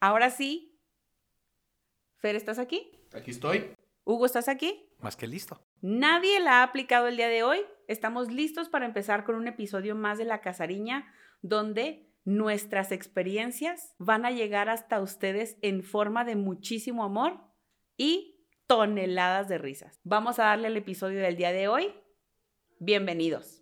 Ahora 0.00 0.30
sí. 0.30 0.78
Fer, 2.16 2.36
¿estás 2.36 2.58
aquí? 2.58 2.90
Aquí 3.12 3.30
estoy. 3.30 3.74
Hugo, 4.04 4.26
¿estás 4.26 4.48
aquí? 4.48 4.88
Más 5.00 5.16
que 5.16 5.26
listo. 5.26 5.60
Nadie 5.80 6.40
la 6.40 6.60
ha 6.60 6.62
aplicado 6.62 7.08
el 7.08 7.16
día 7.16 7.28
de 7.28 7.42
hoy. 7.42 7.60
Estamos 7.86 8.32
listos 8.32 8.68
para 8.68 8.86
empezar 8.86 9.24
con 9.24 9.34
un 9.34 9.48
episodio 9.48 9.94
más 9.94 10.18
de 10.18 10.24
La 10.24 10.40
Casariña, 10.40 11.12
donde 11.42 12.08
nuestras 12.24 12.92
experiencias 12.92 13.94
van 13.98 14.26
a 14.26 14.30
llegar 14.30 14.68
hasta 14.68 15.00
ustedes 15.00 15.56
en 15.62 15.82
forma 15.82 16.24
de 16.24 16.36
muchísimo 16.36 17.04
amor 17.04 17.40
y 17.96 18.44
toneladas 18.66 19.48
de 19.48 19.58
risas. 19.58 20.00
Vamos 20.04 20.38
a 20.38 20.44
darle 20.44 20.68
el 20.68 20.76
episodio 20.76 21.20
del 21.20 21.36
día 21.36 21.52
de 21.52 21.68
hoy. 21.68 21.94
Bienvenidos. 22.78 23.57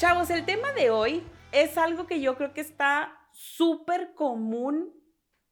Chavos, 0.00 0.30
el 0.30 0.46
tema 0.46 0.72
de 0.72 0.88
hoy 0.88 1.22
es 1.52 1.76
algo 1.76 2.06
que 2.06 2.22
yo 2.22 2.34
creo 2.34 2.54
que 2.54 2.62
está 2.62 3.20
súper 3.32 4.14
común 4.14 4.94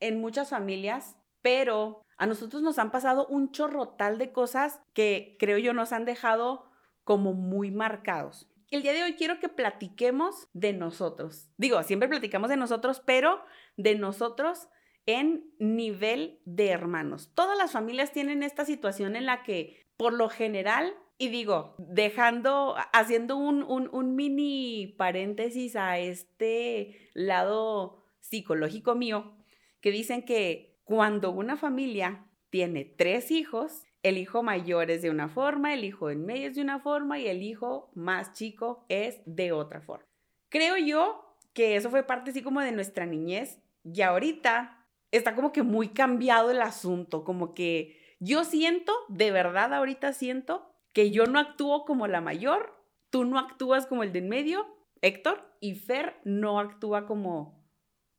en 0.00 0.22
muchas 0.22 0.48
familias, 0.48 1.18
pero 1.42 2.06
a 2.16 2.24
nosotros 2.24 2.62
nos 2.62 2.78
han 2.78 2.90
pasado 2.90 3.26
un 3.26 3.52
chorrotal 3.52 4.16
de 4.16 4.32
cosas 4.32 4.80
que 4.94 5.36
creo 5.38 5.58
yo 5.58 5.74
nos 5.74 5.92
han 5.92 6.06
dejado 6.06 6.64
como 7.04 7.34
muy 7.34 7.70
marcados. 7.70 8.50
El 8.70 8.80
día 8.80 8.94
de 8.94 9.02
hoy 9.02 9.16
quiero 9.16 9.38
que 9.38 9.50
platiquemos 9.50 10.48
de 10.54 10.72
nosotros. 10.72 11.50
Digo, 11.58 11.82
siempre 11.82 12.08
platicamos 12.08 12.48
de 12.48 12.56
nosotros, 12.56 13.02
pero 13.04 13.44
de 13.76 13.96
nosotros 13.96 14.68
en 15.04 15.44
nivel 15.58 16.40
de 16.46 16.70
hermanos. 16.70 17.32
Todas 17.34 17.58
las 17.58 17.72
familias 17.72 18.12
tienen 18.12 18.42
esta 18.42 18.64
situación 18.64 19.14
en 19.14 19.26
la 19.26 19.42
que, 19.42 19.86
por 19.98 20.14
lo 20.14 20.30
general, 20.30 20.94
y 21.18 21.28
digo, 21.28 21.74
dejando, 21.78 22.76
haciendo 22.92 23.36
un, 23.36 23.64
un, 23.64 24.14
mini 24.14 24.94
paréntesis 24.96 25.74
a 25.74 25.98
este 25.98 27.10
lado 27.12 28.04
psicológico 28.20 28.94
mío, 28.94 29.36
que 29.80 29.90
dicen 29.90 30.22
que 30.22 30.80
cuando 30.84 31.32
una 31.32 31.56
familia 31.56 32.24
tiene 32.50 32.84
tres 32.84 33.32
hijos, 33.32 33.82
el 34.04 34.16
hijo 34.16 34.44
mayor 34.44 34.92
es 34.92 35.02
de 35.02 35.10
una 35.10 35.28
forma, 35.28 35.74
el 35.74 35.84
hijo 35.84 36.08
en 36.10 36.24
medio 36.24 36.48
es 36.48 36.54
de 36.54 36.62
una 36.62 36.78
forma 36.78 37.18
y 37.18 37.26
el 37.26 37.42
hijo 37.42 37.90
más 37.94 38.32
chico 38.32 38.86
es 38.88 39.20
de 39.26 39.50
otra 39.50 39.80
forma. 39.80 40.06
Creo 40.48 40.76
yo 40.76 41.36
que 41.52 41.74
eso 41.74 41.90
fue 41.90 42.04
parte 42.04 42.30
así 42.30 42.42
como 42.42 42.60
de 42.60 42.70
nuestra 42.70 43.06
niñez 43.06 43.58
y 43.82 44.02
ahorita 44.02 44.86
está 45.10 45.34
como 45.34 45.52
que 45.52 45.64
muy 45.64 45.88
cambiado 45.88 46.52
el 46.52 46.62
asunto, 46.62 47.24
como 47.24 47.54
que 47.54 47.98
yo 48.20 48.44
siento, 48.44 48.92
de 49.08 49.30
verdad 49.32 49.74
ahorita 49.74 50.12
siento 50.12 50.67
que 50.98 51.12
yo 51.12 51.26
no 51.26 51.38
actúo 51.38 51.84
como 51.84 52.08
la 52.08 52.20
mayor, 52.20 52.74
tú 53.10 53.24
no 53.24 53.38
actúas 53.38 53.86
como 53.86 54.02
el 54.02 54.12
de 54.12 54.18
en 54.18 54.28
medio, 54.28 54.66
Héctor, 55.00 55.48
y 55.60 55.76
Fer 55.76 56.16
no 56.24 56.58
actúa 56.58 57.06
como... 57.06 57.64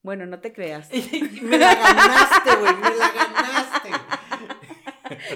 Bueno, 0.02 0.26
no 0.26 0.40
te 0.40 0.54
creas. 0.54 0.90
me 1.42 1.58
la 1.58 1.76
ganaste, 1.76 2.56
güey, 2.56 2.74
me 2.76 2.96
la 2.96 3.12
ganaste. 3.12 3.90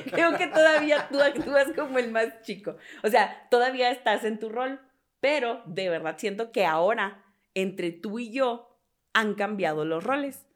Creo 0.12 0.38
que 0.38 0.48
todavía 0.48 1.10
tú 1.10 1.20
actúas 1.20 1.68
como 1.76 2.00
el 2.00 2.12
más 2.14 2.44
chico. 2.44 2.78
O 3.04 3.10
sea, 3.10 3.50
todavía 3.52 3.92
estás 3.92 4.24
en 4.24 4.40
tu 4.40 4.48
rol, 4.48 4.80
pero 5.20 5.64
de 5.66 5.90
verdad 5.90 6.16
siento 6.18 6.54
que 6.54 6.66
ahora, 6.66 7.26
entre 7.56 7.92
tú 7.92 8.20
y 8.20 8.32
yo, 8.32 8.80
han 9.12 9.34
cambiado 9.34 9.84
los 9.84 10.02
roles. 10.02 10.48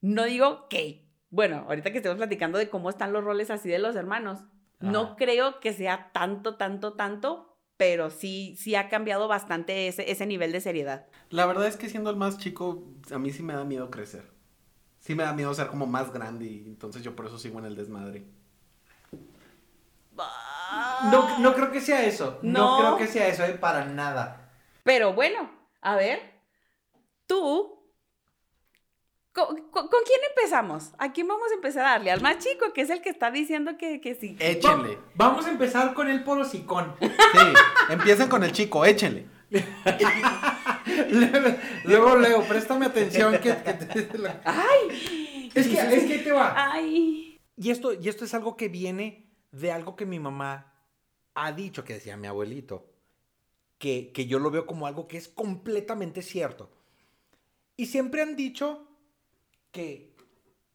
No 0.00 0.24
digo 0.24 0.68
que, 0.70 1.06
bueno, 1.28 1.66
ahorita 1.68 1.92
que 1.92 1.98
estemos 1.98 2.16
platicando 2.16 2.56
de 2.56 2.70
cómo 2.70 2.88
están 2.88 3.12
los 3.12 3.22
roles 3.22 3.50
así 3.50 3.68
de 3.68 3.78
los 3.78 3.94
hermanos, 3.94 4.42
no 4.80 5.16
creo 5.16 5.60
que 5.60 5.72
sea 5.72 6.10
tanto, 6.12 6.56
tanto, 6.56 6.94
tanto, 6.94 7.56
pero 7.76 8.10
sí, 8.10 8.56
sí 8.58 8.74
ha 8.74 8.88
cambiado 8.88 9.28
bastante 9.28 9.88
ese, 9.88 10.10
ese 10.10 10.26
nivel 10.26 10.52
de 10.52 10.60
seriedad. 10.60 11.06
La 11.30 11.46
verdad 11.46 11.66
es 11.66 11.76
que 11.76 11.88
siendo 11.88 12.10
el 12.10 12.16
más 12.16 12.38
chico, 12.38 12.84
a 13.12 13.18
mí 13.18 13.30
sí 13.30 13.42
me 13.42 13.54
da 13.54 13.64
miedo 13.64 13.90
crecer. 13.90 14.30
Sí 15.00 15.14
me 15.14 15.22
da 15.22 15.32
miedo 15.32 15.54
ser 15.54 15.68
como 15.68 15.86
más 15.86 16.12
grande 16.12 16.46
y 16.46 16.64
entonces 16.66 17.02
yo 17.02 17.14
por 17.14 17.26
eso 17.26 17.38
sigo 17.38 17.58
en 17.58 17.66
el 17.66 17.76
desmadre. 17.76 18.24
No, 21.10 21.38
no 21.38 21.54
creo 21.54 21.70
que 21.70 21.80
sea 21.80 22.04
eso. 22.04 22.38
No, 22.42 22.78
creo 22.78 22.96
que 22.96 23.06
sea 23.06 23.28
eso, 23.28 23.44
eh, 23.44 23.54
para 23.54 23.84
nada. 23.84 24.50
Pero 24.82 25.12
bueno, 25.12 25.50
a 25.80 25.96
ver, 25.96 26.20
tú 27.26 27.77
¿Con, 29.46 29.86
quién 29.88 30.20
empezamos? 30.30 30.90
¿A 30.98 31.12
quién 31.12 31.28
vamos 31.28 31.50
a 31.50 31.54
empezar 31.54 31.86
a 31.86 31.90
darle? 31.90 32.10
Al 32.10 32.20
más 32.20 32.38
chico, 32.38 32.72
que 32.72 32.80
es 32.80 32.90
el 32.90 33.00
que 33.00 33.10
está 33.10 33.30
diciendo 33.30 33.76
que, 33.78 34.00
que 34.00 34.14
sí. 34.14 34.36
Échenle. 34.40 34.98
vamos 35.14 35.46
a 35.46 35.50
empezar 35.50 35.94
con 35.94 36.08
el 36.08 36.24
porosicón. 36.24 36.94
Sí, 37.00 37.08
empiecen 37.90 38.28
con 38.28 38.42
el 38.42 38.52
chico, 38.52 38.84
échenle. 38.84 39.26
luego, 41.84 42.16
Leo, 42.16 42.42
préstame 42.42 42.86
atención 42.86 43.38
que, 43.40 43.52
¡Ay! 44.44 45.50
Es 45.54 45.68
que, 45.68 45.78
es 45.78 46.04
que 46.04 46.18
te 46.18 46.32
va. 46.32 46.54
¡Ay! 46.56 47.38
Y 47.56 47.70
esto, 47.70 47.92
y 47.92 48.08
esto 48.08 48.24
es 48.24 48.34
algo 48.34 48.56
que 48.56 48.68
viene 48.68 49.30
de 49.52 49.72
algo 49.72 49.94
que 49.94 50.06
mi 50.06 50.18
mamá 50.18 50.74
ha 51.34 51.52
dicho, 51.52 51.84
que 51.84 51.94
decía 51.94 52.16
mi 52.16 52.26
abuelito, 52.26 52.90
que, 53.78 54.10
que 54.12 54.26
yo 54.26 54.38
lo 54.38 54.50
veo 54.50 54.66
como 54.66 54.86
algo 54.86 55.06
que 55.06 55.16
es 55.16 55.28
completamente 55.28 56.22
cierto. 56.22 56.70
Y 57.76 57.86
siempre 57.86 58.22
han 58.22 58.34
dicho 58.34 58.87
que 59.70 60.16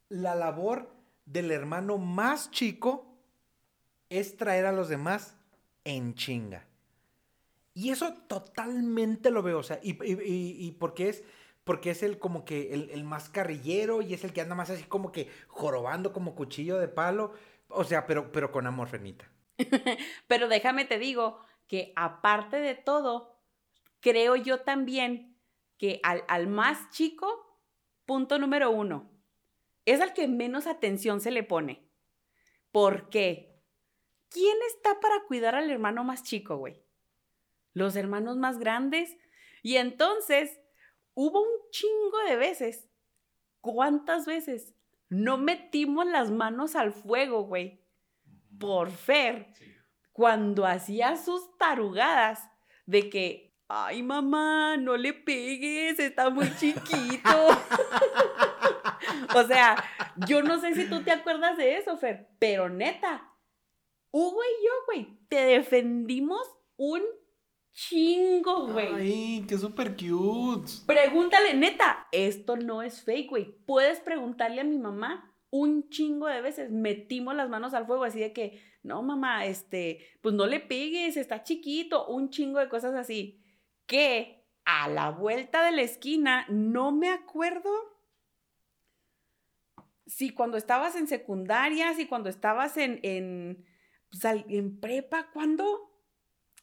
la 0.10 0.36
labor 0.36 0.94
del 1.26 1.52
hermano 1.52 1.98
más 1.98 2.52
chico 2.52 3.18
es 4.10 4.38
traer 4.38 4.66
a 4.66 4.72
los 4.72 4.90
demás 4.90 5.38
en 5.84 6.14
chinga. 6.16 6.68
Y 7.74 7.90
eso 7.90 8.14
totalmente 8.28 9.32
lo 9.32 9.42
veo, 9.42 9.60
o 9.60 9.64
sea, 9.64 9.80
y, 9.82 9.98
y, 10.04 10.72
porque 10.74 11.10
es 11.10 11.24
porque 11.64 11.92
es 11.92 12.04
el 12.04 12.20
como 12.20 12.44
que 12.44 12.74
el, 12.74 13.04
más 13.06 13.30
carrillero 13.30 14.02
y 14.02 14.14
es 14.14 14.24
el 14.26 14.34
que 14.34 14.42
anda 14.42 14.54
más 14.54 14.70
así 14.70 14.84
como 14.84 15.12
que 15.12 15.30
jorobando 15.48 16.12
como 16.12 16.36
cuchillo 16.36 16.78
de 16.78 16.90
palo, 16.90 17.34
o 17.70 17.86
sea, 17.86 18.06
pero, 18.06 18.32
pero 18.32 18.52
con 18.52 18.68
amor, 18.68 18.90
Fenita. 18.90 19.32
pero 20.28 20.50
déjame 20.50 20.86
te 20.86 21.00
digo 21.00 21.40
que 21.68 21.94
aparte 21.96 22.58
de 22.58 22.76
todo, 22.76 23.40
creo 24.02 24.36
yo 24.36 24.60
también 24.60 25.38
que 25.78 26.02
al, 26.04 26.26
al 26.28 26.48
más 26.48 26.90
chico 26.92 27.53
Punto 28.06 28.38
número 28.38 28.72
uno. 28.72 29.12
Es 29.86 30.02
al 30.02 30.14
que 30.14 30.28
menos 30.28 30.68
atención 30.68 31.22
se 31.22 31.32
le 31.32 31.44
pone. 31.44 31.90
¿Por 32.72 33.10
qué? 33.10 33.62
¿Quién 34.30 34.58
está 34.68 35.00
para 35.00 35.24
cuidar 35.28 35.56
al 35.56 35.70
hermano 35.70 36.04
más 36.04 36.24
chico, 36.24 36.58
güey? 36.58 36.84
Los 37.74 37.96
hermanos 37.96 38.38
más 38.38 38.60
grandes. 38.60 39.16
Y 39.62 39.78
entonces, 39.78 40.60
hubo 41.14 41.42
un 41.42 41.70
chingo 41.72 42.18
de 42.28 42.36
veces. 42.36 42.90
¿Cuántas 43.62 44.26
veces? 44.26 44.74
No 45.10 45.38
metimos 45.38 46.06
las 46.06 46.32
manos 46.32 46.76
al 46.76 46.92
fuego, 46.92 47.44
güey. 47.44 47.86
Por 48.60 48.92
Fer. 48.92 49.54
Cuando 50.12 50.66
hacía 50.66 51.16
sus 51.16 51.58
tarugadas 51.58 52.50
de 52.86 53.10
que 53.10 53.53
ay 53.76 54.04
mamá, 54.04 54.78
no 54.78 54.96
le 54.98 55.14
pegues, 55.14 56.00
está 56.00 56.30
muy 56.30 56.48
chiquito. 56.58 57.48
o 59.36 59.44
sea, 59.44 59.84
yo 60.28 60.44
no 60.44 60.60
sé 60.60 60.76
si 60.76 60.88
tú 60.88 61.02
te 61.02 61.12
acuerdas 61.12 61.58
de 61.58 61.78
eso, 61.78 61.98
Fer, 61.98 62.30
pero 62.38 62.70
neta, 62.70 63.32
Hugo 64.12 64.42
y 64.44 64.66
yo, 64.66 64.72
güey, 64.86 65.18
te 65.28 65.38
defendimos 65.46 66.42
un 66.78 67.02
chingo, 67.72 68.68
güey. 68.68 68.94
Ay, 68.94 69.46
qué 69.48 69.58
súper 69.58 69.96
cute. 69.96 70.72
Pregúntale, 70.86 71.56
neta, 71.56 72.08
esto 72.12 72.56
no 72.56 72.84
es 72.84 73.04
fake, 73.04 73.30
güey. 73.30 73.58
Puedes 73.66 74.00
preguntarle 74.02 74.62
a 74.62 74.66
mi 74.66 74.78
mamá 74.78 75.36
un 75.50 75.90
chingo 75.90 76.28
de 76.28 76.42
veces. 76.42 76.70
Metimos 76.70 77.34
las 77.34 77.50
manos 77.50 77.74
al 77.74 77.88
fuego 77.88 78.04
así 78.04 78.20
de 78.20 78.34
que, 78.34 78.62
no, 78.84 79.02
mamá, 79.02 79.48
este, 79.48 80.06
pues 80.22 80.36
no 80.36 80.46
le 80.46 80.60
pegues, 80.60 81.18
está 81.18 81.42
chiquito, 81.42 82.06
un 82.06 82.30
chingo 82.30 82.60
de 82.60 82.70
cosas 82.70 82.94
así 82.94 83.43
que 83.86 84.46
a 84.66 84.88
la 84.88 85.10
vuelta 85.10 85.64
de 85.64 85.72
la 85.72 85.82
esquina, 85.82 86.46
no 86.50 86.92
me 86.92 87.10
acuerdo 87.10 87.72
si 90.06 90.30
cuando 90.32 90.58
estabas 90.58 90.96
en 90.96 91.08
secundaria, 91.08 91.94
si 91.94 92.06
cuando 92.06 92.30
estabas 92.30 92.78
en, 92.78 93.00
en, 93.04 93.66
pues, 94.12 94.26
en 94.26 94.80
prepa, 94.80 95.32
¿cuándo? 95.32 95.92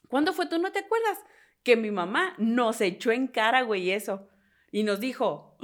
¿Cuándo 0.07 0.33
fue? 0.33 0.47
¿Tú 0.47 0.57
no 0.59 0.71
te 0.71 0.79
acuerdas? 0.79 1.19
Que 1.63 1.75
mi 1.75 1.91
mamá 1.91 2.33
nos 2.37 2.81
echó 2.81 3.11
en 3.11 3.27
cara, 3.27 3.61
güey, 3.61 3.91
eso. 3.91 4.29
Y 4.71 4.83
nos 4.83 4.99
dijo, 4.99 5.57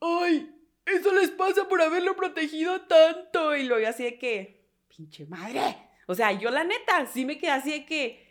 ¡ay! 0.00 0.50
Eso 0.86 1.12
les 1.14 1.30
pasa 1.30 1.68
por 1.68 1.80
haberlo 1.80 2.16
protegido 2.16 2.82
tanto. 2.82 3.56
Y 3.56 3.64
lo 3.64 3.76
vi 3.76 3.84
así 3.84 4.04
de 4.04 4.18
que, 4.18 4.70
pinche 4.88 5.26
madre. 5.26 5.60
O 6.06 6.14
sea, 6.14 6.32
yo 6.32 6.50
la 6.50 6.64
neta, 6.64 7.06
sí 7.06 7.24
me 7.24 7.38
quedé 7.38 7.50
así 7.50 7.70
de 7.70 7.86
que, 7.86 8.23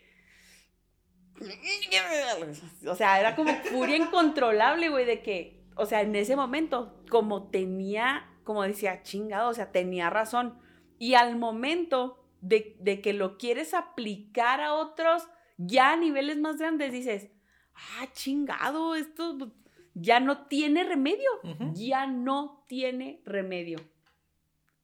o 2.86 2.94
sea, 2.94 3.20
era 3.20 3.34
como 3.34 3.52
furia 3.54 3.96
incontrolable, 3.96 4.88
güey, 4.88 5.04
de 5.04 5.22
que, 5.22 5.64
o 5.76 5.86
sea, 5.86 6.02
en 6.02 6.14
ese 6.14 6.36
momento, 6.36 7.02
como 7.10 7.48
tenía, 7.48 8.28
como 8.44 8.62
decía, 8.62 9.02
chingado, 9.02 9.50
o 9.50 9.54
sea, 9.54 9.72
tenía 9.72 10.10
razón. 10.10 10.58
Y 10.98 11.14
al 11.14 11.36
momento 11.36 12.24
de, 12.40 12.76
de 12.80 13.00
que 13.00 13.12
lo 13.12 13.36
quieres 13.36 13.74
aplicar 13.74 14.60
a 14.60 14.74
otros 14.74 15.28
ya 15.56 15.92
a 15.92 15.96
niveles 15.96 16.38
más 16.38 16.58
grandes, 16.58 16.92
dices, 16.92 17.28
ah, 17.74 18.06
chingado, 18.12 18.94
esto 18.94 19.52
ya 19.94 20.20
no 20.20 20.46
tiene 20.46 20.84
remedio, 20.84 21.30
ya 21.72 22.06
no 22.06 22.64
tiene 22.66 23.22
remedio. 23.24 23.78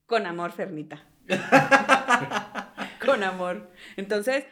Con 0.06 0.26
amor, 0.26 0.52
Fernita. 0.52 1.05
Con 3.05 3.23
amor. 3.23 3.70
Entonces, 3.97 4.44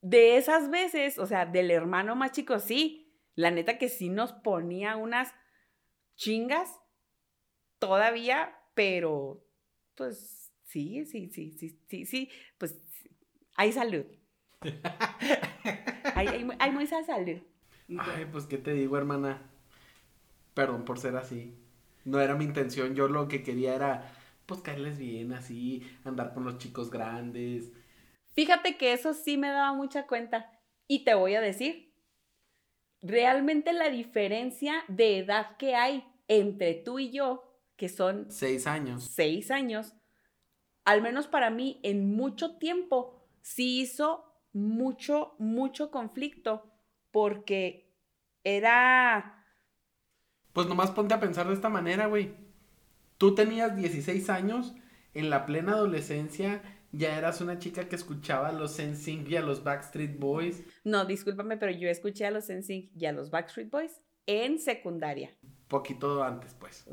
de 0.00 0.36
esas 0.36 0.70
veces, 0.70 1.18
o 1.18 1.26
sea, 1.26 1.46
del 1.46 1.70
hermano 1.70 2.16
más 2.16 2.32
chico, 2.32 2.58
sí, 2.58 3.12
la 3.34 3.50
neta 3.50 3.78
que 3.78 3.88
sí 3.88 4.08
nos 4.08 4.32
ponía 4.32 4.96
unas 4.96 5.34
chingas 6.16 6.78
todavía, 7.78 8.56
pero 8.74 9.44
pues 9.94 10.52
sí, 10.64 11.04
sí, 11.04 11.28
sí, 11.28 11.52
sí, 11.52 11.78
sí, 11.88 12.06
sí, 12.06 12.30
pues 12.58 12.76
hay 13.56 13.72
salud. 13.72 14.04
Hay, 16.14 16.26
hay, 16.26 16.48
hay 16.58 16.70
mucha 16.72 17.04
salud. 17.04 17.38
Ay, 17.96 18.26
pues 18.32 18.46
qué 18.46 18.58
te 18.58 18.72
digo, 18.72 18.98
hermana. 18.98 19.40
Perdón 20.54 20.84
por 20.84 20.98
ser 20.98 21.14
así. 21.16 21.54
No 22.04 22.18
era 22.18 22.34
mi 22.34 22.44
intención. 22.44 22.96
Yo 22.96 23.06
lo 23.06 23.28
que 23.28 23.44
quería 23.44 23.74
era, 23.74 24.10
pues, 24.46 24.60
caerles 24.60 24.98
bien, 24.98 25.32
así, 25.32 25.86
andar 26.04 26.34
con 26.34 26.44
los 26.44 26.58
chicos 26.58 26.90
grandes. 26.90 27.70
Fíjate 28.38 28.76
que 28.76 28.92
eso 28.92 29.14
sí 29.14 29.36
me 29.36 29.48
daba 29.48 29.72
mucha 29.72 30.06
cuenta. 30.06 30.48
Y 30.86 31.02
te 31.04 31.14
voy 31.14 31.34
a 31.34 31.40
decir, 31.40 31.92
realmente 33.02 33.72
la 33.72 33.90
diferencia 33.90 34.84
de 34.86 35.18
edad 35.18 35.56
que 35.56 35.74
hay 35.74 36.06
entre 36.28 36.74
tú 36.74 37.00
y 37.00 37.10
yo, 37.10 37.60
que 37.74 37.88
son 37.88 38.30
Seis 38.30 38.68
años. 38.68 39.02
seis 39.02 39.50
años, 39.50 39.92
al 40.84 41.02
menos 41.02 41.26
para 41.26 41.50
mí, 41.50 41.80
en 41.82 42.14
mucho 42.14 42.58
tiempo, 42.58 43.26
sí 43.42 43.80
hizo 43.80 44.32
mucho, 44.52 45.34
mucho 45.40 45.90
conflicto, 45.90 46.70
porque 47.10 47.92
era, 48.44 49.44
Pues 50.52 50.68
nomás 50.68 50.92
ponte 50.92 51.12
a 51.12 51.18
pensar 51.18 51.48
de 51.48 51.54
esta 51.54 51.70
manera, 51.70 52.06
güey. 52.06 52.36
Tú 53.16 53.34
tenías 53.34 53.74
16 53.74 54.30
años, 54.30 54.76
en 55.12 55.28
la 55.28 55.44
plena 55.44 55.72
adolescencia, 55.72 56.62
ya 56.92 57.16
eras 57.16 57.40
una 57.40 57.58
chica 57.58 57.88
que 57.88 57.96
escuchaba 57.96 58.48
a 58.48 58.52
los 58.52 58.78
NSYNC 58.78 59.28
y 59.28 59.36
a 59.36 59.42
los 59.42 59.62
Backstreet 59.62 60.18
Boys. 60.18 60.62
no, 60.84 61.04
discúlpame, 61.04 61.56
pero 61.56 61.72
yo 61.72 61.88
escuché 61.88 62.26
a 62.26 62.30
los 62.30 62.48
NSYNC 62.48 62.90
y 62.96 63.06
a 63.06 63.12
los 63.12 63.30
Backstreet 63.30 63.70
Boys 63.70 64.00
en 64.26 64.58
secundaria. 64.58 65.30
Poquito 65.68 66.22
antes, 66.22 66.54
pues. 66.54 66.86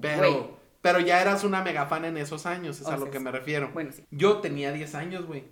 Pero, 0.00 0.58
pero 0.80 1.00
ya 1.00 1.20
eras 1.20 1.44
una 1.44 1.62
mega 1.62 1.86
fan 1.86 2.04
en 2.04 2.16
esos 2.16 2.46
años, 2.46 2.80
es 2.80 2.86
O 2.86 2.90
a 2.90 2.96
lo 2.96 3.10
que 3.10 3.20
me 3.20 3.30
refiero. 3.30 3.70
Bueno, 3.72 3.92
sí. 3.92 4.04
Yo 4.10 4.38
tenía 4.38 4.72
10 4.72 4.94
años, 4.94 5.26
güey. 5.26 5.44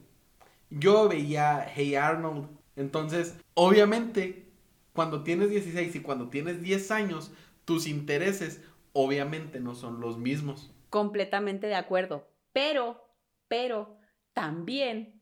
Yo 0.71 1.09
veía 1.09 1.67
Hey 1.75 1.95
Arnold. 1.95 2.49
Entonces, 2.77 3.37
obviamente, 3.55 4.47
cuando 4.93 5.23
tienes 5.23 5.51
16 5.51 5.97
y 5.97 6.01
cuando 6.01 6.29
tienes 6.29 6.63
10 6.63 6.91
años, 6.91 7.31
tus 7.65 7.87
intereses 7.87 8.63
obviamente 8.93 9.61
no 9.61 9.75
son 9.75 10.01
los 10.01 10.19
mismos. 10.19 10.73
Completamente 10.91 11.67
de 11.67 11.75
acuerdo. 11.75 12.29
Pero, 12.53 13.08
pero, 13.49 13.99
también 14.33 15.19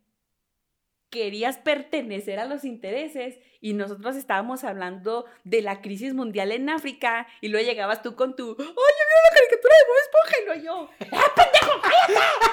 querías 1.10 1.56
pertenecer 1.58 2.38
a 2.38 2.44
los 2.44 2.64
intereses 2.64 3.38
y 3.60 3.72
nosotros 3.72 4.16
estábamos 4.16 4.64
hablando 4.64 5.24
de 5.44 5.62
la 5.62 5.80
crisis 5.80 6.12
mundial 6.12 6.52
en 6.52 6.68
África 6.68 7.26
y 7.40 7.48
luego 7.48 7.66
llegabas 7.66 8.02
tú 8.02 8.14
con 8.16 8.36
tu, 8.36 8.50
¡ay, 8.50 8.56
ya 8.58 8.64
vieron 8.64 9.22
la 9.24 9.36
caricatura 9.38 9.74
de 9.78 9.84
Bob 9.88 9.96
Esponja! 10.02 10.36
Y 10.38 10.44
luego 10.44 10.62
yo, 10.62 10.90
¡ah, 11.16 11.32
pendejo, 11.34 11.80
cállate! 11.82 12.46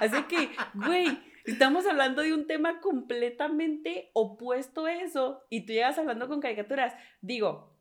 Así 0.00 0.22
que, 0.24 0.50
güey, 0.74 1.18
estamos 1.44 1.86
hablando 1.86 2.22
de 2.22 2.34
un 2.34 2.46
tema 2.46 2.80
completamente 2.80 4.10
opuesto 4.14 4.86
a 4.86 4.94
eso 4.94 5.44
y 5.50 5.66
tú 5.66 5.72
llegas 5.72 5.98
hablando 5.98 6.28
con 6.28 6.40
caricaturas. 6.40 6.94
Digo, 7.20 7.76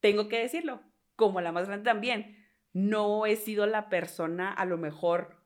tengo 0.00 0.28
que 0.28 0.38
decirlo, 0.38 0.82
como 1.16 1.40
la 1.40 1.52
más 1.52 1.66
grande 1.66 1.84
también, 1.84 2.46
no 2.72 3.26
he 3.26 3.36
sido 3.36 3.66
la 3.66 3.88
persona 3.88 4.52
a 4.52 4.64
lo 4.64 4.78
mejor 4.78 5.43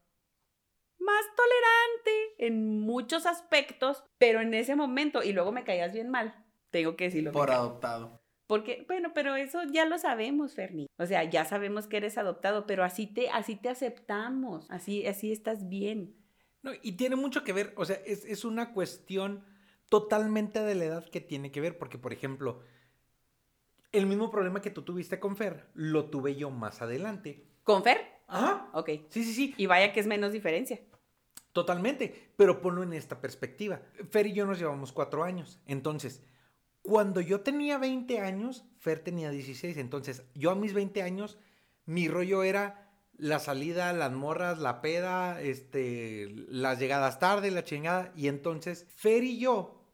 más 1.08 1.24
tolerante 1.34 2.46
en 2.46 2.80
muchos 2.80 3.24
aspectos, 3.24 4.04
pero 4.18 4.40
en 4.40 4.52
ese 4.52 4.76
momento, 4.76 5.22
y 5.22 5.32
luego 5.32 5.52
me 5.52 5.64
caías 5.64 5.92
bien 5.92 6.10
mal, 6.10 6.34
tengo 6.70 6.96
que 6.96 7.04
decirlo. 7.04 7.32
Por 7.32 7.50
adoptado. 7.50 8.20
Porque, 8.46 8.84
bueno, 8.86 9.12
pero 9.14 9.36
eso 9.36 9.62
ya 9.72 9.84
lo 9.86 9.98
sabemos, 9.98 10.54
Ferni. 10.54 10.86
O 10.98 11.06
sea, 11.06 11.24
ya 11.24 11.44
sabemos 11.44 11.86
que 11.86 11.98
eres 11.98 12.18
adoptado, 12.18 12.66
pero 12.66 12.84
así 12.84 13.06
te, 13.06 13.30
así 13.30 13.56
te 13.56 13.70
aceptamos, 13.70 14.70
así, 14.70 15.06
así 15.06 15.32
estás 15.32 15.68
bien. 15.68 16.14
No, 16.62 16.72
y 16.82 16.92
tiene 16.92 17.16
mucho 17.16 17.44
que 17.44 17.52
ver, 17.52 17.72
o 17.76 17.84
sea, 17.84 17.96
es, 18.06 18.24
es 18.24 18.44
una 18.44 18.72
cuestión 18.74 19.44
totalmente 19.88 20.60
de 20.60 20.74
la 20.74 20.84
edad 20.84 21.08
que 21.08 21.20
tiene 21.20 21.50
que 21.50 21.60
ver, 21.60 21.78
porque, 21.78 21.98
por 21.98 22.12
ejemplo, 22.12 22.62
el 23.92 24.06
mismo 24.06 24.30
problema 24.30 24.60
que 24.60 24.70
tú 24.70 24.82
tuviste 24.82 25.18
con 25.18 25.36
Fer, 25.36 25.68
lo 25.74 26.10
tuve 26.10 26.36
yo 26.36 26.50
más 26.50 26.82
adelante. 26.82 27.46
¿Con 27.64 27.82
Fer? 27.82 28.18
Ajá. 28.26 28.70
Ok. 28.74 28.90
Sí, 29.08 29.24
sí, 29.24 29.32
sí, 29.32 29.54
Y 29.56 29.66
vaya 29.66 29.92
que 29.92 30.00
es 30.00 30.06
menos 30.06 30.32
diferencia. 30.32 30.80
Totalmente, 31.52 32.32
pero 32.36 32.60
ponlo 32.60 32.82
en 32.82 32.92
esta 32.92 33.20
perspectiva. 33.20 33.80
Fer 34.10 34.26
y 34.26 34.32
yo 34.32 34.46
nos 34.46 34.58
llevamos 34.58 34.92
cuatro 34.92 35.24
años, 35.24 35.60
entonces, 35.66 36.22
cuando 36.82 37.20
yo 37.20 37.40
tenía 37.40 37.76
20 37.76 38.20
años, 38.20 38.64
Fer 38.78 39.00
tenía 39.00 39.30
16, 39.30 39.76
entonces, 39.76 40.22
yo 40.34 40.50
a 40.50 40.54
mis 40.54 40.72
20 40.72 41.02
años, 41.02 41.38
mi 41.84 42.08
rollo 42.08 42.42
era 42.42 42.88
la 43.18 43.40
salida, 43.40 43.92
las 43.92 44.12
morras, 44.12 44.58
la 44.58 44.80
peda, 44.80 45.40
este, 45.42 46.28
las 46.48 46.78
llegadas 46.78 47.18
tarde, 47.18 47.50
la 47.50 47.64
chingada. 47.64 48.12
Y 48.16 48.28
entonces, 48.28 48.86
Fer 48.94 49.24
y 49.24 49.38
yo, 49.38 49.84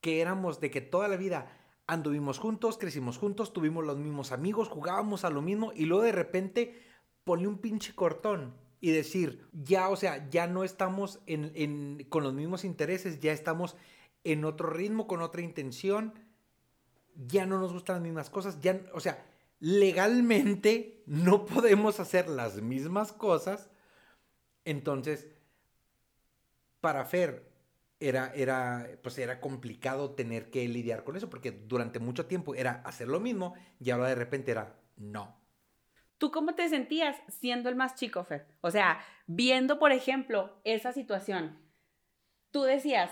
que 0.00 0.20
éramos 0.20 0.60
de 0.60 0.70
que 0.70 0.82
toda 0.82 1.08
la 1.08 1.16
vida 1.16 1.50
anduvimos 1.86 2.38
juntos, 2.38 2.78
crecimos 2.78 3.18
juntos, 3.18 3.52
tuvimos 3.52 3.84
los 3.84 3.96
mismos 3.96 4.32
amigos, 4.32 4.68
jugábamos 4.68 5.24
a 5.24 5.30
lo 5.30 5.42
mismo 5.42 5.72
y 5.74 5.86
luego 5.86 6.04
de 6.04 6.12
repente 6.12 6.82
ponle 7.24 7.48
un 7.48 7.58
pinche 7.58 7.94
cortón 7.94 8.54
y 8.84 8.90
decir, 8.92 9.46
ya, 9.52 9.88
o 9.88 9.96
sea, 9.96 10.28
ya 10.28 10.46
no 10.46 10.62
estamos 10.62 11.20
en, 11.26 11.52
en- 11.54 12.04
con 12.10 12.22
los 12.22 12.34
mismos 12.34 12.64
intereses, 12.64 13.18
ya 13.20 13.32
estamos 13.32 13.76
en 14.24 14.44
otro 14.44 14.68
ritmo, 14.70 15.06
con 15.06 15.22
otra 15.22 15.40
intención, 15.42 16.12
ya 17.26 17.46
no 17.46 17.58
nos 17.58 17.72
gustan 17.72 17.96
las 17.96 18.02
mismas 18.02 18.30
cosas, 18.30 18.60
ya, 18.60 18.80
o 18.92 19.00
sea, 19.00 19.24
legalmente 19.60 21.02
no 21.06 21.46
podemos 21.46 22.00
hacer 22.00 22.28
las 22.28 22.60
mismas 22.60 23.12
cosas. 23.12 23.70
Entonces, 24.64 25.28
para 26.80 27.04
Fer 27.04 27.50
era, 28.00 28.32
era, 28.34 28.88
pues 29.02 29.18
era 29.18 29.40
complicado 29.40 30.10
tener 30.14 30.50
que 30.50 30.68
lidiar 30.68 31.04
con 31.04 31.16
eso, 31.16 31.30
porque 31.30 31.52
durante 31.52 31.98
mucho 32.00 32.26
tiempo 32.26 32.54
era 32.54 32.82
hacer 32.84 33.08
lo 33.08 33.20
mismo 33.20 33.54
y 33.80 33.90
ahora 33.90 34.08
de 34.08 34.14
repente 34.16 34.50
era 34.52 34.76
no. 34.96 35.36
¿Tú 36.24 36.30
cómo 36.30 36.54
te 36.54 36.66
sentías 36.70 37.18
siendo 37.28 37.68
el 37.68 37.76
más 37.76 37.96
chico, 37.96 38.24
Fer? 38.24 38.46
O 38.62 38.70
sea, 38.70 38.98
viendo, 39.26 39.78
por 39.78 39.92
ejemplo, 39.92 40.58
esa 40.64 40.90
situación. 40.90 41.58
Tú 42.50 42.62
decías, 42.62 43.10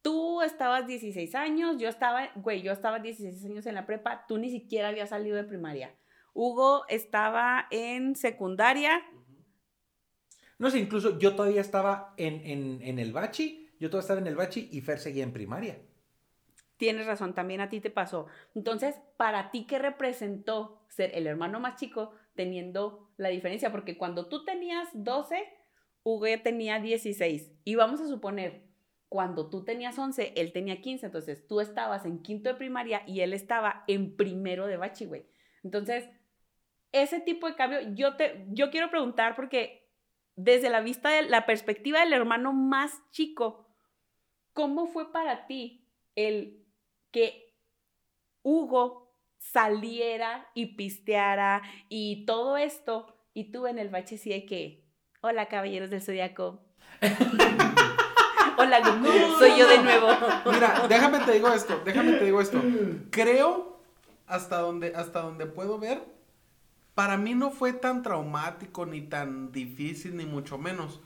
tú 0.00 0.40
estabas 0.40 0.86
16 0.86 1.34
años, 1.34 1.76
yo 1.76 1.90
estaba, 1.90 2.30
güey, 2.36 2.62
yo 2.62 2.72
estaba 2.72 3.00
16 3.00 3.44
años 3.44 3.66
en 3.66 3.74
la 3.74 3.84
prepa, 3.84 4.24
tú 4.26 4.38
ni 4.38 4.48
siquiera 4.48 4.88
habías 4.88 5.10
salido 5.10 5.36
de 5.36 5.44
primaria. 5.44 5.94
Hugo 6.32 6.86
estaba 6.88 7.66
en 7.70 8.16
secundaria. 8.16 9.02
No 10.58 10.70
sé, 10.70 10.78
incluso 10.78 11.18
yo 11.18 11.36
todavía 11.36 11.60
estaba 11.60 12.14
en, 12.16 12.40
en, 12.46 12.80
en 12.80 12.98
el 12.98 13.12
bachi, 13.12 13.74
yo 13.78 13.90
todavía 13.90 14.04
estaba 14.04 14.20
en 14.20 14.26
el 14.26 14.36
bachi 14.36 14.70
y 14.72 14.80
Fer 14.80 15.00
seguía 15.00 15.24
en 15.24 15.34
primaria. 15.34 15.82
Tienes 16.78 17.06
razón, 17.06 17.34
también 17.34 17.60
a 17.60 17.68
ti 17.68 17.80
te 17.80 17.90
pasó. 17.90 18.26
Entonces, 18.54 18.96
¿para 19.18 19.50
ti 19.50 19.66
qué 19.66 19.78
representó 19.78 20.80
ser 20.88 21.10
el 21.14 21.26
hermano 21.26 21.60
más 21.60 21.76
chico 21.76 22.14
teniendo 22.34 23.10
la 23.16 23.28
diferencia? 23.28 23.72
Porque 23.72 23.96
cuando 23.96 24.28
tú 24.28 24.44
tenías 24.44 24.88
12, 24.92 25.44
Hugo 26.02 26.26
tenía 26.42 26.80
16. 26.80 27.52
Y 27.64 27.74
vamos 27.74 28.00
a 28.00 28.08
suponer, 28.08 28.64
cuando 29.08 29.48
tú 29.48 29.64
tenías 29.64 29.98
11, 29.98 30.34
él 30.36 30.52
tenía 30.52 30.80
15. 30.80 31.06
Entonces, 31.06 31.46
tú 31.46 31.60
estabas 31.60 32.04
en 32.04 32.22
quinto 32.22 32.48
de 32.48 32.56
primaria 32.56 33.02
y 33.06 33.20
él 33.20 33.32
estaba 33.32 33.84
en 33.86 34.16
primero 34.16 34.66
de 34.66 34.76
bachi, 34.76 35.06
güey. 35.06 35.26
Entonces, 35.62 36.08
ese 36.92 37.20
tipo 37.20 37.46
de 37.46 37.56
cambio, 37.56 37.80
yo, 37.94 38.16
te, 38.16 38.46
yo 38.50 38.70
quiero 38.70 38.90
preguntar 38.90 39.34
porque 39.34 39.90
desde 40.36 40.70
la 40.70 40.80
vista 40.80 41.10
de 41.10 41.22
la 41.22 41.46
perspectiva 41.46 42.00
del 42.00 42.12
hermano 42.12 42.52
más 42.52 43.02
chico, 43.10 43.68
¿cómo 44.52 44.86
fue 44.86 45.12
para 45.12 45.46
ti 45.46 45.88
el 46.14 46.64
que 47.10 47.54
Hugo 48.42 49.03
saliera 49.52 50.48
y 50.54 50.76
pisteara 50.76 51.62
y 51.88 52.24
todo 52.26 52.56
esto 52.56 53.14
y 53.34 53.52
tú 53.52 53.66
en 53.66 53.78
el 53.78 53.88
bache 53.88 54.16
sí 54.16 54.30
de 54.30 54.46
que, 54.46 54.84
hola 55.20 55.48
caballeros 55.48 55.90
del 55.90 56.02
zodiaco. 56.02 56.64
hola 58.58 58.80
Goku, 58.80 58.98
No, 58.98 59.38
soy 59.38 59.50
no, 59.50 59.56
yo 59.58 59.68
de 59.68 59.82
nuevo. 59.82 60.08
Mira, 60.52 60.86
déjame 60.88 61.18
te 61.20 61.32
digo 61.32 61.52
esto, 61.52 61.80
déjame 61.84 62.12
te 62.12 62.24
digo 62.24 62.40
esto. 62.40 62.62
Creo 63.10 63.80
hasta 64.26 64.58
donde 64.58 64.94
hasta 64.94 65.20
donde 65.20 65.46
puedo 65.46 65.78
ver 65.78 66.14
para 66.94 67.16
mí 67.16 67.34
no 67.34 67.50
fue 67.50 67.72
tan 67.72 68.02
traumático 68.02 68.86
ni 68.86 69.02
tan 69.02 69.52
difícil 69.52 70.16
ni 70.16 70.26
mucho 70.26 70.58
menos. 70.58 71.00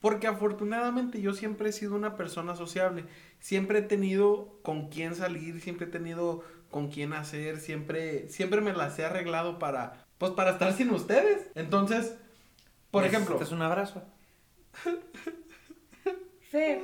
Porque 0.00 0.26
afortunadamente 0.26 1.20
yo 1.20 1.32
siempre 1.32 1.68
he 1.68 1.72
sido 1.72 1.94
una 1.94 2.16
persona 2.16 2.56
sociable. 2.56 3.04
Siempre 3.38 3.80
he 3.80 3.82
tenido 3.82 4.58
con 4.62 4.88
quién 4.88 5.14
salir, 5.14 5.60
siempre 5.60 5.86
he 5.86 5.90
tenido 5.90 6.42
con 6.72 6.88
quién 6.88 7.12
hacer, 7.12 7.58
siempre, 7.60 8.28
siempre 8.28 8.60
me 8.60 8.72
las 8.72 8.98
he 8.98 9.04
arreglado 9.04 9.60
para, 9.60 10.04
pues 10.18 10.32
para 10.32 10.50
estar 10.50 10.72
sin 10.72 10.90
ustedes. 10.90 11.50
Entonces, 11.54 12.18
por 12.90 13.04
ejemplo. 13.04 13.38
es 13.40 13.52
un 13.52 13.62
abrazo? 13.62 14.02
Fer, 16.50 16.80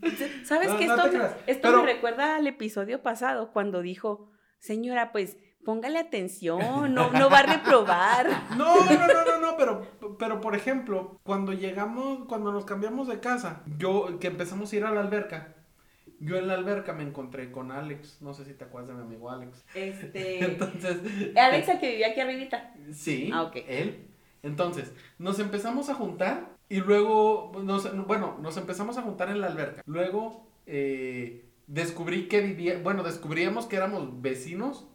¿sabes 0.44 0.68
No, 0.68 0.74
no 0.74 0.80
Esto, 0.80 1.18
me- 1.18 1.24
esto 1.46 1.68
pero- 1.68 1.82
me 1.82 1.92
recuerda 1.92 2.36
al 2.36 2.46
episodio 2.46 3.02
pasado 3.02 3.52
cuando 3.52 3.82
dijo, 3.82 4.30
señora, 4.58 5.12
pues 5.12 5.36
póngale 5.64 5.98
atención, 5.98 6.94
no, 6.94 7.10
no 7.10 7.28
va 7.30 7.38
a 7.40 7.42
reprobar. 7.42 8.26
No, 8.56 8.76
no, 8.84 9.06
no, 9.06 9.24
no, 9.24 9.40
no, 9.40 9.56
pero, 9.56 9.82
pero 10.18 10.40
por 10.40 10.54
ejemplo, 10.54 11.18
cuando 11.24 11.52
llegamos, 11.52 12.26
cuando 12.28 12.52
nos 12.52 12.64
cambiamos 12.64 13.08
de 13.08 13.18
casa, 13.20 13.62
yo, 13.78 14.18
que 14.20 14.28
empezamos 14.28 14.72
a 14.72 14.76
ir 14.76 14.84
a 14.84 14.92
la 14.92 15.00
alberca, 15.00 15.55
yo 16.20 16.36
en 16.36 16.48
la 16.48 16.54
alberca 16.54 16.92
me 16.92 17.02
encontré 17.02 17.50
con 17.52 17.70
Alex, 17.72 18.22
no 18.22 18.32
sé 18.34 18.44
si 18.44 18.54
te 18.54 18.64
acuerdas 18.64 18.88
de 18.90 18.94
mi 18.94 19.02
amigo 19.02 19.30
Alex. 19.30 19.64
Este, 19.74 20.44
Entonces, 20.44 20.98
Alex, 21.36 21.68
el 21.68 21.78
que 21.80 21.90
vivía 21.90 22.08
aquí 22.08 22.20
arribita. 22.20 22.74
sí, 22.92 23.30
Ah, 23.32 23.42
ok. 23.42 23.56
él. 23.68 24.06
Entonces, 24.42 24.92
nos 25.18 25.38
empezamos 25.40 25.88
a 25.90 25.94
juntar 25.94 26.56
y 26.68 26.80
luego, 26.80 27.52
nos, 27.62 28.06
bueno, 28.06 28.38
nos 28.40 28.56
empezamos 28.56 28.96
a 28.98 29.02
juntar 29.02 29.28
en 29.30 29.40
la 29.40 29.48
alberca. 29.48 29.82
Luego, 29.86 30.46
eh, 30.66 31.44
descubrí 31.66 32.28
que 32.28 32.40
vivía, 32.40 32.78
bueno, 32.82 33.02
descubríamos 33.02 33.66
que 33.66 33.76
éramos 33.76 34.22
vecinos 34.22 34.86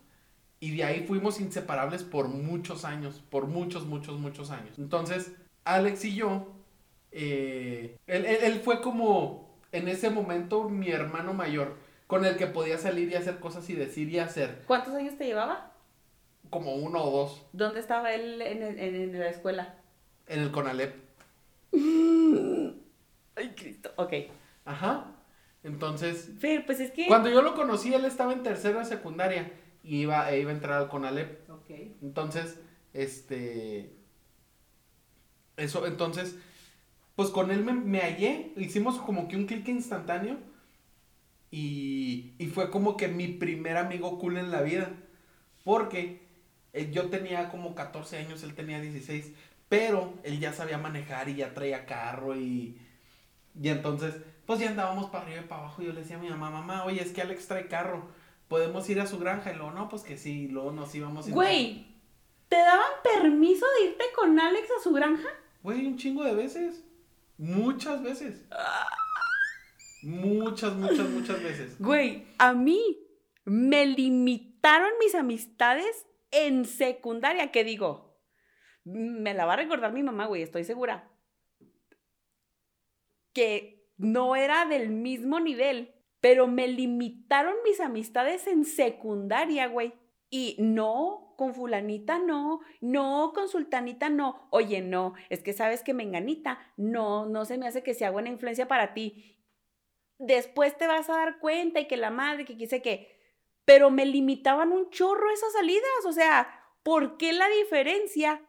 y 0.59 0.75
de 0.77 0.83
ahí 0.85 1.05
fuimos 1.07 1.39
inseparables 1.41 2.03
por 2.03 2.27
muchos 2.29 2.85
años, 2.85 3.23
por 3.29 3.47
muchos, 3.47 3.85
muchos, 3.85 4.19
muchos 4.19 4.51
años. 4.51 4.77
Entonces, 4.79 5.33
Alex 5.65 6.05
y 6.05 6.15
yo, 6.15 6.47
eh, 7.11 7.97
él, 8.07 8.25
él- 8.25 8.37
él 8.43 8.59
fue 8.61 8.79
como 8.81 9.50
en 9.71 9.87
ese 9.87 10.09
momento 10.09 10.69
mi 10.69 10.89
hermano 10.91 11.33
mayor, 11.33 11.77
con 12.07 12.25
el 12.25 12.35
que 12.37 12.47
podía 12.47 12.77
salir 12.77 13.09
y 13.09 13.15
hacer 13.15 13.39
cosas 13.39 13.69
y 13.69 13.73
decir 13.75 14.09
y 14.09 14.19
hacer, 14.19 14.63
¿Cuántos 14.67 14.93
años 14.93 15.17
te 15.17 15.25
llevaba? 15.25 15.71
como 16.49 16.75
uno 16.75 17.01
o 17.03 17.11
dos, 17.11 17.45
¿Dónde 17.53 17.79
estaba 17.79 18.13
él 18.13 18.41
en, 18.41 18.61
en- 18.63 18.79
en 18.79 19.19
la 19.19 19.29
escuela? 19.29 19.75
en 20.27 20.39
el 20.41 20.51
Conalep. 20.51 20.95
Ay, 23.35 23.53
Cristo. 23.55 23.91
Ok. 23.95 24.13
Ajá. 24.65 25.15
Entonces, 25.63 26.29
pues 26.65 26.79
es 26.79 26.91
que... 26.91 27.07
cuando 27.07 27.29
yo 27.29 27.41
lo 27.41 27.53
conocí, 27.55 27.93
él 27.93 28.05
estaba 28.05 28.33
en 28.33 28.43
tercero 28.43 28.79
de 28.79 28.85
secundaria 28.85 29.51
y 29.83 30.01
iba, 30.01 30.29
e 30.31 30.39
iba 30.39 30.51
a 30.51 30.53
entrar 30.53 30.81
al 30.81 30.89
Conalep. 30.89 31.49
Ok. 31.49 31.69
Entonces, 32.01 32.59
este. 32.93 33.93
Eso, 35.57 35.85
entonces, 35.85 36.35
pues 37.21 37.29
con 37.29 37.51
él 37.51 37.63
me, 37.63 37.73
me 37.73 37.99
hallé, 37.99 38.51
hicimos 38.57 38.97
como 38.97 39.27
que 39.27 39.35
un 39.35 39.45
clic 39.45 39.67
instantáneo 39.67 40.37
y, 41.51 42.33
y 42.39 42.47
fue 42.47 42.69
como 42.71 42.97
que 42.97 43.07
mi 43.07 43.27
primer 43.27 43.77
amigo 43.77 44.17
cool 44.19 44.37
en 44.37 44.51
la 44.51 44.61
vida. 44.61 44.89
Porque 45.63 46.21
eh, 46.73 46.89
yo 46.91 47.09
tenía 47.09 47.49
como 47.49 47.75
14 47.75 48.17
años, 48.17 48.41
él 48.43 48.55
tenía 48.55 48.79
16, 48.81 49.31
pero 49.69 50.13
él 50.23 50.39
ya 50.39 50.53
sabía 50.53 50.77
manejar 50.77 51.29
y 51.29 51.35
ya 51.35 51.53
traía 51.53 51.85
carro 51.85 52.35
y, 52.35 52.77
y 53.61 53.69
entonces, 53.69 54.15
pues 54.47 54.59
ya 54.59 54.69
andábamos 54.69 55.09
para 55.11 55.25
arriba 55.25 55.41
y 55.41 55.47
para 55.47 55.61
abajo. 55.61 55.81
y 55.81 55.85
Yo 55.85 55.93
le 55.93 56.01
decía 56.01 56.15
a 56.17 56.19
mi 56.19 56.29
mamá, 56.29 56.49
mamá, 56.49 56.85
oye, 56.85 57.01
es 57.03 57.11
que 57.11 57.21
Alex 57.21 57.47
trae 57.47 57.67
carro, 57.67 58.07
podemos 58.47 58.89
ir 58.89 58.99
a 58.99 59.05
su 59.05 59.19
granja. 59.19 59.51
Y 59.51 59.55
luego, 59.55 59.71
no, 59.71 59.89
pues 59.89 60.01
que 60.03 60.17
sí, 60.17 60.43
y 60.43 60.47
luego 60.47 60.71
nos 60.71 60.95
íbamos. 60.95 61.27
y- 61.27 61.31
Güey, 61.31 61.85
¿te 62.47 62.55
daban 62.55 62.91
permiso 63.03 63.65
de 63.79 63.89
irte 63.89 64.05
con 64.15 64.39
Alex 64.39 64.67
a 64.79 64.83
su 64.83 64.91
granja? 64.91 65.29
Güey, 65.61 65.85
un 65.85 65.97
chingo 65.97 66.23
de 66.23 66.33
veces. 66.33 66.83
Muchas 67.41 68.03
veces. 68.03 68.45
Muchas, 70.03 70.75
muchas, 70.75 71.09
muchas 71.09 71.41
veces. 71.41 71.79
Güey, 71.79 72.27
a 72.37 72.53
mí 72.53 72.99
me 73.45 73.87
limitaron 73.87 74.91
mis 74.99 75.15
amistades 75.15 76.05
en 76.29 76.65
secundaria, 76.65 77.51
que 77.51 77.63
digo, 77.63 78.15
me 78.83 79.33
la 79.33 79.45
va 79.45 79.53
a 79.53 79.55
recordar 79.55 79.91
mi 79.91 80.03
mamá, 80.03 80.27
güey, 80.27 80.43
estoy 80.43 80.63
segura. 80.65 81.11
Que 83.33 83.89
no 83.97 84.35
era 84.35 84.67
del 84.67 84.89
mismo 84.89 85.39
nivel, 85.39 85.95
pero 86.19 86.45
me 86.45 86.67
limitaron 86.67 87.55
mis 87.63 87.79
amistades 87.79 88.45
en 88.45 88.65
secundaria, 88.65 89.65
güey. 89.65 89.93
Y 90.29 90.57
no, 90.59 91.30
con 91.41 91.55
fulanita 91.55 92.19
no, 92.19 92.59
no, 92.81 93.31
con 93.33 93.49
sultanita 93.49 94.09
no. 94.09 94.47
Oye, 94.51 94.81
no, 94.81 95.15
es 95.29 95.41
que 95.41 95.53
sabes 95.53 95.83
que 95.83 95.95
menganita, 95.95 96.59
no, 96.77 97.25
no 97.25 97.45
se 97.45 97.57
me 97.57 97.67
hace 97.67 97.81
que 97.81 97.95
sea 97.95 98.11
buena 98.11 98.29
influencia 98.29 98.67
para 98.67 98.93
ti 98.93 99.37
después 100.21 100.77
te 100.77 100.87
vas 100.87 101.09
a 101.09 101.17
dar 101.17 101.39
cuenta 101.39 101.79
y 101.79 101.87
que 101.87 101.97
la 101.97 102.11
madre, 102.11 102.45
que 102.45 102.55
quise 102.55 102.81
que, 102.81 103.19
pero 103.65 103.89
me 103.89 104.05
limitaban 104.05 104.71
un 104.71 104.89
chorro 104.89 105.29
esas 105.31 105.51
salidas, 105.53 106.05
o 106.05 106.11
sea, 106.11 106.47
¿por 106.83 107.17
qué 107.17 107.33
la 107.33 107.47
diferencia 107.49 108.41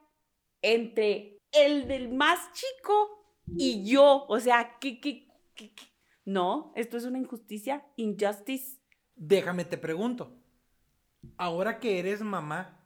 entre 0.61 1.41
el 1.53 1.89
del 1.89 2.13
más 2.13 2.53
chico 2.53 3.37
y 3.57 3.91
yo? 3.91 4.27
O 4.29 4.39
sea, 4.39 4.77
¿qué, 4.81 5.01
qué, 5.01 5.29
qué, 5.55 5.75
qué? 5.75 5.85
No, 6.25 6.73
esto 6.77 6.97
es 6.97 7.05
una 7.05 7.19
injusticia, 7.19 7.85
injustice. 7.97 8.79
Déjame 9.17 9.65
te 9.65 9.79
pregunto. 9.79 10.39
Ahora 11.37 11.81
que 11.81 11.99
eres 11.99 12.21
mamá, 12.21 12.82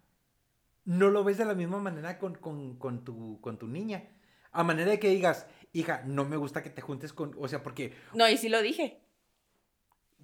¿no 0.87 1.11
lo 1.11 1.23
ves 1.23 1.37
de 1.37 1.45
la 1.45 1.55
misma 1.55 1.79
manera 1.79 2.19
con, 2.19 2.35
con- 2.37 2.79
con 2.79 3.05
tu, 3.05 3.39
con 3.43 3.59
tu 3.59 3.69
niña? 3.69 4.09
A 4.53 4.65
manera 4.65 4.91
de 4.91 4.99
que 4.99 5.11
digas, 5.11 5.47
hija, 5.75 6.03
no 6.07 6.25
me 6.25 6.39
gusta 6.39 6.63
que 6.63 6.71
te 6.71 6.81
juntes 6.81 7.13
con... 7.13 7.35
O 7.39 7.47
sea, 7.49 7.63
porque... 7.63 7.93
No, 8.15 8.27
y 8.27 8.39
sí 8.39 8.49
lo 8.49 8.63
dije. 8.63 9.03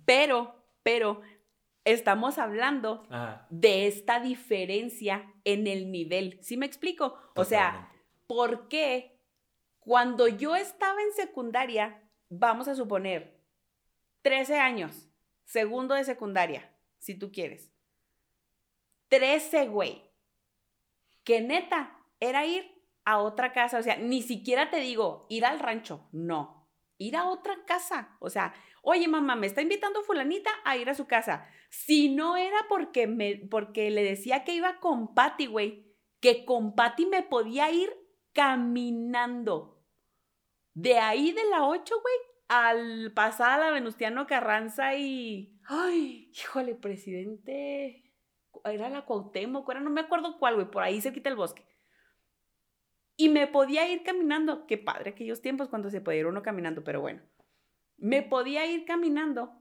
Pero, 0.07 0.55
pero, 0.83 1.21
estamos 1.85 2.39
hablando 2.39 3.07
de 3.51 3.87
esta 3.87 4.21
diferencia 4.21 5.31
en 5.45 5.67
el 5.67 5.91
nivel. 5.93 6.39
¿Sí 6.43 6.57
me 6.57 6.65
explico? 6.67 7.19
O 7.37 7.45
sea, 7.45 7.93
¿por 8.27 8.69
qué 8.69 9.21
cuando 9.81 10.29
yo 10.29 10.57
estaba 10.57 11.03
en 11.03 11.13
secundaria, 11.13 12.03
vamos 12.29 12.69
a 12.69 12.75
suponer, 12.75 13.39
13 14.23 14.59
años, 14.59 15.09
segundo 15.45 15.95
de 15.95 16.05
secundaria, 16.05 16.73
si 16.99 17.17
tú 17.17 17.33
quieres, 17.33 17.73
13, 19.09 19.67
güey, 19.67 20.03
que 21.25 21.41
neta 21.41 21.99
era 22.21 22.47
ir 22.47 22.71
a 23.05 23.19
otra 23.19 23.53
casa, 23.53 23.79
o 23.79 23.83
sea, 23.83 23.97
ni 23.97 24.23
siquiera 24.23 24.71
te 24.71 24.79
digo 24.79 25.27
ir 25.29 25.45
al 25.45 25.59
rancho, 25.59 26.09
no, 26.13 26.69
ir 26.99 27.17
a 27.17 27.29
otra 27.29 27.65
casa, 27.67 28.17
o 28.21 28.31
sea, 28.31 28.55
oye 28.83 29.09
mamá, 29.09 29.37
me 29.37 29.47
está 29.47 29.63
invitando 29.63 30.03
fulanita 30.03 30.51
a 30.65 30.77
ir 30.77 30.91
a 30.91 30.95
su 30.95 31.07
casa. 31.07 31.49
Si 31.71 32.15
no 32.15 32.37
era 32.37 32.67
porque, 32.69 33.07
me, 33.07 33.37
porque 33.51 33.91
le 33.91 34.05
decía 34.05 34.45
que 34.45 34.55
iba 34.55 34.79
con 34.79 35.15
Patty, 35.15 35.47
güey, 35.47 35.97
que 36.21 36.45
con 36.45 36.75
Patty 36.75 37.07
me 37.07 37.23
podía 37.23 37.71
ir 37.71 37.91
caminando. 38.33 39.85
De 40.75 40.99
ahí 40.99 41.33
de 41.33 41.45
la 41.51 41.67
8, 41.67 41.95
güey, 42.01 42.15
al 42.49 43.13
pasar 43.13 43.61
a 43.61 43.65
la 43.65 43.71
Venustiano 43.71 44.27
Carranza 44.27 44.95
y... 44.95 45.59
Ay, 45.65 46.31
híjole, 46.35 46.75
presidente... 46.75 48.12
Era 48.65 48.89
la 48.89 49.05
Cuauhtémoc, 49.05 49.69
era, 49.71 49.81
no 49.81 49.91
me 49.91 50.01
acuerdo 50.01 50.39
cuál, 50.39 50.55
güey, 50.55 50.71
por 50.71 50.83
ahí 50.83 51.01
se 51.01 51.13
quita 51.13 51.29
el 51.29 51.37
bosque. 51.37 51.67
Y 53.17 53.29
me 53.29 53.47
podía 53.47 53.89
ir 53.89 54.03
caminando. 54.03 54.67
Qué 54.67 54.79
padre 54.79 55.11
aquellos 55.11 55.41
tiempos 55.41 55.69
cuando 55.69 55.91
se 55.91 56.01
podía 56.01 56.21
ir 56.21 56.27
uno 56.27 56.43
caminando, 56.43 56.83
pero 56.83 57.01
bueno. 57.01 57.23
Me 57.97 58.23
podía 58.23 58.67
ir 58.67 58.85
caminando, 58.85 59.53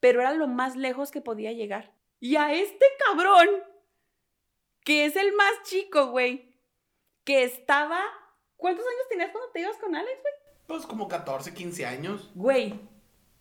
pero 0.00 0.20
era 0.20 0.34
lo 0.34 0.48
más 0.48 0.76
lejos 0.76 1.10
que 1.10 1.20
podía 1.20 1.52
llegar. 1.52 1.94
Y 2.20 2.36
a 2.36 2.52
este 2.52 2.84
cabrón, 3.06 3.48
que 4.84 5.04
es 5.06 5.16
el 5.16 5.32
más 5.34 5.62
chico, 5.64 6.08
güey, 6.08 6.54
que 7.24 7.44
estaba... 7.44 8.00
¿Cuántos 8.56 8.86
años 8.86 9.08
tenías 9.08 9.30
cuando 9.30 9.50
te 9.50 9.60
ibas 9.60 9.76
con 9.76 9.94
Alex, 9.94 10.20
güey? 10.20 10.34
Pues 10.66 10.86
como 10.86 11.08
14, 11.08 11.54
15 11.54 11.86
años. 11.86 12.30
Güey, 12.34 12.74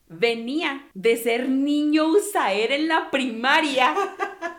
venía 0.08 0.90
de 0.94 1.18
ser 1.18 1.50
niño 1.50 2.08
usaer 2.08 2.72
en 2.72 2.88
la 2.88 3.10
primaria. 3.12 3.96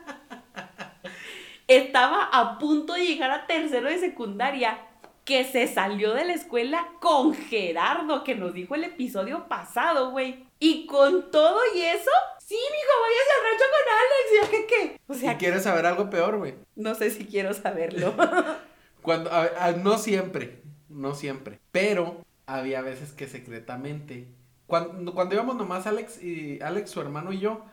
Estaba 1.69 2.25
a 2.33 2.59
punto 2.59 2.93
de 2.95 3.07
llegar 3.07 3.31
a 3.31 3.47
tercero 3.47 3.89
de 3.89 3.99
secundaria, 3.99 4.79
que 5.25 5.43
se 5.45 5.67
salió 5.67 6.15
de 6.15 6.25
la 6.25 6.35
escuela 6.35 6.87
con 7.01 7.35
Gerardo, 7.35 8.23
que 8.23 8.37
nos 8.37 8.55
dijo 8.55 8.77
el 8.77 8.85
episodio 8.85 9.49
pasado, 9.49 10.11
güey. 10.13 10.47
Y 10.61 10.87
con 10.87 11.31
todo 11.33 11.59
y 11.75 11.81
eso, 11.81 12.11
sí, 12.39 12.55
mijo, 12.55 12.93
vayas 13.03 13.27
al 13.35 13.45
rancho 13.51 13.65
con 13.73 13.93
Alex. 13.99 14.31
¿Y 14.31 14.37
yo 14.45 14.51
qué 14.51 14.67
qué? 14.67 15.01
O 15.09 15.15
sea, 15.15 15.37
quieres 15.39 15.65
saber 15.65 15.87
algo 15.87 16.09
peor, 16.11 16.39
güey. 16.39 16.55
no 16.77 16.95
sé 16.95 17.11
si 17.11 17.27
quiero 17.27 17.53
saberlo. 17.55 18.15
Cuando, 19.03 19.31
a- 19.33 19.51
a- 19.59 19.73
no 19.73 19.99
siempre, 19.99 20.63
no 20.89 21.15
siempre. 21.15 21.59
Pero 21.73 22.21
había 22.47 22.81
veces 22.83 23.13
que 23.13 23.27
secretamente. 23.27 24.29
Cuando, 24.69 25.13
cuando 25.15 25.35
íbamos 25.35 25.57
nomás 25.57 25.87
Alex 25.89 26.23
y 26.23 26.61
Alex, 26.63 26.91
su 26.91 27.01
hermano 27.01 27.33
y 27.33 27.41
yo, 27.41 27.65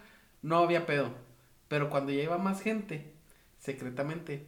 no 0.41 0.57
había 0.57 0.85
pedo. 0.87 1.09
Pero 1.67 1.89
cuando 1.91 2.11
ya 2.11 2.23
iba 2.23 2.37
más 2.39 2.61
gente, 2.61 3.12
secretamente, 3.63 4.45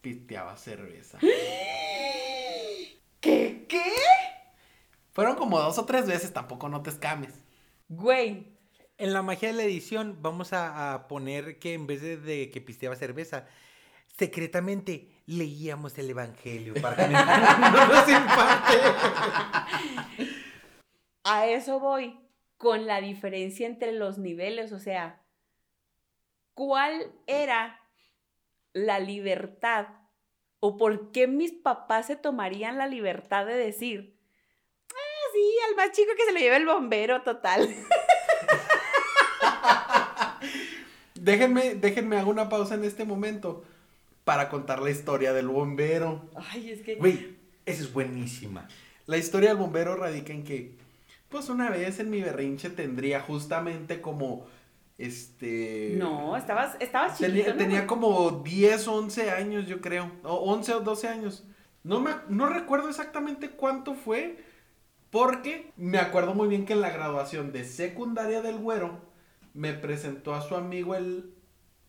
pisteaba 0.00 0.56
cerveza. 0.56 1.18
¿Qué? 3.20 3.66
¿Qué? 3.68 3.84
Fueron 5.12 5.36
como 5.36 5.60
dos 5.60 5.78
o 5.78 5.84
tres 5.84 6.06
veces, 6.06 6.32
tampoco 6.32 6.68
no 6.68 6.82
te 6.82 6.90
escames. 6.90 7.32
Güey. 7.88 8.50
En 8.98 9.12
la 9.12 9.22
magia 9.22 9.46
de 9.48 9.54
la 9.54 9.62
edición 9.62 10.18
vamos 10.22 10.52
a, 10.52 10.92
a 10.92 11.06
poner 11.06 11.60
que 11.60 11.74
en 11.74 11.86
vez 11.86 12.02
de, 12.02 12.16
de 12.16 12.50
que 12.50 12.60
pisteaba 12.60 12.96
cerveza, 12.96 13.46
secretamente 14.18 15.08
leíamos 15.26 15.96
el 15.98 16.10
evangelio 16.10 16.74
para 16.82 16.96
que 16.96 17.06
no 17.12 17.86
nos 17.86 18.08
impacte. 18.08 18.76
A 21.22 21.46
eso 21.46 21.78
voy 21.78 22.18
con 22.56 22.86
la 22.86 23.00
diferencia 23.00 23.68
entre 23.68 23.92
los 23.92 24.18
niveles, 24.18 24.72
o 24.72 24.80
sea, 24.80 25.22
¿cuál 26.54 27.12
era 27.26 27.81
la 28.72 28.98
libertad 29.00 29.88
o 30.60 30.76
por 30.76 31.10
qué 31.10 31.26
mis 31.26 31.52
papás 31.52 32.06
se 32.06 32.16
tomarían 32.16 32.78
la 32.78 32.86
libertad 32.86 33.46
de 33.46 33.54
decir, 33.54 34.16
ah, 34.90 35.28
sí, 35.32 35.54
al 35.68 35.76
más 35.76 35.90
chico 35.90 36.12
que 36.16 36.24
se 36.24 36.32
lo 36.32 36.38
lleve 36.38 36.56
el 36.56 36.66
bombero 36.66 37.22
total? 37.22 37.68
Déjenme, 41.14 41.76
déjenme 41.76 42.18
hago 42.18 42.30
una 42.32 42.48
pausa 42.48 42.74
en 42.74 42.82
este 42.84 43.04
momento 43.04 43.62
para 44.24 44.48
contar 44.48 44.82
la 44.82 44.90
historia 44.90 45.32
del 45.32 45.46
bombero. 45.46 46.28
Ay, 46.34 46.70
es 46.72 46.82
que... 46.82 46.96
Güey, 46.96 47.36
esa 47.64 47.82
es 47.82 47.92
buenísima. 47.92 48.66
La 49.06 49.18
historia 49.18 49.50
del 49.50 49.58
bombero 49.58 49.94
radica 49.94 50.32
en 50.32 50.42
que, 50.42 50.74
pues 51.28 51.48
una 51.48 51.70
vez 51.70 52.00
en 52.00 52.10
mi 52.10 52.20
berrinche 52.20 52.70
tendría 52.70 53.20
justamente 53.20 54.00
como, 54.00 54.48
este... 54.98 55.96
No, 55.98 56.36
estabas, 56.36 56.76
estabas 56.80 57.18
chiquito, 57.18 57.32
Tenía, 57.32 57.52
¿no? 57.52 57.58
tenía 57.58 57.86
como 57.86 58.30
10, 58.42 58.88
11 58.88 59.30
años, 59.30 59.66
yo 59.66 59.80
creo. 59.80 60.10
O 60.22 60.52
11 60.52 60.74
o 60.74 60.80
12 60.80 61.08
años. 61.08 61.44
No, 61.82 62.00
me, 62.00 62.12
no 62.28 62.48
recuerdo 62.48 62.88
exactamente 62.88 63.50
cuánto 63.50 63.94
fue. 63.94 64.44
Porque 65.10 65.72
me 65.76 65.98
acuerdo 65.98 66.34
muy 66.34 66.48
bien 66.48 66.64
que 66.64 66.72
en 66.72 66.80
la 66.80 66.90
graduación 66.90 67.52
de 67.52 67.64
secundaria 67.64 68.40
del 68.40 68.56
güero 68.56 68.98
me 69.52 69.74
presentó 69.74 70.34
a 70.34 70.40
su 70.40 70.56
amigo 70.56 70.94
el, 70.94 71.34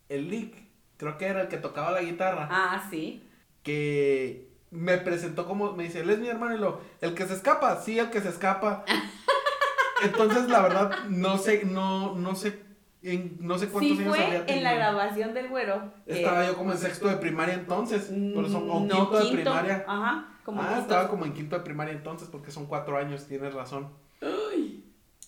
el 0.10 0.30
Lick. 0.30 0.56
Creo 0.98 1.18
que 1.18 1.28
era 1.28 1.42
el 1.44 1.48
que 1.48 1.58
tocaba 1.58 1.92
la 1.92 2.02
guitarra. 2.02 2.50
Ah, 2.52 2.86
sí. 2.90 3.24
Que 3.64 4.50
me 4.72 4.98
presentó 4.98 5.46
como, 5.46 5.74
me 5.74 5.84
dice, 5.84 6.02
él 6.02 6.10
es 6.10 6.20
mi 6.20 6.28
hermano 6.28 6.56
y 6.56 6.60
lo, 6.60 6.82
el 7.00 7.14
que 7.14 7.26
se 7.26 7.36
escapa, 7.36 7.82
sí, 7.82 7.98
el 7.98 8.10
que 8.10 8.20
se 8.20 8.30
escapa. 8.30 8.84
Entonces, 10.04 10.50
la 10.50 10.62
verdad, 10.62 11.06
no 11.08 11.38
sé, 11.38 11.64
no, 11.64 12.16
no 12.16 12.36
sé, 12.36 12.60
en- 13.04 13.38
no 13.42 13.58
sé 13.58 13.68
cuántos 13.70 13.98
Sí 13.98 14.04
años 14.04 14.16
fue 14.16 14.26
habría 14.26 14.46
en 14.56 14.64
la 14.64 14.74
grabación 14.76 15.34
del 15.34 15.50
güero. 15.50 15.94
Estaba 16.06 16.46
yo 16.46 16.56
como 16.56 16.72
en 16.72 16.78
sexto 16.78 17.08
de 17.08 17.18
primaria 17.18 17.54
entonces, 17.56 18.04
por 18.34 18.46
eso, 18.46 18.60
o 18.60 18.80
Mm, 18.80 18.88
no, 18.88 18.96
quinto, 19.12 19.26
de 19.26 19.32
primaria. 19.32 19.86
Ajá, 19.88 20.38
como 20.46 20.62
ah, 20.62 20.66
quinto. 20.68 20.82
estaba 20.82 21.10
como 21.10 21.26
en 21.26 21.34
quinto 21.34 21.58
de 21.58 21.64
primaria 21.64 21.94
entonces, 21.94 22.30
porque 22.30 22.52
son 22.52 22.66
cuatro 22.66 22.98
años, 22.98 23.26
tienes 23.28 23.54
razón. 23.54 23.90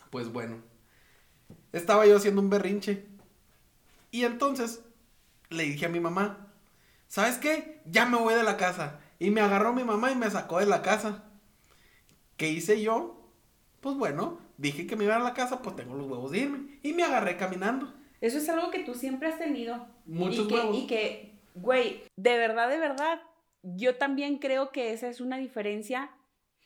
Pues 0.10 0.32
bueno, 0.32 0.58
estaba 1.74 2.06
yo 2.06 2.16
haciendo 2.18 2.42
un 2.42 2.50
berrinche. 2.50 3.06
Y 4.12 4.24
entonces 4.24 4.82
le 5.50 5.64
dije 5.64 5.86
a 5.88 5.90
mi 5.90 6.00
mamá, 6.00 6.48
¿sabes 7.08 7.38
qué? 7.38 7.82
Ya 7.86 8.06
me 8.06 8.18
voy 8.18 8.34
de 8.34 8.44
la 8.44 8.56
casa. 8.56 9.00
Y 9.20 9.30
me 9.32 9.42
agarró 9.42 9.74
mi 9.74 9.84
mamá 9.84 10.12
y 10.12 10.16
me 10.16 10.30
sacó 10.30 10.60
de 10.60 10.66
la 10.66 10.82
casa. 10.82 11.24
¿Qué 12.38 12.50
hice 12.50 12.82
yo? 12.82 13.30
Pues 13.82 13.98
bueno, 13.98 14.40
dije 14.58 14.88
que 14.88 14.96
me 14.96 15.04
iba 15.06 15.16
a 15.16 15.20
la 15.20 15.34
casa, 15.34 15.62
pues 15.62 15.76
tengo 15.76 15.96
los 15.96 16.08
huevos 16.10 16.32
de 16.32 16.40
irme. 16.40 16.80
Y 16.84 16.94
me 16.94 17.04
agarré 17.04 17.38
caminando. 17.38 17.94
Eso 18.22 18.38
es 18.38 18.48
algo 18.50 18.72
que 18.72 18.84
tú 18.84 18.94
siempre 18.96 19.28
has 19.28 19.38
tenido. 19.38 19.88
Muchos 20.06 20.46
y 20.46 20.48
que, 20.48 20.54
huevos. 20.56 20.78
Y 20.78 20.88
que, 20.88 21.40
güey, 21.54 22.04
de 22.16 22.38
verdad, 22.38 22.70
de 22.70 22.80
verdad, 22.80 23.22
yo 23.64 23.96
también 23.98 24.38
creo 24.38 24.72
que 24.72 24.94
esa 24.94 25.08
es 25.10 25.22
una 25.22 25.38
diferencia 25.38 26.12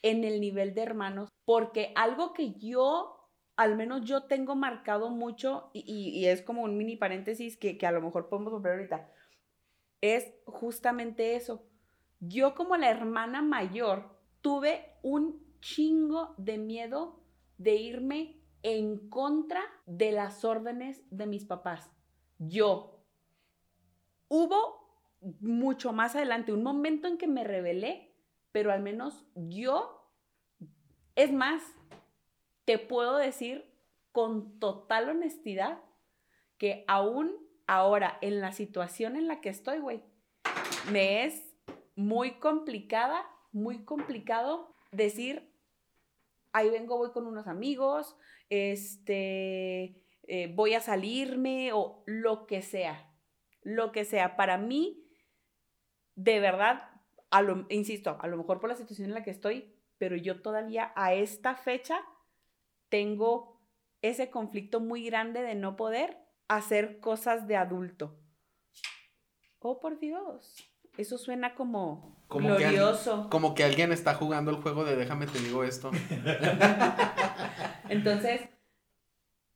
en 0.01 0.23
el 0.23 0.39
nivel 0.39 0.73
de 0.73 0.81
hermanos, 0.83 1.29
porque 1.45 1.91
algo 1.95 2.33
que 2.33 2.53
yo, 2.53 3.27
al 3.57 3.75
menos 3.75 4.05
yo 4.05 4.23
tengo 4.23 4.55
marcado 4.55 5.09
mucho, 5.09 5.69
y, 5.73 5.79
y- 5.85 6.17
y 6.19 6.27
es 6.27 6.41
como 6.41 6.61
un 6.63 6.77
mini 6.77 6.95
paréntesis 6.95 7.57
que, 7.57 7.77
que 7.77 7.85
a 7.87 7.91
lo 7.91 8.01
mejor 8.01 8.29
podemos 8.29 8.53
volver 8.53 8.73
ahorita, 8.73 9.09
es 10.01 10.31
justamente 10.45 11.35
eso. 11.35 11.65
Yo 12.21 12.55
como 12.55 12.77
la 12.77 12.89
hermana 12.89 13.41
mayor 13.41 14.17
tuve 14.41 14.85
un 15.01 15.41
chingo 15.61 16.33
de 16.37 16.57
miedo 16.57 17.19
de 17.59 17.75
irme 17.75 18.41
en 18.63 19.09
contra 19.09 19.61
de 19.85 20.11
las 20.11 20.43
órdenes 20.43 21.03
de 21.11 21.27
mis 21.27 21.45
papás. 21.45 21.91
Yo. 22.39 23.05
Hubo 24.29 24.79
mucho 25.39 25.91
más 25.93 26.15
adelante 26.15 26.53
un 26.53 26.63
momento 26.63 27.07
en 27.07 27.17
que 27.17 27.27
me 27.27 27.43
rebelé, 27.43 28.15
pero 28.51 28.71
al 28.71 28.81
menos 28.81 29.25
yo, 29.35 30.11
es 31.15 31.31
más, 31.31 31.61
te 32.65 32.79
puedo 32.79 33.17
decir 33.17 33.69
con 34.11 34.59
total 34.59 35.09
honestidad 35.09 35.79
que 36.57 36.85
aún 36.87 37.35
ahora 37.67 38.17
en 38.21 38.39
la 38.39 38.51
situación 38.51 39.15
en 39.15 39.27
la 39.27 39.41
que 39.41 39.49
estoy, 39.49 39.79
güey, 39.79 40.03
me 40.91 41.25
es 41.25 41.55
muy 41.95 42.39
complicada, 42.39 43.25
muy 43.51 43.83
complicado 43.83 44.75
decir, 44.91 45.48
ahí 46.53 46.69
vengo, 46.69 46.97
voy 46.97 47.11
con 47.11 47.27
unos 47.27 47.47
amigos, 47.47 48.17
este, 48.49 50.03
eh, 50.23 50.51
voy 50.53 50.73
a 50.73 50.81
salirme 50.81 51.71
o 51.73 52.03
lo 52.05 52.45
que 52.47 52.61
sea, 52.61 53.11
lo 53.61 53.91
que 53.91 54.05
sea. 54.05 54.35
Para 54.35 54.57
mí, 54.57 55.07
de 56.15 56.39
verdad, 56.39 56.89
a 57.31 57.41
lo, 57.41 57.65
insisto, 57.69 58.17
a 58.19 58.27
lo 58.27 58.37
mejor 58.37 58.59
por 58.59 58.69
la 58.69 58.75
situación 58.75 59.07
en 59.07 59.13
la 59.13 59.23
que 59.23 59.31
estoy, 59.31 59.75
pero 59.97 60.15
yo 60.15 60.41
todavía 60.41 60.91
a 60.95 61.13
esta 61.13 61.55
fecha 61.55 62.01
tengo 62.89 63.61
ese 64.01 64.29
conflicto 64.29 64.79
muy 64.79 65.05
grande 65.05 65.41
de 65.41 65.55
no 65.55 65.75
poder 65.75 66.17
hacer 66.47 66.99
cosas 66.99 67.47
de 67.47 67.55
adulto. 67.55 68.17
Oh, 69.59 69.79
por 69.79 69.99
Dios. 69.99 70.55
Eso 70.99 71.17
suena 71.17 71.55
como, 71.55 72.25
Como 72.27 72.57
que, 72.57 72.63
glorioso. 72.63 73.13
alguien, 73.13 73.29
como 73.29 73.55
que 73.55 73.63
alguien 73.63 73.93
está 73.93 74.15
jugando 74.15 74.51
el 74.51 74.57
juego 74.57 74.83
de 74.83 74.97
déjame 74.97 75.27
te 75.27 75.39
digo 75.39 75.63
esto. 75.63 75.91
Entonces, 77.89 78.41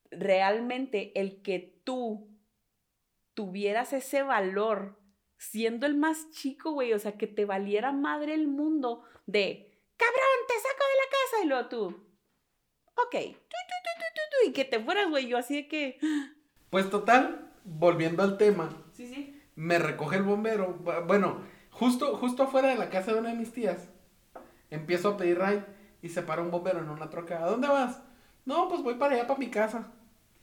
realmente 0.10 1.12
el 1.20 1.42
que 1.42 1.82
tú 1.84 2.30
tuvieras 3.34 3.92
ese 3.92 4.24
valor 4.24 5.02
siendo 5.38 5.86
el 5.86 5.96
más 5.96 6.30
chico, 6.32 6.72
güey, 6.72 6.94
o 6.94 7.00
sea, 7.00 7.18
que 7.18 7.28
te 7.28 7.44
valiera 7.44 7.92
madre 7.92 8.34
el 8.34 8.48
mundo 8.48 9.04
de, 9.26 9.70
cabrón, 9.98 10.48
te 10.48 10.54
saco 10.54 10.84
de 10.88 10.98
la 10.98 11.10
casa 11.12 11.44
y 11.44 11.48
luego 11.48 11.68
tú, 11.68 12.16
ok, 12.96 13.38
y 14.48 14.54
que 14.54 14.64
te 14.64 14.80
fueras, 14.80 15.10
güey, 15.10 15.28
yo 15.28 15.38
así 15.38 15.56
de 15.56 15.68
que, 15.68 16.00
Pues 16.70 16.90
total, 16.90 17.52
volviendo 17.66 18.24
al 18.24 18.38
tema, 18.38 18.70
sí, 18.94 19.08
sí, 19.08 19.43
me 19.56 19.80
recoge 19.80 20.18
el 20.18 20.24
bombero. 20.24 20.78
bu- 20.84 21.06
Bueno, 21.08 21.38
justo, 21.72 22.18
justo 22.18 22.44
afuera 22.44 22.70
de 22.70 22.76
la 22.76 22.90
casa 22.90 23.14
de 23.14 23.20
una 23.20 23.30
de 23.30 23.36
mis 23.36 23.52
tías, 23.54 23.90
empiezo 24.70 25.10
a 25.10 25.18
pedir 25.18 25.40
ride 25.40 25.66
y 26.02 26.10
se 26.10 26.22
para 26.22 26.42
un 26.42 26.52
bombero 26.52 26.80
en 26.80 26.90
una 26.90 27.10
troca. 27.10 27.44
¿A 27.44 27.48
dónde 27.50 27.68
vas? 27.68 28.02
No, 28.46 28.68
pues 28.68 28.82
voy 28.84 28.96
para 28.96 29.16
allá, 29.16 29.28
para 29.28 29.40
mi 29.40 29.50
casa. 29.50 29.92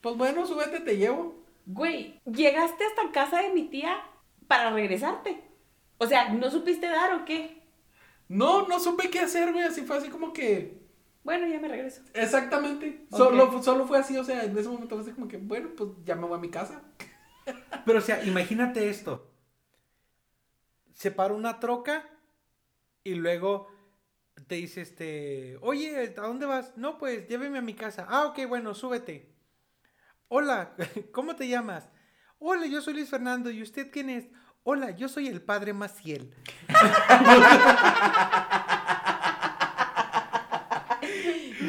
Pues 0.00 0.16
bueno, 0.16 0.46
súbete, 0.46 0.80
te 0.80 0.96
llevo. 0.96 1.34
güey, 1.66 2.20
llegaste 2.24 2.84
hasta 2.84 3.12
casa 3.12 3.42
de 3.42 3.50
mi 3.52 3.64
tía 3.68 4.00
para 4.48 4.70
regresarte. 4.70 5.42
O 5.98 6.06
sea, 6.06 6.30
¿no 6.32 6.50
supiste 6.50 6.86
dar 6.88 7.12
o 7.14 7.24
qué? 7.26 7.62
No, 8.28 8.66
no 8.66 8.80
supe 8.80 9.10
qué 9.10 9.18
hacer, 9.20 9.52
güey. 9.52 9.64
Así 9.64 9.82
fue 9.82 9.98
así 9.98 10.08
como 10.08 10.32
que. 10.32 10.80
Bueno, 11.22 11.46
ya 11.46 11.60
me 11.60 11.68
regreso. 11.68 12.00
Exactamente. 12.14 13.04
Solo, 13.10 13.62
solo 13.62 13.86
fue 13.86 13.98
así, 13.98 14.16
o 14.16 14.24
sea, 14.24 14.42
en 14.44 14.56
ese 14.56 14.68
momento 14.70 14.94
fue 14.94 15.02
así 15.04 15.12
como 15.12 15.28
que, 15.28 15.36
bueno, 15.36 15.68
pues 15.76 15.90
ya 16.06 16.14
me 16.16 16.26
voy 16.26 16.38
a 16.38 16.40
mi 16.40 16.48
casa. 16.48 16.80
Pero, 17.84 17.98
o 17.98 18.02
sea, 18.02 18.24
imagínate 18.24 18.88
esto. 18.88 19.30
Se 20.94 21.10
para 21.10 21.34
una 21.34 21.60
troca 21.60 22.08
y 23.04 23.14
luego 23.14 23.68
te 24.46 24.56
dice 24.56 24.82
este, 24.82 25.58
oye, 25.62 26.14
¿a 26.16 26.20
dónde 26.22 26.46
vas? 26.46 26.76
No, 26.76 26.98
pues 26.98 27.28
lléveme 27.28 27.58
a 27.58 27.62
mi 27.62 27.74
casa. 27.74 28.06
Ah, 28.08 28.26
ok, 28.26 28.46
bueno, 28.48 28.74
súbete. 28.74 29.32
Hola, 30.28 30.74
¿cómo 31.12 31.36
te 31.36 31.48
llamas? 31.48 31.88
Hola, 32.38 32.66
yo 32.66 32.80
soy 32.80 32.94
Luis 32.94 33.10
Fernando. 33.10 33.50
¿Y 33.50 33.62
usted 33.62 33.90
quién 33.90 34.10
es? 34.10 34.28
Hola, 34.62 34.90
yo 34.90 35.08
soy 35.08 35.28
el 35.28 35.42
padre 35.42 35.72
Maciel. 35.72 36.34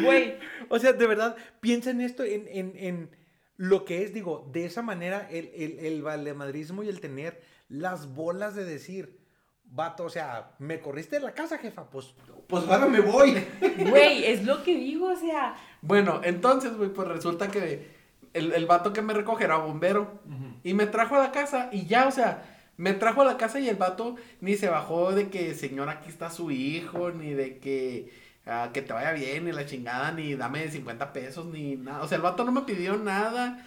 Güey, 0.04 0.40
O 0.70 0.80
sea, 0.80 0.94
de 0.94 1.06
verdad, 1.06 1.36
piensa 1.60 1.92
en 1.92 2.02
esto, 2.02 2.24
en, 2.24 2.48
en, 2.48 2.74
en 2.76 3.16
lo 3.62 3.86
que 3.86 4.02
es, 4.02 4.12
digo, 4.12 4.50
de 4.52 4.66
esa 4.66 4.82
manera, 4.82 5.28
el, 5.30 5.52
el, 5.56 5.78
el 5.86 6.02
valemadrismo 6.02 6.82
y 6.82 6.90
el 6.90 7.00
tener 7.00 7.40
las 7.70 8.12
bolas 8.16 8.56
de 8.56 8.66
decir, 8.66 9.20
vato, 9.66 10.06
o 10.06 10.10
sea, 10.10 10.56
me 10.58 10.80
corriste 10.80 11.18
de 11.18 11.22
la 11.22 11.36
casa, 11.36 11.60
jefa, 11.60 11.88
pues, 11.88 12.16
pues 12.48 12.68
ahora 12.68 12.88
me 12.88 13.02
voy. 13.02 13.38
güey, 13.88 14.26
es 14.26 14.46
lo 14.46 14.64
que 14.64 14.74
digo, 14.74 15.10
o 15.10 15.16
sea, 15.16 15.56
Bueno, 15.84 16.22
entonces, 16.24 16.76
güey, 16.76 16.92
pues 16.92 17.08
resulta 17.08 17.52
que 17.52 17.88
el, 18.34 18.52
el 18.52 18.66
vato 18.66 18.94
que 18.94 19.04
me 19.04 19.14
recoge 19.14 19.44
era 19.44 19.58
bombero. 19.58 20.20
Y 20.64 20.74
me 20.74 20.88
trajo 20.88 21.14
a 21.16 21.20
la 21.20 21.32
casa 21.32 21.70
y 21.72 21.86
ya, 21.86 22.08
o 22.08 22.12
sea, 22.12 22.44
Me 22.78 22.94
trajo 22.94 23.22
a 23.22 23.26
la 23.26 23.38
casa 23.38 23.60
y 23.60 23.70
el 23.70 23.76
vato 23.76 24.16
ni 24.40 24.56
se 24.56 24.70
bajó 24.70 25.12
de 25.12 25.30
que, 25.30 25.54
señor, 25.54 25.88
aquí 25.90 26.10
está 26.10 26.32
su 26.32 26.50
hijo, 26.50 27.12
ni 27.12 27.36
de 27.36 27.60
que, 27.60 28.10
ah, 28.46 28.70
que 28.74 28.82
te 28.82 28.94
vaya 28.94 29.12
bien, 29.14 29.46
ni 29.46 29.52
la 29.52 29.66
chingada, 29.66 30.12
ni 30.12 30.36
dame 30.36 30.70
50 30.70 31.14
pesos, 31.14 31.46
ni 31.48 31.76
nada. 31.76 32.02
O 32.04 32.08
sea, 32.08 32.18
el 32.18 32.22
vato 32.22 32.44
no 32.44 32.52
me 32.52 32.62
pidió 32.62 32.98
nada, 32.98 33.66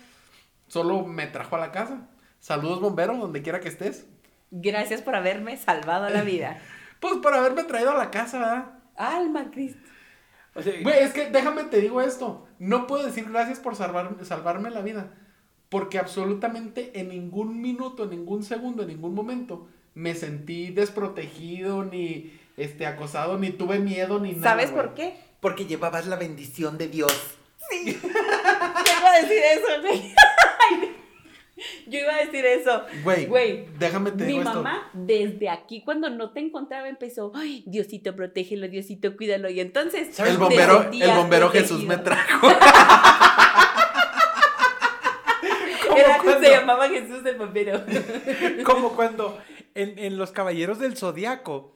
solo 0.69 1.05
me 1.05 1.27
trajo 1.27 1.57
a 1.57 1.61
la 1.61 1.73
casa. 1.73 2.09
Saludos, 2.41 2.81
bombero, 2.81 3.17
donde 3.17 3.43
quiera 3.43 3.61
que 3.61 3.69
estés. 3.69 4.07
Gracias 4.51 5.03
por 5.03 5.17
haberme 5.17 5.57
salvado 5.57 6.09
la 6.11 6.23
vida. 6.23 6.61
Pues 7.01 7.17
por 7.17 7.35
haberme 7.35 7.65
traído 7.65 7.91
a 7.91 7.99
la 7.99 8.11
casa, 8.11 8.39
¿verdad? 8.39 8.65
Alma, 8.97 9.51
Cristo. 9.51 9.79
O 10.55 10.63
sea, 10.63 10.73
Güey, 10.83 11.01
es 11.01 11.13
que 11.13 11.29
déjame 11.29 11.65
te 11.65 11.81
digo 11.83 12.01
esto. 12.01 12.47
No 12.59 12.87
puedo 12.87 13.05
decir 13.05 13.29
gracias 13.29 13.61
por 13.61 13.75
salvar- 13.77 14.25
salvarme 14.25 14.71
la 14.71 14.81
vida. 14.81 15.13
Porque 15.69 15.99
absolutamente 15.99 16.99
en 16.99 17.11
ningún 17.11 17.61
minuto, 17.61 18.05
en 18.05 18.11
ningún 18.11 18.43
segundo, 18.43 18.83
en 18.85 18.89
ningún 18.89 19.13
momento 19.15 19.69
me 19.95 20.15
sentí 20.15 20.71
desprotegido, 20.71 21.85
ni 21.85 22.33
este, 22.57 22.87
acosado, 22.87 23.39
ni 23.39 23.51
tuve 23.51 23.79
miedo, 23.79 24.19
ni 24.21 24.33
nada. 24.33 24.51
¿Sabes 24.51 24.71
por 24.71 24.95
qué? 24.95 25.17
porque 25.41 25.67
llevabas 25.67 26.07
la 26.07 26.17
bendición 26.17 26.79
de 26.79 26.89
Dios. 26.89 27.13
Yo 27.85 27.93
iba 27.93 29.11
a 29.11 29.21
decir 29.21 29.39
eso, 29.53 29.81
güey. 29.83 30.15
Yo 31.87 31.99
iba 32.01 32.15
a 32.15 32.25
decir 32.25 32.45
eso. 32.47 32.83
Güey, 33.05 33.27
Güey, 33.27 33.67
déjame 33.79 34.11
te 34.11 34.25
Mi 34.25 34.33
digo 34.33 34.41
esto. 34.43 34.55
mamá, 34.55 34.91
desde 34.95 35.49
aquí, 35.51 35.83
cuando 35.85 36.09
no 36.11 36.31
te 36.33 36.41
encontraba, 36.41 36.89
empezó, 36.89 37.31
ay, 37.35 37.63
Diosito, 37.67 38.17
protégelo, 38.17 38.69
Diosito, 38.69 39.17
cuídalo. 39.17 39.49
Y 39.51 39.61
entonces, 39.61 40.19
El 40.19 40.39
bombero, 40.39 40.91
el 40.91 41.11
bombero 41.13 41.51
protegido. 41.51 41.77
Jesús 41.79 41.85
me 41.85 41.99
trajo. 41.99 42.49
Era, 45.97 46.19
cuando- 46.23 46.41
se 46.47 46.51
llamaba 46.51 46.89
Jesús 46.89 47.21
el 47.25 47.37
bombero. 47.37 47.83
Como 48.65 48.97
cuando 48.97 49.39
en, 49.75 49.99
en 49.99 50.17
Los 50.17 50.33
Caballeros 50.33 50.79
del 50.79 50.97
Zodiaco 50.97 51.74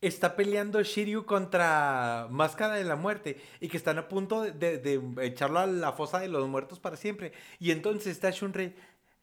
está 0.00 0.34
peleando 0.36 0.82
Shiryu 0.82 1.26
contra 1.26 2.26
Máscara 2.30 2.74
de 2.74 2.84
la 2.84 2.96
Muerte 2.96 3.40
y 3.60 3.68
que 3.68 3.76
están 3.76 3.98
a 3.98 4.08
punto 4.08 4.40
de, 4.42 4.52
de- 4.52 4.78
de 4.78 5.26
echarlo 5.26 5.58
a 5.58 5.66
la 5.66 5.92
fosa 5.92 6.20
de 6.20 6.28
los 6.28 6.48
muertos 6.48 6.78
para 6.80 6.96
siempre. 6.96 7.32
Y 7.58 7.70
entonces 7.70 8.06
está 8.08 8.30
Shunrei, 8.30 8.74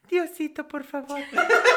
Diosito, 0.10 0.68
por 0.68 0.84
favor, 0.84 1.20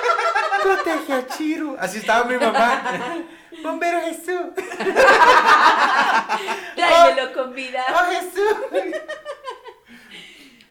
protege 0.62 1.12
a 1.14 1.26
Chiru. 1.26 1.76
Así 1.78 1.98
estaba 1.98 2.24
mi 2.24 2.36
mamá. 2.36 3.24
Bombero 3.62 4.00
Jesús. 4.02 4.40
Tráemelo 6.76 7.32
con 7.32 7.54
vida. 7.54 7.82
¡Oh, 7.88 8.10
Jesús! 8.10 8.56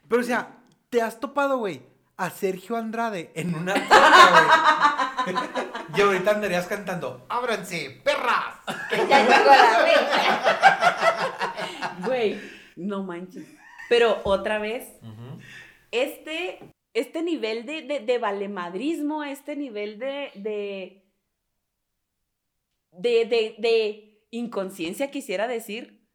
Pero, 0.07 0.21
o 0.21 0.25
sea, 0.25 0.55
¿te 0.89 1.01
has 1.01 1.19
topado, 1.19 1.57
güey, 1.57 1.81
a 2.19 2.29
Sergio 2.29 2.75
Andrade 2.75 3.31
en 3.33 3.55
una 3.55 3.73
torta, 3.87 5.23
güey? 5.25 5.37
Y 5.95 6.01
ahorita 6.01 6.31
andarías 6.31 6.67
cantando, 6.67 7.25
¡ábranse, 7.29 8.01
perras! 8.03 8.57
Que 8.89 8.97
ya 9.07 9.21
llegó 9.21 9.49
la 9.49 9.79
fecha. 9.85 11.55
Güey, 12.05 12.39
no 12.75 13.03
manches. 13.03 13.45
Pero 13.89 14.21
otra 14.23 14.59
vez, 14.59 14.87
este, 15.91 16.59
este 16.93 17.21
nivel 17.23 17.65
de, 17.65 17.81
de, 17.81 17.99
de 17.99 18.17
valemadrismo, 18.17 19.23
este 19.23 19.55
nivel 19.55 19.99
de, 19.99 20.31
de, 20.35 21.03
de, 22.91 23.25
de, 23.25 23.55
de 23.57 24.25
inconsciencia, 24.31 25.11
quisiera 25.11 25.47
decir, 25.47 26.05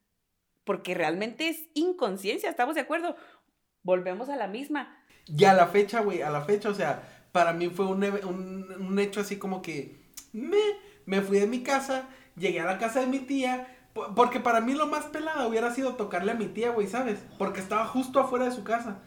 porque 0.65 0.95
realmente 0.95 1.49
es 1.49 1.69
inconsciencia, 1.75 2.49
¿estamos 2.49 2.75
de 2.75 2.83
acuerdo? 2.83 3.17
Volvemos 3.83 4.29
a 4.29 4.37
la 4.37 4.47
misma. 4.49 5.04
Y 5.27 5.45
a 5.45 5.55
la 5.55 5.67
fecha, 5.69 6.01
güey, 6.01 6.23
a 6.23 6.31
la 6.31 6.43
fecha, 6.43 6.69
o 6.69 6.75
sea, 6.75 7.27
para 7.33 7.53
mí 7.53 7.69
fue 7.71 7.87
un, 7.87 8.05
un, 8.05 8.67
un 8.81 8.99
hecho 8.99 9.21
así 9.21 9.37
como 9.39 9.63
que 9.63 9.97
me, 10.33 10.59
me 11.07 11.23
fui 11.23 11.39
de 11.39 11.47
mi 11.47 11.63
casa, 11.63 12.09
llegué 12.37 12.61
a 12.61 12.65
la 12.67 12.79
casa 12.79 13.01
de 13.01 13.07
mi 13.07 13.21
tía, 13.21 13.67
po- 13.95 14.15
porque 14.15 14.41
para 14.41 14.61
mí 14.61 14.75
lo 14.75 14.87
más 14.87 15.07
pelada 15.07 15.47
hubiera 15.47 15.73
sido 15.75 15.95
tocarle 15.97 16.33
a 16.33 16.35
mi 16.35 16.47
tía, 16.49 16.71
güey, 16.71 16.87
¿sabes? 16.89 17.19
Porque 17.39 17.61
estaba 17.61 17.87
justo 17.87 18.21
afuera 18.21 18.45
de 18.47 18.53
su 18.53 18.65
casa. 18.65 18.99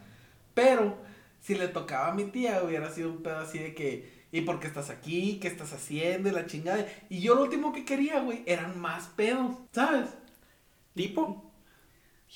Pero 0.54 0.98
si 1.40 1.54
le 1.54 1.68
tocaba 1.68 2.08
a 2.08 2.14
mi 2.14 2.24
tía, 2.24 2.62
hubiera 2.64 2.90
sido 2.90 3.10
un 3.10 3.22
pedo 3.22 3.38
así 3.38 3.58
de 3.58 3.74
que, 3.74 4.26
¿y 4.32 4.42
por 4.42 4.60
qué 4.60 4.66
estás 4.66 4.90
aquí? 4.90 5.38
¿Qué 5.40 5.48
estás 5.48 5.72
haciendo? 5.72 6.28
Y 6.28 6.32
la 6.32 6.46
chingada. 6.46 6.86
Y 7.08 7.20
yo 7.20 7.34
lo 7.34 7.42
último 7.44 7.72
que 7.72 7.84
quería, 7.84 8.20
güey, 8.20 8.42
eran 8.46 8.78
más 8.80 9.06
pedos, 9.08 9.56
¿sabes? 9.72 10.08
¿Tipo? 10.94 11.47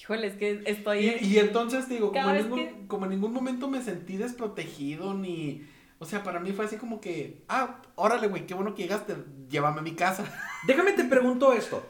Híjole, 0.00 0.26
es 0.26 0.34
que 0.36 0.62
estoy... 0.66 1.06
Y, 1.20 1.34
y 1.34 1.38
entonces 1.38 1.88
digo, 1.88 2.12
como 2.12 2.30
en, 2.30 2.36
ningún, 2.42 2.86
como 2.86 3.04
en 3.04 3.10
ningún 3.10 3.32
momento 3.32 3.68
me 3.68 3.82
sentí 3.82 4.16
desprotegido 4.16 5.14
ni... 5.14 5.66
O 5.98 6.06
sea, 6.06 6.24
para 6.24 6.40
mí 6.40 6.50
fue 6.52 6.64
así 6.64 6.76
como 6.76 7.00
que, 7.00 7.42
ah, 7.48 7.80
órale, 7.94 8.26
güey, 8.26 8.46
qué 8.46 8.54
bueno 8.54 8.74
que 8.74 8.82
llegaste, 8.82 9.14
llévame 9.48 9.80
a 9.80 9.82
mi 9.82 9.94
casa. 9.94 10.24
Déjame 10.66 10.92
te 10.92 11.04
pregunto 11.04 11.52
esto. 11.52 11.86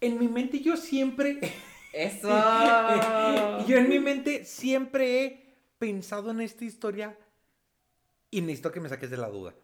En 0.00 0.18
mi 0.18 0.28
mente 0.28 0.60
yo 0.60 0.76
siempre... 0.76 1.40
Eso. 1.92 2.28
yo 3.66 3.78
en 3.78 3.88
mi 3.88 3.98
mente 3.98 4.44
siempre 4.44 5.24
he 5.24 5.54
pensado 5.78 6.30
en 6.30 6.42
esta 6.42 6.66
historia 6.66 7.16
y 8.30 8.42
necesito 8.42 8.70
que 8.70 8.80
me 8.80 8.90
saques 8.90 9.08
de 9.10 9.16
la 9.16 9.30
duda. 9.30 9.54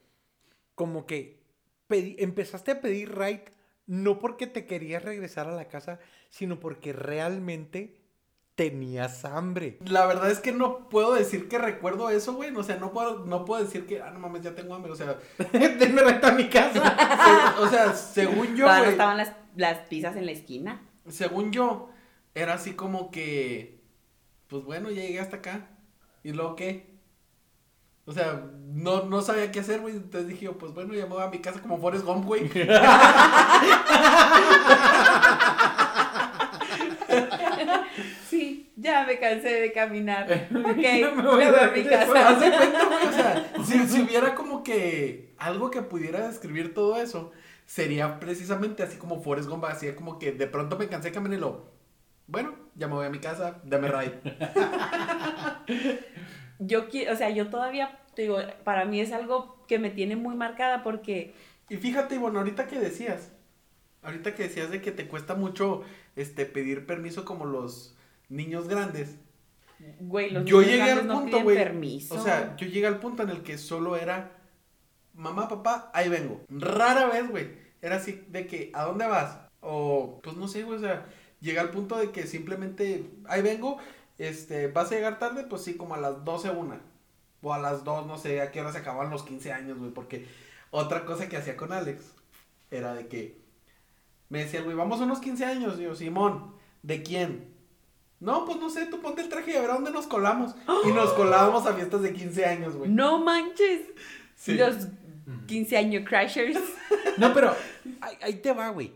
Como 0.75 1.05
que 1.05 1.42
pedi- 1.90 2.14
empezaste 2.18 2.70
a 2.70 2.81
pedir 2.81 3.14
right 3.18 3.51
no 3.87 4.18
porque 4.18 4.46
te 4.46 4.64
querías 4.64 5.03
regresar 5.05 5.46
a 5.46 5.55
la 5.55 5.68
casa, 5.68 6.01
sino 6.33 6.59
porque 6.59 6.95
realmente 6.95 8.01
tenías 8.55 9.27
hambre. 9.27 9.79
La 9.85 10.07
verdad 10.07 10.31
es 10.31 10.40
que 10.40 10.51
no 10.51 10.88
puedo 10.88 11.12
decir 11.12 11.47
que 11.47 11.59
recuerdo 11.59 12.09
eso, 12.09 12.33
güey. 12.33 12.55
O 12.57 12.62
sea, 12.62 12.77
no 12.77 12.90
puedo, 12.90 13.27
no 13.27 13.45
puedo 13.45 13.62
decir 13.62 13.87
que, 13.87 14.01
ah, 14.01 14.11
no 14.11 14.18
mames, 14.18 14.42
ya 14.42 14.55
tengo 14.55 14.75
hambre. 14.75 14.92
O 14.92 14.97
sea, 14.97 15.18
Denme 15.53 16.03
renta 16.03 16.29
a 16.29 16.33
mi 16.33 16.49
casa. 16.49 17.55
o 17.61 17.68
sea, 17.68 17.92
según 17.92 18.57
yo, 18.57 18.66
güey, 18.66 18.88
estaban 18.88 19.18
las, 19.18 19.33
las 19.57 19.81
pizzas 19.88 20.16
en 20.16 20.25
la 20.25 20.33
esquina. 20.33 20.81
según 21.07 21.53
yo, 21.53 21.90
era 22.35 22.55
así 22.55 22.73
como 22.73 23.11
que, 23.11 23.83
pues 24.49 24.64
bueno, 24.64 24.90
ya 24.90 25.03
llegué 25.03 25.21
hasta 25.21 25.37
acá. 25.37 25.68
¿Y 26.25 26.33
luego 26.33 26.57
qué? 26.57 26.97
O 28.07 28.12
sea, 28.12 28.42
no, 28.59 29.05
no 29.05 29.21
sabía 29.21 29.53
qué 29.53 29.61
hacer, 29.61 29.81
güey. 29.81 29.97
Entonces 29.97 30.29
dije, 30.29 30.47
yo, 30.47 30.57
pues 30.57 30.73
bueno, 30.73 30.95
ya 30.95 31.05
me 31.05 31.12
voy 31.12 31.23
a 31.23 31.29
mi 31.29 31.40
casa 31.40 31.61
como 31.61 31.79
Forrest 31.79 32.07
Gump, 32.07 32.25
güey. 32.25 32.49
Sí, 38.29 38.72
ya 38.83 39.05
me 39.07 39.18
cansé 39.18 39.49
de 39.61 39.73
caminar. 39.73 40.27
Ok, 40.64 40.81
Ya 40.81 41.11
me 41.11 41.23
me 41.23 41.25
voy 41.29 41.47
voy 41.47 41.61
a 41.61 41.66
de 41.66 41.71
mi 41.71 41.85
casa. 41.85 42.57
cuenta, 42.57 42.85
güey, 42.87 43.07
o 43.07 43.12
sea, 43.12 43.53
si, 43.64 43.87
si 43.88 44.03
hubiera 44.03 44.35
como 44.35 44.62
que 44.62 45.35
algo 45.38 45.71
que 45.71 45.83
pudiera 45.83 46.27
describir 46.29 46.75
todo 46.75 47.01
eso, 47.01 47.33
sería 47.66 48.21
precisamente 48.21 48.83
así 48.83 48.97
como 48.99 49.23
Forrest 49.23 49.49
Gump, 49.49 49.64
así 49.64 49.90
como 49.95 50.18
que 50.18 50.33
de 50.33 50.47
pronto 50.47 50.77
me 50.79 50.88
cansé 50.88 51.09
de 51.09 51.14
caminar 51.14 51.38
y 51.38 51.40
lo, 51.42 51.71
bueno, 52.27 52.55
ya 52.77 52.88
me 52.88 52.95
voy 52.95 53.07
a 53.07 53.11
mi 53.11 53.18
casa, 53.21 53.61
dame 53.64 53.88
ride. 53.88 54.21
Yo 56.59 56.88
quiero, 56.88 57.12
o 57.12 57.16
sea, 57.16 57.31
yo 57.31 57.49
todavía, 57.51 57.99
te 58.14 58.23
digo, 58.23 58.38
para 58.64 58.85
mí 58.85 59.01
es 59.01 59.12
algo 59.12 59.64
que 59.66 59.79
me 59.79 59.90
tiene 59.90 60.16
muy 60.16 60.35
marcada 60.37 60.83
porque, 60.83 61.35
Y 61.68 61.77
fíjate, 61.77 62.18
bueno, 62.18 62.38
ahorita 62.40 62.66
que 62.66 62.79
decías, 62.79 63.33
ahorita 64.03 64.35
que 64.35 64.45
decías 64.45 64.71
de 64.71 64.81
que 64.83 64.92
te 64.92 65.09
cuesta 65.09 65.35
mucho 65.35 65.83
este 66.16 66.47
pedir 66.47 66.87
permiso 66.87 67.25
como 67.25 67.45
los 67.47 67.97
niños 68.33 68.68
grandes. 68.68 69.16
güey, 70.01 70.31
los 70.31 70.45
yo 70.45 70.61
niños 70.61 70.73
llegué 70.73 70.87
grandes 70.87 71.03
al 71.03 71.07
no 71.09 71.14
punto, 71.21 71.31
piden 71.31 71.45
güey. 71.45 71.57
permiso. 71.57 72.14
O 72.14 72.23
sea, 72.23 72.57
yo 72.57 72.66
llegué 72.66 72.87
al 72.87 72.99
punto 73.01 73.23
en 73.23 73.31
el 73.31 73.42
que 73.42 73.59
solo 73.59 73.97
era 73.97 74.38
mamá, 75.14 75.49
papá, 75.49 75.90
ahí 75.95 76.09
vengo. 76.09 76.40
Rara 76.49 77.07
vez, 77.07 77.29
güey. 77.29 77.51
Era 77.81 77.97
así 77.97 78.25
de 78.29 78.47
que, 78.47 78.71
¿a 78.75 78.85
dónde 78.85 79.07
vas? 79.07 79.38
O, 79.61 80.21
pues 80.23 80.37
no 80.37 80.49
sé, 80.49 80.62
güey, 80.62 80.79
o 80.79 80.81
sea, 80.81 81.07
llegué 81.40 81.59
al 81.59 81.71
punto 81.71 81.97
de 81.99 82.11
que 82.11 82.27
simplemente, 82.27 83.05
ahí 83.27 83.42
vengo, 83.42 83.79
este, 84.18 84.68
¿vas 84.68 84.90
a 84.90 84.95
llegar 84.95 85.18
tarde? 85.18 85.45
Pues 85.45 85.62
sí, 85.62 85.75
como 85.75 85.95
a 85.95 85.99
las 86.01 86.25
12, 86.25 86.51
una. 86.51 86.81
O 87.42 87.53
a 87.53 87.59
las 87.59 87.85
2, 87.85 88.07
no 88.07 88.18
sé, 88.18 88.40
a 88.40 88.51
qué 88.53 88.61
hora 88.61 88.73
se 88.73 88.79
acaban 88.79 89.11
los 89.11 89.25
15 89.25 89.53
años, 89.53 89.79
güey, 89.79 89.90
porque 89.90 90.27
otra 90.71 91.05
cosa 91.05 91.29
que 91.29 91.37
hacía 91.37 91.57
con 91.57 91.73
Alex 91.73 92.14
era 92.71 92.95
de 92.95 93.09
que 93.09 93.42
me 94.29 94.45
decía, 94.45 94.62
güey, 94.62 94.77
vamos 94.77 95.01
a 95.01 95.05
unos 95.05 95.18
15 95.21 95.45
años. 95.45 95.79
Y 95.79 95.83
yo, 95.83 95.95
Simón, 95.95 96.55
¿de 96.83 97.03
quién? 97.03 97.52
No, 98.23 98.45
pues 98.45 98.59
no 98.59 98.71
sé, 98.71 98.87
tú 98.87 99.01
ponte 99.01 99.21
el 99.21 99.29
traje 99.29 99.51
y 99.51 99.57
a 99.57 99.61
ver 99.61 99.71
a 99.71 99.75
dónde 99.75 99.91
nos 99.91 100.07
colamos. 100.07 100.55
Y 100.85 100.93
nos 100.93 101.13
colábamos 101.15 101.67
a 101.67 101.75
fiestas 101.75 102.03
de 102.03 102.13
15 102.13 102.47
años, 102.47 102.77
güey. 102.77 102.89
no 102.89 103.19
manches. 103.19 103.81
Sí. 104.37 104.55
Los 104.55 104.87
15 105.47 105.77
años 105.77 106.05
crashers. 106.09 106.59
No, 107.19 107.35
pero 107.35 107.55
ahí, 108.01 108.17
ahí 108.23 108.35
te 108.37 108.53
va, 108.53 108.71
güey. 108.71 108.91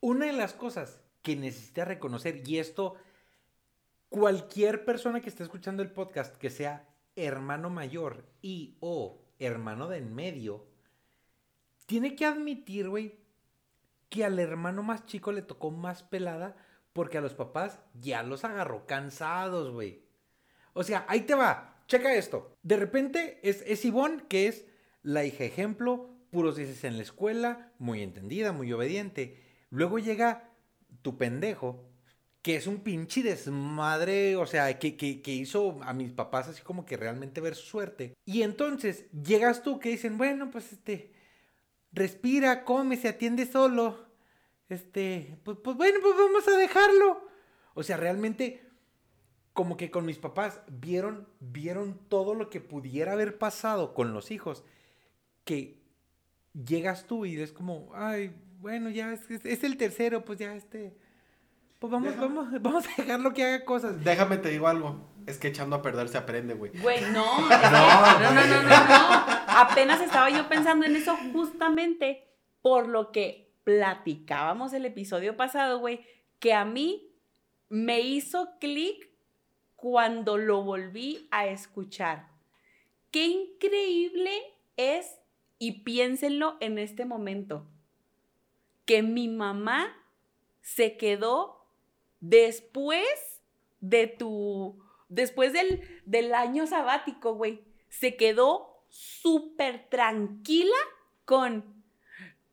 Una 0.00 0.26
de 0.26 0.34
las 0.34 0.52
cosas 0.52 1.00
que 1.22 1.34
necesitas 1.34 1.88
reconocer, 1.88 2.42
y 2.44 2.58
esto 2.58 2.94
cualquier 4.10 4.84
persona 4.84 5.20
que 5.20 5.30
esté 5.30 5.42
escuchando 5.42 5.82
el 5.82 5.90
podcast, 5.90 6.36
que 6.36 6.50
sea 6.50 6.86
hermano 7.14 7.70
mayor 7.70 8.24
y 8.42 8.76
o 8.80 9.22
hermano 9.38 9.88
de 9.88 9.98
en 9.98 10.14
medio, 10.14 10.66
tiene 11.86 12.16
que 12.16 12.26
admitir, 12.26 12.88
güey, 12.88 13.18
que 14.10 14.24
al 14.24 14.38
hermano 14.38 14.82
más 14.82 15.06
chico 15.06 15.32
le 15.32 15.42
tocó 15.42 15.70
más 15.70 16.02
pelada 16.02 16.56
porque 16.96 17.18
a 17.18 17.20
los 17.20 17.34
papás 17.34 17.78
ya 18.00 18.22
los 18.22 18.42
agarró 18.44 18.86
cansados, 18.86 19.70
güey. 19.70 20.02
O 20.72 20.82
sea, 20.82 21.04
ahí 21.08 21.20
te 21.20 21.34
va. 21.34 21.82
Checa 21.88 22.14
esto. 22.14 22.56
De 22.62 22.78
repente 22.78 23.38
es, 23.42 23.62
es 23.66 23.84
Ivonne, 23.84 24.24
que 24.30 24.48
es 24.48 24.64
la 25.02 25.22
hija 25.26 25.44
ejemplo, 25.44 26.08
puros 26.30 26.56
dices 26.56 26.84
en 26.84 26.96
la 26.96 27.02
escuela, 27.02 27.70
muy 27.78 28.00
entendida, 28.00 28.52
muy 28.52 28.72
obediente. 28.72 29.42
Luego 29.68 29.98
llega 29.98 30.50
tu 31.02 31.18
pendejo, 31.18 31.84
que 32.40 32.56
es 32.56 32.66
un 32.66 32.78
pinche 32.78 33.22
desmadre, 33.22 34.36
o 34.36 34.46
sea, 34.46 34.78
que, 34.78 34.96
que, 34.96 35.20
que, 35.20 35.32
hizo 35.32 35.78
a 35.82 35.92
mis 35.92 36.12
papás 36.12 36.48
así 36.48 36.62
como 36.62 36.86
que 36.86 36.96
realmente 36.96 37.42
ver 37.42 37.56
su 37.56 37.66
suerte. 37.66 38.14
Y 38.24 38.40
entonces 38.40 39.04
llegas 39.12 39.62
tú 39.62 39.78
que 39.78 39.90
dicen, 39.90 40.16
bueno, 40.16 40.50
pues 40.50 40.72
este, 40.72 41.12
respira, 41.92 42.64
come, 42.64 42.96
se 42.96 43.08
atiende 43.08 43.44
solo. 43.44 44.05
Este, 44.68 45.38
pues, 45.44 45.58
pues 45.62 45.76
bueno, 45.76 45.98
pues 46.02 46.14
vamos 46.16 46.48
a 46.48 46.56
dejarlo. 46.56 47.28
O 47.74 47.82
sea, 47.82 47.96
realmente 47.96 48.66
como 49.56 49.76
que 49.78 49.90
con 49.90 50.04
mis 50.04 50.18
papás 50.18 50.60
vieron, 50.68 51.26
vieron 51.40 51.98
todo 52.08 52.34
lo 52.34 52.50
que 52.50 52.60
pudiera 52.60 53.12
haber 53.12 53.38
pasado 53.38 53.94
con 53.94 54.12
los 54.12 54.30
hijos, 54.30 54.64
que 55.44 55.80
llegas 56.52 57.06
tú 57.06 57.24
y 57.24 57.40
es 57.40 57.52
como, 57.52 57.90
ay, 57.94 58.36
bueno, 58.60 58.90
ya 58.90 59.14
es, 59.14 59.30
es, 59.30 59.64
el 59.64 59.78
tercero, 59.78 60.26
pues 60.26 60.38
ya 60.38 60.54
este, 60.54 60.94
pues 61.78 61.90
vamos, 61.90 62.14
vamos, 62.18 62.48
vamos 62.60 62.84
a 62.86 63.02
dejarlo 63.02 63.32
que 63.32 63.44
haga 63.44 63.64
cosas. 63.64 64.04
Déjame 64.04 64.36
te 64.36 64.50
digo 64.50 64.68
algo, 64.68 65.08
es 65.26 65.38
que 65.38 65.48
echando 65.48 65.76
a 65.76 65.82
perder 65.82 66.08
se 66.10 66.18
aprende, 66.18 66.52
güey. 66.52 66.72
Güey, 66.78 67.00
no, 67.12 67.40
no, 67.48 68.18
no, 68.20 68.34
no, 68.34 68.46
no, 68.46 68.62
no, 68.62 69.24
apenas 69.48 70.02
estaba 70.02 70.28
yo 70.28 70.46
pensando 70.50 70.84
en 70.84 70.96
eso 70.96 71.16
justamente 71.32 72.28
por 72.60 72.88
lo 72.88 73.10
que 73.10 73.45
platicábamos 73.66 74.72
el 74.74 74.84
episodio 74.84 75.36
pasado, 75.36 75.80
güey, 75.80 76.06
que 76.38 76.54
a 76.54 76.64
mí 76.64 77.12
me 77.68 77.98
hizo 78.00 78.48
clic 78.60 79.10
cuando 79.74 80.36
lo 80.36 80.62
volví 80.62 81.26
a 81.32 81.48
escuchar. 81.48 82.28
Qué 83.10 83.26
increíble 83.26 84.30
es, 84.76 85.18
y 85.58 85.82
piénsenlo 85.82 86.56
en 86.60 86.78
este 86.78 87.06
momento, 87.06 87.66
que 88.84 89.02
mi 89.02 89.26
mamá 89.26 90.00
se 90.62 90.96
quedó 90.96 91.66
después 92.20 93.42
de 93.80 94.06
tu, 94.06 94.80
después 95.08 95.52
del, 95.52 95.82
del 96.04 96.34
año 96.34 96.68
sabático, 96.68 97.34
güey, 97.34 97.64
se 97.88 98.16
quedó 98.16 98.84
súper 98.90 99.88
tranquila 99.88 100.76
con, 101.24 101.75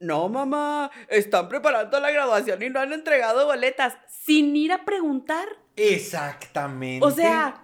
no 0.04 0.30
mamá, 0.30 0.92
están 1.08 1.50
preparando 1.50 2.00
la 2.00 2.12
graduación 2.12 2.62
y 2.62 2.70
no 2.70 2.80
han 2.80 2.94
entregado 2.94 3.46
boletas, 3.46 3.98
sin 4.08 4.56
ir 4.56 4.72
a 4.72 4.86
preguntar 4.86 5.48
Exactamente. 5.76 7.06
O 7.06 7.12
sea, 7.12 7.64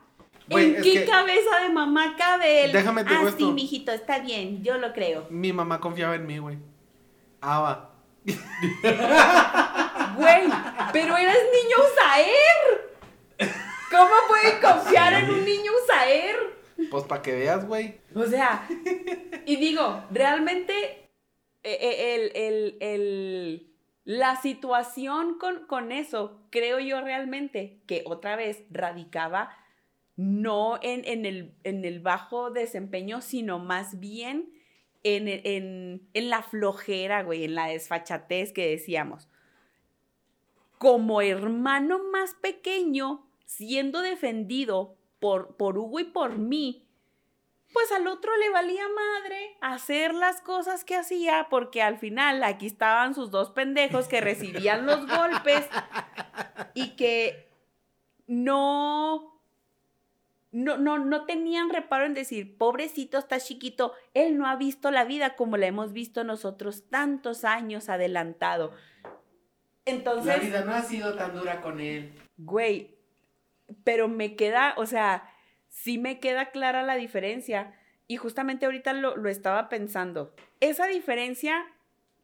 ¿en 0.50 0.82
qué 0.82 1.06
cabeza 1.06 1.60
de 1.62 1.70
mamá 1.70 2.16
cabe 2.18 2.66
el? 2.66 2.72
Déjame 2.72 3.04
te 3.04 3.14
ah, 3.14 3.32
sí, 3.36 3.46
mijito, 3.46 3.92
está 3.92 4.20
bien, 4.20 4.64
yo 4.64 4.78
lo 4.78 4.94
creo. 4.94 5.28
Mi 5.30 5.54
mamá 5.54 5.80
confiaba 5.80 6.16
en 6.16 6.26
mí, 6.26 6.38
güey. 6.40 6.58
Ava. 7.42 7.92
Güey, 10.16 10.50
pero 10.92 11.16
eres 11.18 11.38
niño 11.64 11.78
Usaer. 11.94 13.54
¿Cómo 13.92 14.14
puede 14.28 14.60
confiar 14.60 15.14
en 15.14 15.30
un 15.30 15.46
niño 15.46 15.72
Usaer? 15.84 16.36
Pues 16.90 17.04
para 17.06 17.22
que 17.22 17.34
veas, 17.34 17.66
güey. 17.66 18.02
O 18.16 18.26
sea, 18.26 18.68
y 19.46 19.56
digo, 19.56 20.04
realmente 20.12 20.99
el, 21.64 22.32
el, 22.36 22.78
el 22.80 23.70
la 24.10 24.38
situación 24.38 25.38
con, 25.68 25.92
eso, 25.92 26.42
creo 26.50 26.80
yo 26.80 27.00
realmente 27.00 27.78
que 27.86 28.02
otra 28.08 28.36
vez 28.36 28.64
radicaba 28.72 29.56
no 30.16 30.80
en, 30.82 31.06
el, 31.28 31.54
en 31.64 31.86
el, 31.86 32.00
bajo 32.00 32.50
desempeño, 32.50 33.22
sino 33.22 33.60
más 33.60 34.00
bien 34.00 34.52
en, 35.04 36.02
la 36.16 36.42
flojera, 36.42 37.22
güey, 37.22 37.44
en 37.44 37.54
la 37.54 37.68
desfachatez 37.68 38.52
que 38.52 38.68
decíamos. 38.68 39.30
Como 40.80 41.22
hermano 41.22 42.00
más 42.12 42.34
pequeño, 42.34 43.28
siendo 43.46 44.02
defendido 44.02 44.96
por, 45.20 45.56
por 45.56 45.78
Hugo 45.78 46.00
y 46.00 46.06
por 46.06 46.40
mí, 46.40 46.89
pues 47.74 47.92
al 47.92 48.08
otro 48.08 48.36
le 48.38 48.50
valía 48.50 48.84
madre 48.88 49.58
hacer 49.62 50.14
las 50.14 50.42
cosas 50.42 50.84
que 50.84 50.96
hacía 50.96 51.48
porque 51.50 51.82
al 51.82 51.98
final 51.98 52.44
aquí 52.44 52.66
estaban 52.66 53.14
sus 53.14 53.32
dos 53.32 53.52
pendejos 53.52 54.08
que 54.08 54.22
recibían 54.22 54.86
los 54.86 55.08
golpes 55.08 55.68
y 56.74 56.96
que 56.96 57.50
no 58.28 59.40
no, 60.52 60.78
no, 60.78 60.98
no 60.98 61.26
tenían 61.26 61.70
reparo 61.70 62.06
en 62.06 62.16
decir, 62.16 62.58
pobrecito, 62.58 63.20
está 63.20 63.40
chiquito, 63.40 63.94
él 64.16 64.38
no 64.38 64.48
ha 64.48 64.56
visto 64.56 64.90
la 64.90 65.04
vida 65.06 65.36
como 65.36 65.58
la 65.58 65.68
hemos 65.68 65.94
visto 65.94 66.24
nosotros 66.24 66.90
tantos 66.90 67.46
años 67.46 67.88
adelantado. 67.88 68.74
Entonces... 69.86 70.26
La 70.26 70.38
vida 70.38 70.66
no 70.66 70.74
ha 70.74 70.82
sido 70.82 71.16
tan 71.16 71.36
dura 71.36 71.62
con 71.62 71.80
él. 71.80 72.14
Güey, 72.38 72.98
pero 73.84 74.08
me 74.08 74.36
queda, 74.36 74.74
o 74.78 74.86
sea, 74.86 75.32
sí 75.70 75.98
me 75.98 76.20
queda 76.20 76.52
clara 76.52 76.84
la 76.84 76.96
diferencia. 76.96 77.74
Y 78.08 78.18
justamente 78.18 78.66
ahorita 78.66 78.94
lo, 78.94 79.28
estaba 79.30 79.70
pensando. 79.70 80.34
Esa 80.60 80.88
diferencia 80.88 81.66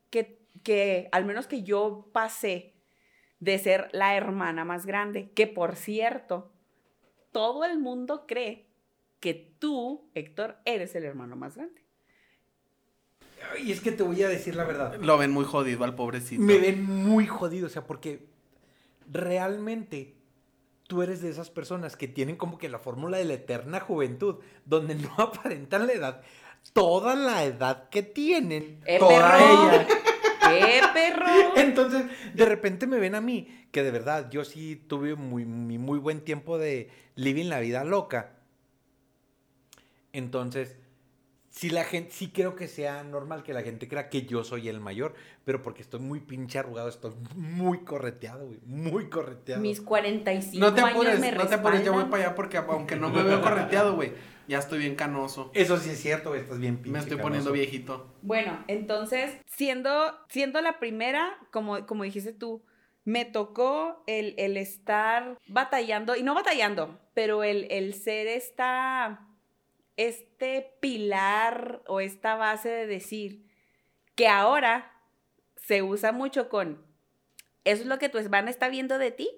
que, 0.10 0.40
que 0.64 1.10
al 1.12 1.26
menos 1.26 1.48
que 1.48 1.64
yo 1.64 2.10
pasé 2.12 2.74
de 3.40 3.60
ser 3.60 3.90
la 3.94 4.16
hermana 4.16 4.66
más 4.66 4.86
grande, 4.86 5.32
que 5.32 5.48
por 5.48 5.76
cierto, 5.76 6.52
todo 7.32 7.66
el 7.66 7.80
mundo 7.80 8.26
cree 8.28 8.66
que 9.20 9.34
tú, 9.60 10.10
Héctor, 10.16 10.58
eres 10.66 10.96
el 10.96 11.04
hermano 11.04 11.36
más 11.36 11.56
grande. 11.56 11.86
Y 13.64 13.72
es 13.72 13.80
que 13.82 13.92
te 13.92 14.04
voy 14.04 14.22
a 14.24 14.30
decir 14.30 14.56
la 14.56 14.64
verdad. 14.64 14.96
Lo 15.00 15.18
ven 15.18 15.32
muy 15.32 15.46
jodido 15.46 15.84
al 15.84 15.96
pobrecito. 15.96 16.42
Me 16.42 16.58
ven 16.58 16.84
muy 16.84 17.28
jodido, 17.28 17.68
o 17.68 17.70
sea, 17.70 17.86
porque 17.86 18.28
realmente 19.12 20.16
tú 20.88 21.02
eres 21.02 21.22
de 21.22 21.30
esas 21.30 21.50
personas 21.50 21.96
que 21.96 22.08
tienen 22.08 22.36
como 22.36 22.58
que 22.58 22.70
la 22.70 22.80
fórmula 22.80 23.18
de 23.18 23.26
la 23.26 23.34
eterna 23.34 23.80
juventud, 23.80 24.38
donde 24.66 24.96
no 24.96 25.14
aparentan 25.18 25.88
la 25.88 25.94
edad, 25.94 26.22
toda 26.74 27.16
la 27.16 27.44
edad 27.44 27.90
que 27.90 28.04
tienen, 28.04 28.82
¡Eh, 28.86 29.00
toda 29.00 29.38
ella. 29.38 29.88
¡Eh, 30.52 30.82
perro! 30.94 31.26
Entonces, 31.56 32.06
de 32.34 32.46
repente 32.46 32.86
me 32.86 33.00
ven 33.00 33.16
a 33.16 33.22
mí, 33.22 33.68
que 33.72 33.84
de 33.84 33.92
verdad, 33.92 34.30
yo 34.30 34.46
sí 34.46 34.76
tuve 34.76 35.16
muy, 35.16 35.44
muy 35.46 35.98
buen 35.98 36.22
tiempo 36.22 36.58
de 36.58 36.90
living 37.16 37.50
la 37.50 37.60
vida 37.60 37.84
loca. 37.84 38.36
Entonces, 40.14 40.78
sí, 41.56 41.70
la 41.70 41.84
gente, 41.86 42.12
sí 42.12 42.30
creo 42.30 42.56
que 42.56 42.68
sea 42.68 43.04
normal 43.04 43.44
que 43.44 43.54
la 43.54 43.62
gente 43.62 43.88
crea 43.88 44.10
que 44.10 44.26
yo 44.26 44.44
soy 44.44 44.68
el 44.68 44.82
mayor, 44.82 45.16
pero 45.46 45.62
porque 45.62 45.82
estoy 45.82 46.02
muy 46.02 46.20
pinche 46.20 46.60
arrugado, 46.60 46.90
estoy 46.90 47.14
muy 47.36 47.80
correteado, 47.80 48.48
güey, 48.48 48.60
muy 48.66 49.10
correteado. 49.10 49.62
Mis 49.62 49.82
45 49.82 50.60
no 50.60 50.74
te 50.74 50.82
apures, 50.82 51.14
años 51.14 51.22
me 51.22 51.32
No 51.32 51.48
te 51.48 51.56
apures, 51.56 51.84
yo 51.84 51.94
voy 51.94 52.06
para 52.06 52.26
allá 52.26 52.36
porque 52.36 52.58
aunque 52.58 52.96
no 52.98 53.10
me 53.10 53.24
veo 53.24 53.42
correteado, 53.42 53.96
güey, 53.96 54.12
ya 54.48 54.60
estoy 54.60 54.80
bien 54.80 54.96
canoso. 54.96 55.52
Eso 55.54 55.78
sí 55.78 55.92
es 55.92 56.00
cierto, 56.00 56.30
güey, 56.30 56.42
estás 56.42 56.60
bien 56.60 56.78
pinche 56.78 56.92
Me 56.92 57.00
estoy 57.00 57.18
poniendo 57.18 57.52
viejito. 57.52 58.14
Bueno, 58.22 58.64
entonces, 58.68 59.32
siendo, 59.46 60.14
siendo 60.30 60.62
la 60.62 60.80
primera, 60.80 61.38
como, 61.52 61.86
como 61.86 62.04
dijiste 62.04 62.34
tú, 62.34 62.64
me 63.06 63.24
tocó 63.24 64.04
el, 64.08 64.34
el 64.38 64.58
estar 64.58 65.38
batallando, 65.48 66.16
y 66.16 66.24
no 66.24 66.34
batallando, 66.34 67.00
pero 67.14 67.44
el, 67.44 67.68
el 67.70 67.94
ser 67.94 68.28
esta 68.28 69.25
este 69.98 70.74
pilar 70.80 71.82
o 71.88 72.00
esta 72.00 72.36
base 72.36 72.70
de 72.70 72.88
decir 72.88 73.46
que 74.16 74.28
ahora 74.28 74.92
se 75.56 75.82
usa 75.82 76.12
mucho 76.12 76.50
con, 76.50 76.82
eso 77.64 77.82
es 77.82 77.88
lo 77.88 77.98
que 77.98 78.10
tu 78.10 78.18
hermana 78.18 78.50
está 78.50 78.70
viendo 78.70 78.98
de 78.98 79.12
ti, 79.12 79.30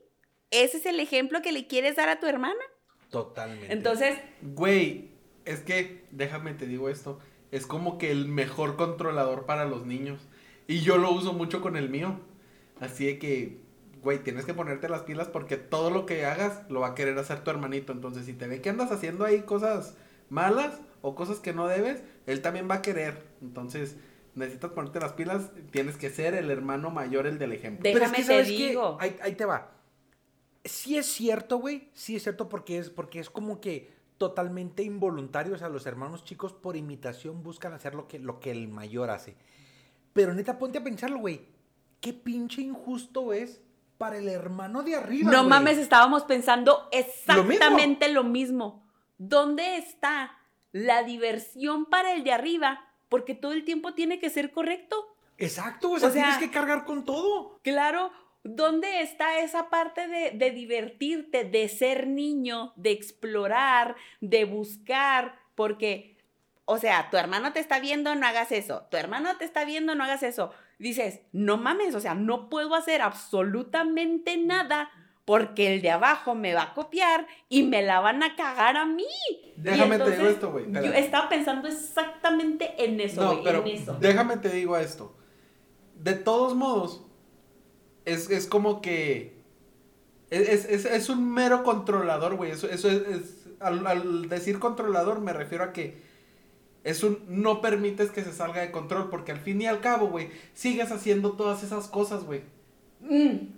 ese 0.51 0.77
es 0.77 0.85
el 0.85 0.99
ejemplo 0.99 1.41
que 1.41 1.51
le 1.51 1.67
quieres 1.67 1.95
dar 1.95 2.09
a 2.09 2.19
tu 2.19 2.27
hermana. 2.27 2.61
Totalmente. 3.09 3.71
Entonces, 3.71 4.17
güey, 4.41 5.11
es 5.45 5.61
que, 5.61 6.05
déjame 6.11 6.53
te 6.53 6.67
digo 6.67 6.89
esto, 6.89 7.19
es 7.51 7.65
como 7.65 7.97
que 7.97 8.11
el 8.11 8.27
mejor 8.27 8.75
controlador 8.75 9.45
para 9.45 9.65
los 9.65 9.85
niños. 9.85 10.19
Y 10.67 10.81
yo 10.81 10.97
lo 10.97 11.11
uso 11.11 11.33
mucho 11.33 11.61
con 11.61 11.77
el 11.77 11.89
mío. 11.89 12.19
Así 12.79 13.05
de 13.05 13.19
que, 13.19 13.57
güey, 14.01 14.19
tienes 14.19 14.45
que 14.45 14.53
ponerte 14.53 14.89
las 14.89 15.01
pilas 15.03 15.29
porque 15.29 15.57
todo 15.57 15.89
lo 15.89 16.05
que 16.05 16.25
hagas 16.25 16.63
lo 16.69 16.81
va 16.81 16.87
a 16.87 16.95
querer 16.95 17.17
hacer 17.17 17.43
tu 17.43 17.51
hermanito. 17.51 17.93
Entonces, 17.93 18.25
si 18.25 18.33
te 18.33 18.47
ve 18.47 18.61
que 18.61 18.69
andas 18.69 18.91
haciendo 18.91 19.25
ahí 19.25 19.41
cosas 19.43 19.95
malas 20.29 20.81
o 21.01 21.15
cosas 21.15 21.39
que 21.39 21.53
no 21.53 21.67
debes, 21.67 22.03
él 22.25 22.41
también 22.41 22.69
va 22.69 22.75
a 22.75 22.81
querer. 22.81 23.27
Entonces, 23.41 23.95
necesitas 24.35 24.71
ponerte 24.71 24.99
las 24.99 25.13
pilas, 25.13 25.51
tienes 25.71 25.97
que 25.97 26.09
ser 26.09 26.33
el 26.33 26.51
hermano 26.51 26.89
mayor, 26.89 27.27
el 27.27 27.39
del 27.39 27.53
ejemplo. 27.53 27.83
Déjame 27.83 28.23
te 28.23 28.43
digo. 28.43 28.97
Ahí, 28.99 29.17
ahí, 29.21 29.35
te 29.35 29.45
va. 29.45 29.71
Sí 30.63 30.97
es 30.97 31.05
cierto, 31.05 31.57
güey. 31.57 31.89
Sí 31.93 32.15
es 32.15 32.23
cierto 32.23 32.49
porque 32.49 32.77
es, 32.77 32.89
porque 32.89 33.19
es 33.19 33.29
como 33.29 33.59
que 33.61 33.91
totalmente 34.17 34.83
involuntario. 34.83 35.55
O 35.55 35.57
sea, 35.57 35.69
los 35.69 35.85
hermanos 35.85 36.23
chicos 36.23 36.53
por 36.53 36.75
imitación 36.75 37.43
buscan 37.43 37.73
hacer 37.73 37.95
lo 37.95 38.07
que, 38.07 38.19
lo 38.19 38.39
que 38.39 38.51
el 38.51 38.67
mayor 38.67 39.09
hace. 39.09 39.35
Pero 40.13 40.33
neta, 40.33 40.57
ponte 40.57 40.79
a 40.79 40.83
pensarlo, 40.83 41.19
güey. 41.19 41.41
Qué 42.01 42.13
pinche 42.13 42.61
injusto 42.61 43.33
es 43.33 43.61
para 43.97 44.17
el 44.17 44.27
hermano 44.27 44.83
de 44.83 44.95
arriba. 44.95 45.31
No 45.31 45.43
mames, 45.43 45.77
estábamos 45.77 46.23
pensando 46.23 46.87
exactamente 46.91 48.09
lo 48.09 48.23
mismo. 48.23 48.86
¿Dónde 49.17 49.77
está 49.77 50.37
la 50.71 51.03
diversión 51.03 51.85
para 51.85 52.13
el 52.13 52.23
de 52.23 52.31
arriba 52.33 52.83
porque 53.09 53.35
todo 53.35 53.53
el 53.53 53.63
tiempo 53.63 53.93
tiene 53.93 54.19
que 54.19 54.29
ser 54.29 54.51
correcto. 54.51 55.15
Exacto, 55.37 55.91
o 55.91 55.99
sea, 55.99 56.09
O 56.09 56.11
sea- 56.11 56.23
tienes 56.23 56.39
que 56.39 56.51
cargar 56.51 56.83
con 56.85 57.05
todo. 57.05 57.59
Claro, 57.63 58.11
¿dónde 58.43 59.01
está 59.01 59.39
esa 59.39 59.69
parte 59.69 60.07
de, 60.07 60.31
de 60.31 60.51
divertirte, 60.51 61.43
de 61.45 61.69
ser 61.69 62.07
niño, 62.07 62.73
de 62.75 62.91
explorar, 62.91 63.95
de 64.19 64.45
buscar? 64.45 65.39
Porque, 65.55 66.17
o 66.65 66.77
sea, 66.77 67.09
tu 67.09 67.17
hermano 67.17 67.53
te 67.53 67.59
está 67.59 67.79
viendo, 67.79 68.13
no 68.15 68.27
hagas 68.27 68.51
eso. 68.51 68.87
Tu 68.91 68.97
hermano 68.97 69.37
te 69.37 69.45
está 69.45 69.63
viendo, 69.63 69.95
no 69.95 70.03
hagas 70.03 70.23
eso. 70.23 70.51
Dices, 70.79 71.21
no 71.31 71.57
mames, 71.57 71.95
o 71.95 71.99
sea, 71.99 72.13
no 72.13 72.49
puedo 72.49 72.75
hacer 72.75 73.01
absolutamente 73.01 74.37
nada 74.37 74.89
porque 75.27 75.75
el 75.75 75.81
de 75.81 75.91
abajo 75.91 76.35
me 76.35 76.53
va 76.53 76.61
a 76.63 76.73
copiar 76.73 77.27
y 77.49 77.63
me 77.63 77.81
la 77.81 77.99
van 77.99 78.23
a 78.23 78.37
cagar 78.37 78.77
a 78.77 78.85
mí. 78.85 79.03
Déjame 79.57 79.97
te 79.99 80.11
digo 80.11 80.25
esto, 80.29 80.51
güey. 80.53 80.71
Yo 80.71 80.93
estaba 80.93 81.27
pensando 81.27 81.67
exactamente 81.67 82.73
en 82.85 82.97
eso, 83.01 83.21
No, 83.35 83.43
pero 83.43 83.59
en 83.59 83.67
eso. 83.67 83.97
déjame 83.99 84.37
te 84.37 84.47
digo 84.49 84.77
esto. 84.77 85.13
De 85.95 86.13
todos 86.13 86.55
modos, 86.55 87.03
es, 88.05 88.29
es 88.29 88.47
como 88.47 88.79
que. 88.81 89.35
Es, 90.29 90.47
es- 90.47 90.65
es- 90.65 90.85
es 90.85 91.09
un 91.09 91.29
mero 91.33 91.61
controlador, 91.63 92.35
güey. 92.35 92.51
Eso, 92.51 92.69
eso 92.69 92.89
es. 92.89 93.01
es- 93.07 93.47
al, 93.59 93.85
al 93.85 94.29
decir 94.29 94.59
controlador, 94.59 95.19
me 95.19 95.33
refiero 95.33 95.65
a 95.65 95.73
que. 95.73 96.01
Es 96.85 97.03
un. 97.03 97.19
No 97.27 97.59
permites 97.59 98.11
que 98.11 98.23
se 98.23 98.31
salga 98.31 98.61
de 98.61 98.71
control. 98.71 99.09
Porque 99.09 99.33
al 99.33 99.39
fin 99.39 99.61
y 99.61 99.65
al 99.67 99.81
cabo, 99.81 100.07
güey. 100.07 100.29
Sigues 100.53 100.89
haciendo 100.93 101.33
todas 101.33 101.63
esas 101.63 101.89
cosas, 101.89 102.23
güey. 102.23 102.43
Mm. 103.01 103.56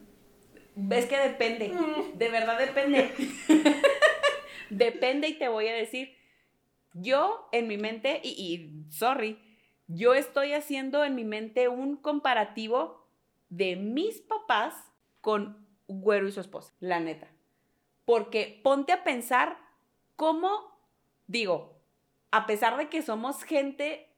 Es 0.91 1.05
que 1.05 1.17
depende. 1.17 1.73
De 2.15 2.29
verdad 2.29 2.57
depende. 2.57 3.13
depende 4.69 5.27
y 5.27 5.33
te 5.33 5.47
voy 5.47 5.67
a 5.67 5.73
decir. 5.73 6.15
Yo 6.93 7.47
en 7.51 7.67
mi 7.67 7.77
mente, 7.77 8.19
y, 8.23 8.29
y 8.29 8.91
sorry, 8.91 9.39
yo 9.87 10.13
estoy 10.13 10.53
haciendo 10.53 11.03
en 11.03 11.15
mi 11.15 11.23
mente 11.23 11.67
un 11.67 11.97
comparativo 11.97 13.07
de 13.49 13.75
mis 13.75 14.21
papás 14.21 14.75
con 15.21 15.67
Güero 15.87 16.27
y 16.27 16.31
su 16.31 16.39
esposa, 16.39 16.73
la 16.79 16.99
neta. 16.99 17.27
Porque 18.05 18.59
ponte 18.63 18.91
a 18.91 19.03
pensar 19.03 19.57
cómo, 20.15 20.79
digo, 21.27 21.79
a 22.31 22.45
pesar 22.45 22.77
de 22.77 22.89
que 22.89 23.01
somos 23.01 23.43
gente 23.43 24.08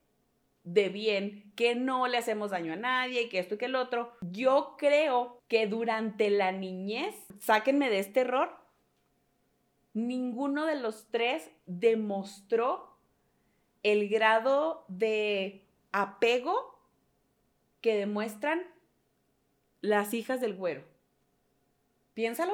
de 0.64 0.90
bien, 0.90 1.52
que 1.56 1.76
no 1.76 2.08
le 2.08 2.18
hacemos 2.18 2.52
daño 2.52 2.74
a 2.74 2.78
nadie, 2.78 3.30
que 3.30 3.40
esto 3.40 3.56
y 3.56 3.58
que 3.58 3.66
el 3.66 3.76
otro. 3.76 4.14
Yo 4.22 4.76
creo 4.78 5.42
que 5.48 5.68
durante 5.68 6.30
la 6.30 6.52
niñez, 6.52 7.16
sáquenme 7.40 7.90
de 7.90 8.00
este 8.00 8.22
error, 8.22 8.56
ninguno 9.94 10.66
de 10.66 10.80
los 10.80 11.08
tres 11.12 11.50
demostró 11.66 12.98
el 13.84 14.08
grado 14.10 14.86
de 14.88 15.66
apego 15.92 16.80
que 17.82 17.96
demuestran 17.96 18.62
las 19.82 20.14
hijas 20.14 20.40
del 20.40 20.56
güero. 20.56 20.84
Piénsalo 22.14 22.54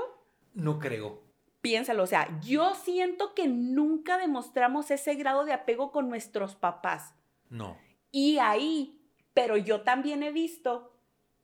No 0.54 0.80
creo. 0.80 1.22
piénsalo, 1.62 2.04
o 2.04 2.08
sea, 2.08 2.40
yo 2.40 2.74
siento 2.76 3.34
que 3.36 3.48
nunca 3.48 4.18
demostramos 4.18 4.90
ese 4.92 5.16
grado 5.16 5.44
de 5.44 5.52
apego 5.52 5.92
con 5.92 6.08
nuestros 6.08 6.56
papás. 6.56 7.14
No. 7.50 7.78
Y 8.20 8.40
ahí, 8.40 9.00
pero 9.36 9.58
yo 9.58 9.82
también 9.82 10.24
he 10.24 10.32
visto 10.32 10.92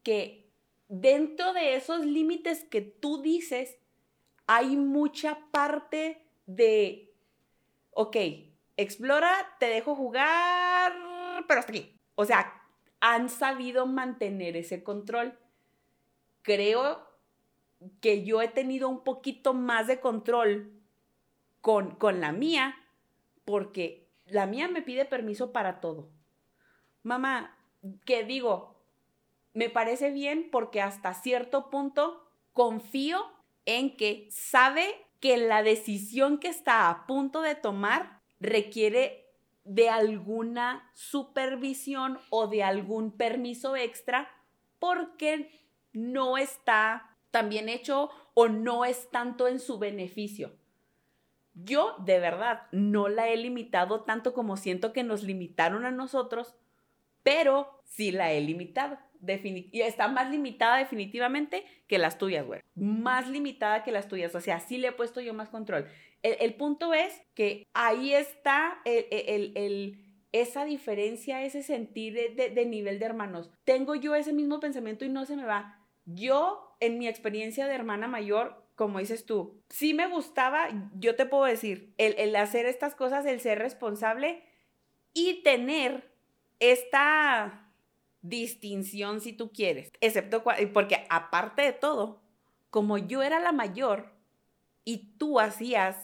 que 0.01 0.51
dentro 0.87 1.53
de 1.53 1.75
esos 1.75 2.03
límites 2.03 2.63
que 2.63 2.81
tú 2.81 3.21
dices, 3.21 3.77
hay 4.47 4.75
mucha 4.75 5.37
parte 5.51 6.25
de, 6.47 7.13
ok, 7.91 8.17
explora, 8.75 9.55
te 9.59 9.67
dejo 9.67 9.95
jugar, 9.95 10.93
pero 11.47 11.59
hasta 11.59 11.71
aquí. 11.71 11.95
O 12.15 12.25
sea, 12.25 12.59
han 13.01 13.29
sabido 13.29 13.85
mantener 13.85 14.57
ese 14.57 14.83
control. 14.83 15.37
Creo 16.41 17.07
que 18.01 18.25
yo 18.25 18.41
he 18.41 18.47
tenido 18.47 18.89
un 18.89 19.03
poquito 19.03 19.53
más 19.53 19.85
de 19.85 19.99
control 19.99 20.73
con, 21.61 21.91
con 21.97 22.19
la 22.19 22.31
mía, 22.31 22.75
porque 23.45 24.09
la 24.25 24.47
mía 24.47 24.67
me 24.69 24.81
pide 24.81 25.05
permiso 25.05 25.53
para 25.53 25.79
todo. 25.79 26.09
Mamá, 27.03 27.57
que 28.05 28.23
digo, 28.23 28.75
me 29.53 29.69
parece 29.69 30.11
bien 30.11 30.49
porque 30.51 30.81
hasta 30.81 31.13
cierto 31.13 31.69
punto 31.69 32.25
confío 32.53 33.25
en 33.65 33.95
que 33.95 34.27
sabe 34.31 35.05
que 35.19 35.37
la 35.37 35.63
decisión 35.63 36.37
que 36.37 36.47
está 36.47 36.89
a 36.89 37.05
punto 37.05 37.41
de 37.41 37.55
tomar 37.55 38.21
requiere 38.39 39.23
de 39.63 39.89
alguna 39.89 40.89
supervisión 40.93 42.19
o 42.29 42.47
de 42.47 42.63
algún 42.63 43.11
permiso 43.11 43.75
extra 43.75 44.29
porque 44.79 45.61
no 45.93 46.37
está 46.37 47.15
tan 47.31 47.49
bien 47.49 47.69
hecho 47.69 48.09
o 48.33 48.47
no 48.47 48.83
es 48.83 49.09
tanto 49.11 49.47
en 49.47 49.59
su 49.59 49.77
beneficio. 49.79 50.51
Yo, 51.53 51.95
de 51.99 52.19
verdad, 52.19 52.63
no 52.71 53.07
la 53.07 53.29
he 53.29 53.37
limitado 53.37 54.01
tanto 54.01 54.33
como 54.33 54.57
siento 54.57 54.91
que 54.91 55.03
nos 55.03 55.23
limitaron 55.23 55.85
a 55.85 55.91
nosotros, 55.91 56.55
pero 57.23 57.81
sí 57.85 58.11
la 58.11 58.31
he 58.31 58.41
limitado. 58.41 58.97
Y 59.25 59.81
está 59.81 60.09
más 60.09 60.29
limitada 60.29 60.77
definitivamente 60.77 61.63
que 61.87 61.97
las 61.97 62.17
tuyas, 62.17 62.45
güey. 62.45 62.59
Más 62.75 63.29
limitada 63.29 63.83
que 63.83 63.91
las 63.93 64.09
tuyas. 64.09 64.35
O 64.35 64.41
sea, 64.41 64.59
sí 64.59 64.77
le 64.77 64.89
he 64.89 64.91
puesto 64.91 65.21
yo 65.21 65.33
más 65.33 65.47
control. 65.49 65.87
El, 66.23 66.35
el 66.41 66.53
punto 66.55 66.93
es 66.93 67.21
que 67.33 67.65
ahí 67.73 68.13
está 68.13 68.81
el- 68.83 69.05
el- 69.11 69.51
el- 69.55 69.99
esa 70.33 70.65
diferencia, 70.65 71.43
ese 71.43 71.63
sentir 71.63 72.13
de, 72.13 72.29
de- 72.29 72.49
de 72.49 72.65
nivel 72.65 72.99
de 72.99 73.05
hermanos. 73.05 73.49
Tengo 73.63 73.95
yo 73.95 74.13
ese 74.15 74.33
mismo 74.33 74.59
pensamiento 74.59 75.05
y 75.05 75.09
no 75.09 75.25
se 75.25 75.37
me 75.37 75.45
va. 75.45 75.79
Yo, 76.05 76.75
en 76.81 76.97
mi 76.97 77.07
experiencia 77.07 77.67
de 77.67 77.75
hermana 77.75 78.07
mayor, 78.09 78.65
como 78.75 78.99
dices 78.99 79.25
tú, 79.25 79.61
sí 79.69 79.93
me 79.93 80.07
gustaba, 80.07 80.67
yo 80.95 81.15
te 81.15 81.25
puedo 81.27 81.45
decir, 81.45 81.93
el, 81.97 82.15
el 82.17 82.35
hacer 82.35 82.65
estas 82.65 82.95
cosas, 82.95 83.25
el 83.25 83.39
ser 83.39 83.59
responsable 83.59 84.43
y 85.13 85.43
tener 85.43 86.12
esta 86.59 87.71
distinción, 88.21 89.21
si 89.21 89.33
tú 89.33 89.51
quieres, 89.51 89.91
excepto 89.99 90.43
porque 90.73 91.05
aparte 91.09 91.61
de 91.61 91.73
todo, 91.73 92.21
como 92.69 92.97
yo 92.97 93.21
era 93.21 93.39
la 93.39 93.51
mayor 93.51 94.13
y 94.85 95.17
tú 95.17 95.39
hacías 95.39 95.97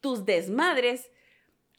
tus 0.00 0.24
desmadres, 0.24 1.10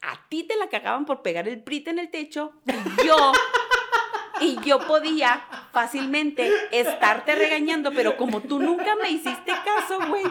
a 0.02 0.28
ti 0.30 0.44
te 0.44 0.56
la 0.56 0.70
cagaban 0.70 1.06
por 1.06 1.22
pegar 1.22 1.48
el 1.48 1.64
prit 1.64 1.88
en 1.88 2.00
el 2.00 2.10
techo 2.10 2.54
y 2.66 3.06
yo 3.06 3.34
y 4.42 4.58
yo 4.64 4.80
podía 4.88 5.48
fácilmente 5.72 6.52
estarte 6.72 7.36
regañando, 7.36 7.92
pero 7.92 8.18
como 8.18 8.42
tú 8.42 8.60
nunca 8.60 8.96
me 8.96 9.10
hiciste 9.10 9.52
caso, 9.66 10.00
güey, 10.08 10.24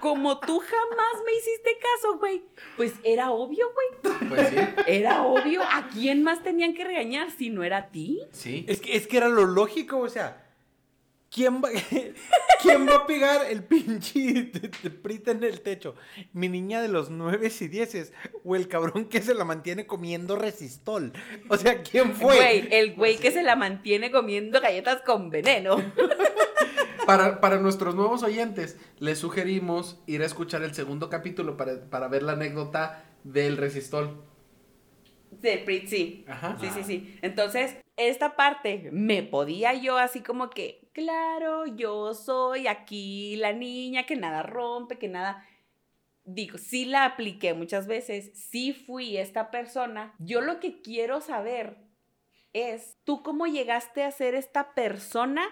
como 0.00 0.38
tú 0.38 0.60
jamás 0.60 1.22
me 1.24 1.32
hiciste 1.32 1.78
caso, 1.78 2.18
güey, 2.18 2.44
pues 2.76 2.94
era 3.02 3.30
obvio, 3.30 3.66
güey, 3.72 4.13
Pues 4.28 4.48
sí. 4.48 4.56
era 4.86 5.22
obvio. 5.24 5.62
¿A 5.62 5.88
quién 5.92 6.22
más 6.22 6.42
tenían 6.42 6.74
que 6.74 6.84
regañar 6.84 7.30
si 7.30 7.50
no 7.50 7.62
era 7.64 7.78
a 7.78 7.88
ti? 7.88 8.20
Sí. 8.32 8.64
Es 8.68 8.80
que, 8.80 8.96
es 8.96 9.06
que 9.06 9.16
era 9.16 9.28
lo 9.28 9.44
lógico, 9.46 9.98
o 9.98 10.08
sea. 10.08 10.40
¿Quién 11.30 11.60
va, 11.60 11.68
¿quién 12.62 12.88
va 12.88 12.94
a 12.94 13.06
pegar 13.08 13.40
el 13.50 13.64
pinche 13.64 14.20
de- 14.20 14.70
de 14.84 14.90
prita 14.90 15.32
en 15.32 15.42
el 15.42 15.62
techo? 15.62 15.96
¿Mi 16.32 16.48
niña 16.48 16.80
de 16.80 16.86
los 16.86 17.10
nueve 17.10 17.50
y 17.60 17.66
dieces? 17.66 18.12
¿O 18.44 18.54
el 18.54 18.68
cabrón 18.68 19.06
que 19.06 19.20
se 19.20 19.34
la 19.34 19.44
mantiene 19.44 19.84
comiendo 19.84 20.36
resistol? 20.36 21.12
O 21.48 21.56
sea, 21.56 21.82
¿quién 21.82 22.14
fue? 22.14 22.36
Güey, 22.36 22.68
el 22.70 22.94
güey 22.94 23.16
que 23.16 23.32
se 23.32 23.42
la 23.42 23.56
mantiene 23.56 24.12
comiendo 24.12 24.60
galletas 24.60 25.02
con 25.02 25.28
veneno. 25.30 25.76
Para, 27.06 27.38
para 27.40 27.58
nuestros 27.58 27.94
nuevos 27.94 28.22
oyentes, 28.22 28.78
les 28.98 29.18
sugerimos 29.18 30.00
ir 30.06 30.22
a 30.22 30.26
escuchar 30.26 30.62
el 30.62 30.72
segundo 30.74 31.10
capítulo 31.10 31.54
para, 31.58 31.78
para 31.90 32.08
ver 32.08 32.22
la 32.22 32.32
anécdota 32.32 33.04
del 33.24 33.56
resistol. 33.56 34.22
De 35.30 35.58
Prit, 35.58 35.88
sí. 35.88 36.24
Ajá. 36.28 36.56
Sí, 36.60 36.68
sí, 36.72 36.84
sí. 36.84 37.18
Entonces, 37.20 37.76
esta 37.96 38.36
parte 38.36 38.90
me 38.92 39.22
podía 39.22 39.74
yo 39.74 39.98
así 39.98 40.20
como 40.20 40.50
que, 40.50 40.88
claro, 40.92 41.66
yo 41.66 42.14
soy 42.14 42.66
aquí 42.66 43.36
la 43.36 43.52
niña 43.52 44.06
que 44.06 44.16
nada 44.16 44.42
rompe, 44.42 44.98
que 44.98 45.08
nada... 45.08 45.46
Digo, 46.26 46.56
sí 46.56 46.86
la 46.86 47.04
apliqué 47.04 47.52
muchas 47.52 47.86
veces, 47.86 48.30
sí 48.34 48.72
fui 48.72 49.18
esta 49.18 49.50
persona. 49.50 50.14
Yo 50.18 50.40
lo 50.40 50.58
que 50.58 50.80
quiero 50.80 51.20
saber 51.20 51.76
es, 52.54 52.96
¿tú 53.04 53.22
cómo 53.22 53.46
llegaste 53.46 54.02
a 54.04 54.10
ser 54.10 54.34
esta 54.34 54.72
persona 54.72 55.46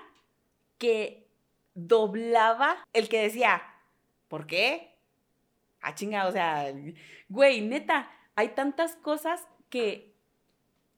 que 0.78 1.28
doblaba 1.74 2.82
el 2.94 3.10
que 3.10 3.20
decía, 3.20 3.62
¿por 4.28 4.46
qué? 4.46 4.91
Ah, 5.82 5.94
chinga, 5.94 6.26
o 6.28 6.32
sea, 6.32 6.72
güey, 7.28 7.60
neta, 7.60 8.10
hay 8.36 8.50
tantas 8.50 8.96
cosas 8.96 9.46
que 9.68 10.14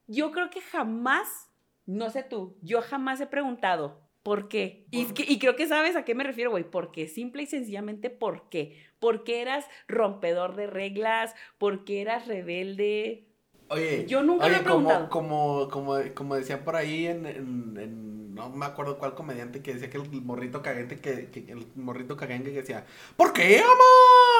yo 0.06 0.30
creo 0.30 0.50
que 0.50 0.60
jamás, 0.60 1.50
no 1.86 2.10
sé 2.10 2.22
tú, 2.22 2.56
yo 2.62 2.82
jamás 2.82 3.20
he 3.20 3.26
preguntado 3.26 4.00
por 4.22 4.48
qué. 4.48 4.86
Y, 4.90 5.04
¿Por 5.04 5.14
que- 5.14 5.24
y 5.26 5.38
creo 5.38 5.56
que 5.56 5.66
sabes 5.66 5.96
a 5.96 6.04
qué 6.04 6.14
me 6.14 6.24
refiero, 6.24 6.50
güey. 6.50 6.64
¿Por 6.64 6.92
qué? 6.92 7.08
Simple 7.08 7.42
y 7.42 7.46
sencillamente, 7.46 8.10
¿por 8.10 8.48
qué? 8.48 8.82
Porque 8.98 9.42
eras 9.42 9.66
rompedor 9.88 10.54
de 10.56 10.66
reglas, 10.66 11.34
porque 11.58 12.00
eras 12.00 12.26
rebelde. 12.26 13.26
Oye, 13.68 14.04
Yo 14.06 14.22
nunca 14.22 14.48
lo 14.48 14.56
he 14.56 14.60
preguntado. 14.60 15.08
Como, 15.08 15.68
como, 15.70 15.94
como, 15.94 16.14
como 16.14 16.34
decían 16.36 16.64
por 16.64 16.76
ahí 16.76 17.06
en, 17.06 17.26
en, 17.26 17.76
en- 17.78 18.34
no 18.34 18.50
me 18.50 18.66
acuerdo 18.66 18.98
cuál 18.98 19.14
comediante 19.14 19.62
que 19.62 19.74
decía 19.74 19.88
que 19.90 19.96
el 19.98 20.10
morrito 20.22 20.60
cagante 20.60 20.98
que, 21.00 21.30
que 21.30 21.52
el 21.52 21.66
morrito 21.76 22.16
cagante 22.16 22.50
que 22.50 22.62
decía, 22.62 22.84
¿por 23.16 23.32
qué, 23.32 23.60
mamá? 23.62 24.33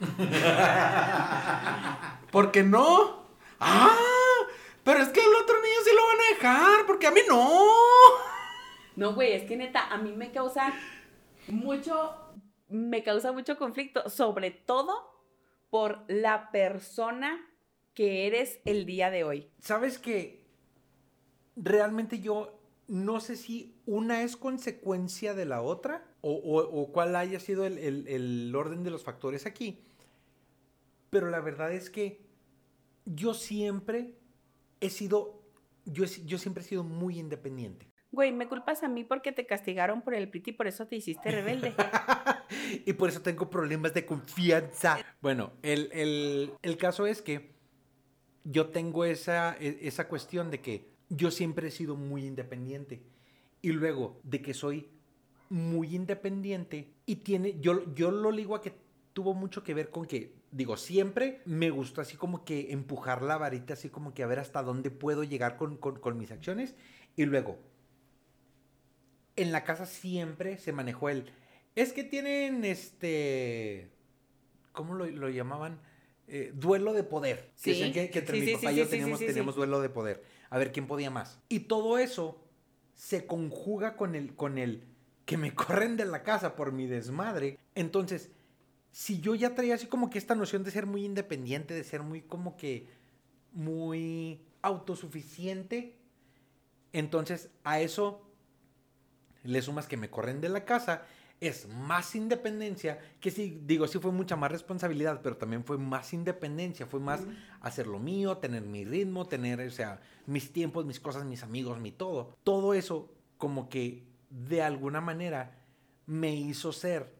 ¿Por 2.32 2.50
qué 2.52 2.62
no? 2.62 3.20
Ah, 3.58 3.96
pero 4.84 5.00
es 5.02 5.08
que 5.10 5.20
el 5.20 5.34
otro 5.42 5.56
niño 5.60 5.74
sí 5.84 5.90
lo 5.94 6.06
van 6.06 6.20
a 6.20 6.34
dejar, 6.34 6.86
porque 6.86 7.06
a 7.06 7.10
mí 7.10 7.20
no. 7.28 7.60
No, 8.96 9.14
güey, 9.14 9.32
es 9.32 9.44
que 9.44 9.56
neta, 9.56 9.88
a 9.88 9.98
mí 9.98 10.12
me 10.12 10.30
causa 10.32 10.72
mucho, 11.48 12.14
me 12.68 13.02
causa 13.02 13.32
mucho 13.32 13.56
conflicto, 13.58 14.08
sobre 14.08 14.50
todo 14.50 15.10
por 15.70 16.04
la 16.08 16.50
persona 16.50 17.46
que 17.94 18.26
eres 18.26 18.60
el 18.64 18.86
día 18.86 19.10
de 19.10 19.24
hoy. 19.24 19.50
¿Sabes 19.60 19.98
que 19.98 20.44
realmente 21.56 22.20
yo 22.20 22.58
no 22.88 23.20
sé 23.20 23.36
si 23.36 23.76
una 23.86 24.22
es 24.22 24.36
consecuencia 24.36 25.34
de 25.34 25.44
la 25.44 25.62
otra 25.62 26.04
o, 26.22 26.32
o- 26.32 26.82
o 26.82 26.92
cuál 26.92 27.14
haya 27.16 27.38
sido 27.40 27.64
el, 27.66 27.78
el- 27.78 28.08
el 28.08 28.54
orden 28.56 28.82
de 28.82 28.90
los 28.90 29.04
factores 29.04 29.46
aquí? 29.46 29.84
Pero 31.10 31.28
la 31.28 31.40
verdad 31.40 31.72
es 31.72 31.90
que 31.90 32.20
yo 33.04 33.34
siempre 33.34 34.14
he 34.80 34.90
sido, 34.90 35.42
yo, 35.84 36.04
yo 36.24 36.38
siempre 36.38 36.62
he 36.62 36.66
sido 36.66 36.84
muy 36.84 37.18
independiente. 37.18 37.88
Güey, 38.12 38.32
me 38.32 38.48
culpas 38.48 38.82
a 38.82 38.88
mí 38.88 39.04
porque 39.04 39.30
te 39.30 39.46
castigaron 39.46 40.02
por 40.02 40.14
el 40.14 40.28
priti 40.28 40.50
y 40.50 40.52
por 40.54 40.66
eso 40.66 40.86
te 40.86 40.96
hiciste 40.96 41.30
rebelde. 41.30 41.74
y 42.86 42.92
por 42.94 43.08
eso 43.08 43.22
tengo 43.22 43.48
problemas 43.50 43.94
de 43.94 44.04
confianza. 44.04 44.98
Bueno, 45.20 45.52
el, 45.62 45.90
el- 45.92 46.52
el 46.62 46.76
caso 46.76 47.06
es 47.06 47.22
que 47.22 47.52
yo 48.44 48.70
tengo 48.70 49.04
esa, 49.04 49.56
e- 49.60 49.78
esa 49.82 50.08
cuestión 50.08 50.50
de 50.50 50.60
que 50.60 50.90
yo 51.08 51.30
siempre 51.30 51.68
he 51.68 51.70
sido 51.70 51.94
muy 51.96 52.24
independiente. 52.26 53.00
Y 53.62 53.70
luego 53.72 54.20
de 54.24 54.40
que 54.42 54.54
soy 54.54 54.88
muy 55.48 55.94
independiente 55.94 56.92
y 57.06 57.16
tiene, 57.16 57.60
yo, 57.60 57.94
yo 57.94 58.10
lo 58.10 58.32
ligo 58.32 58.54
a 58.56 58.62
que 58.62 58.72
tuvo 59.12 59.34
mucho 59.34 59.62
que 59.62 59.74
ver 59.74 59.90
con 59.90 60.06
que, 60.06 60.32
digo, 60.52 60.76
siempre 60.76 61.40
me 61.44 61.70
gustó 61.70 62.00
así 62.00 62.16
como 62.16 62.44
que 62.44 62.72
empujar 62.72 63.22
la 63.22 63.38
varita, 63.38 63.74
así 63.74 63.88
como 63.90 64.14
que 64.14 64.22
a 64.22 64.26
ver 64.26 64.38
hasta 64.40 64.62
dónde 64.62 64.90
puedo 64.90 65.24
llegar 65.24 65.56
con, 65.56 65.76
con- 65.76 65.98
con 66.00 66.18
mis 66.18 66.30
acciones. 66.32 66.74
Y 67.16 67.24
luego, 67.26 67.58
en 69.36 69.52
la 69.52 69.64
casa 69.64 69.86
siempre 69.86 70.58
se 70.58 70.72
manejó 70.72 71.08
el, 71.08 71.26
es 71.74 71.92
que 71.92 72.04
tienen 72.04 72.64
este, 72.64 73.90
¿cómo 74.72 74.94
lo, 74.94 75.06
lo 75.06 75.28
llamaban? 75.28 75.80
Eh, 76.28 76.52
duelo 76.54 76.92
de 76.92 77.04
poder. 77.04 77.50
Sí, 77.56 77.70
Decían 77.72 77.92
que, 77.92 78.10
que 78.10 78.18
entre 78.20 78.36
sí, 78.36 78.40
mi 78.42 78.46
sí, 78.48 78.52
papá 78.54 78.70
sí, 78.70 78.74
y 78.74 78.78
yo 78.78 78.84
sí, 78.84 78.90
sí, 78.90 78.96
teníamos, 78.98 79.20
teníamos 79.20 79.56
duelo 79.56 79.80
de 79.80 79.88
poder. 79.88 80.22
A 80.50 80.58
ver 80.58 80.72
quién 80.72 80.86
podía 80.86 81.10
más. 81.10 81.40
Y 81.48 81.60
todo 81.60 81.98
eso 81.98 82.44
se 82.94 83.26
conjuga 83.26 83.96
con 83.96 84.14
el, 84.14 84.34
con 84.36 84.58
el 84.58 84.84
que 85.26 85.36
me 85.36 85.54
corren 85.54 85.96
de 85.96 86.04
la 86.04 86.22
casa 86.22 86.56
por 86.56 86.72
mi 86.72 86.86
desmadre. 86.86 87.58
Entonces, 87.74 88.30
si 88.92 89.20
yo 89.20 89.34
ya 89.34 89.54
traía 89.54 89.74
así 89.74 89.86
como 89.86 90.10
que 90.10 90.18
esta 90.18 90.34
noción 90.34 90.64
de 90.64 90.70
ser 90.70 90.86
muy 90.86 91.04
independiente, 91.04 91.74
de 91.74 91.84
ser 91.84 92.02
muy 92.02 92.22
como 92.22 92.56
que 92.56 92.88
muy 93.52 94.40
autosuficiente, 94.62 95.96
entonces 96.92 97.50
a 97.64 97.80
eso 97.80 98.22
le 99.42 99.62
sumas 99.62 99.86
que 99.86 99.96
me 99.96 100.10
corren 100.10 100.40
de 100.40 100.48
la 100.48 100.64
casa, 100.64 101.02
es 101.40 101.66
más 101.68 102.14
independencia, 102.14 102.98
que 103.18 103.30
sí, 103.30 103.62
digo, 103.64 103.88
sí 103.88 103.98
fue 103.98 104.12
mucha 104.12 104.36
más 104.36 104.52
responsabilidad, 104.52 105.20
pero 105.22 105.38
también 105.38 105.64
fue 105.64 105.78
más 105.78 106.12
independencia, 106.12 106.86
fue 106.86 107.00
más 107.00 107.22
hacer 107.62 107.86
lo 107.86 107.98
mío, 107.98 108.36
tener 108.36 108.62
mi 108.62 108.84
ritmo, 108.84 109.26
tener, 109.26 109.60
o 109.60 109.70
sea, 109.70 110.00
mis 110.26 110.52
tiempos, 110.52 110.84
mis 110.84 111.00
cosas, 111.00 111.24
mis 111.24 111.42
amigos, 111.42 111.80
mi 111.80 111.92
todo. 111.92 112.36
Todo 112.44 112.74
eso 112.74 113.10
como 113.38 113.70
que 113.70 114.04
de 114.28 114.60
alguna 114.60 115.00
manera 115.00 115.58
me 116.04 116.34
hizo 116.34 116.72
ser 116.72 117.19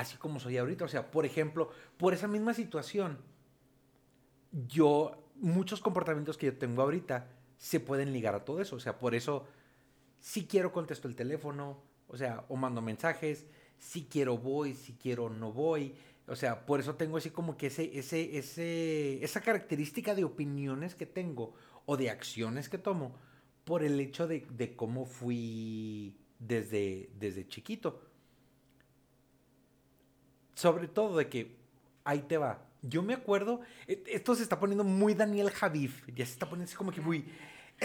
así 0.00 0.16
como 0.16 0.40
soy 0.40 0.56
ahorita. 0.56 0.84
O 0.84 0.88
sea, 0.88 1.10
por 1.10 1.26
ejemplo, 1.26 1.70
por 1.96 2.14
esa 2.14 2.28
misma 2.28 2.54
situación, 2.54 3.18
yo, 4.52 5.24
muchos 5.36 5.80
comportamientos 5.80 6.36
que 6.36 6.46
yo 6.46 6.58
tengo 6.58 6.82
ahorita 6.82 7.28
se 7.56 7.80
pueden 7.80 8.12
ligar 8.12 8.34
a 8.34 8.44
todo 8.44 8.60
eso. 8.60 8.76
O 8.76 8.80
sea, 8.80 8.98
por 8.98 9.14
eso, 9.14 9.46
si 10.20 10.46
quiero 10.46 10.72
contesto 10.72 11.08
el 11.08 11.16
teléfono, 11.16 11.82
o 12.08 12.16
sea, 12.16 12.44
o 12.48 12.56
mando 12.56 12.80
mensajes, 12.80 13.46
si 13.78 14.04
quiero 14.04 14.38
voy, 14.38 14.74
si 14.74 14.94
quiero 14.94 15.28
no 15.28 15.52
voy. 15.52 15.94
O 16.26 16.36
sea, 16.36 16.66
por 16.66 16.80
eso 16.80 16.94
tengo 16.94 17.16
así 17.16 17.30
como 17.30 17.56
que 17.56 17.68
ese, 17.68 17.98
ese, 17.98 18.36
ese, 18.38 19.22
esa 19.24 19.40
característica 19.40 20.14
de 20.14 20.24
opiniones 20.24 20.94
que 20.94 21.06
tengo 21.06 21.54
o 21.86 21.96
de 21.96 22.10
acciones 22.10 22.68
que 22.68 22.78
tomo 22.78 23.14
por 23.64 23.82
el 23.82 23.98
hecho 24.00 24.26
de, 24.26 24.74
cómo 24.76 25.04
fui 25.04 26.16
desde, 26.38 27.10
desde 27.18 27.46
chiquito. 27.48 28.00
Sobre 30.58 30.88
todo 30.88 31.16
de 31.16 31.28
que, 31.28 31.54
ahí 32.02 32.22
te 32.22 32.36
va. 32.36 32.58
Yo 32.82 33.00
me 33.00 33.14
acuerdo, 33.14 33.60
e- 33.86 34.02
esto 34.08 34.34
se 34.34 34.42
está 34.42 34.58
poniendo 34.58 34.82
muy 34.82 35.14
Daniel 35.14 35.50
Javif, 35.50 36.04
ya 36.08 36.26
se 36.26 36.32
está 36.32 36.46
poniendo 36.46 36.68
así 36.68 36.74
como 36.74 36.90
que 36.90 37.00
muy... 37.00 37.24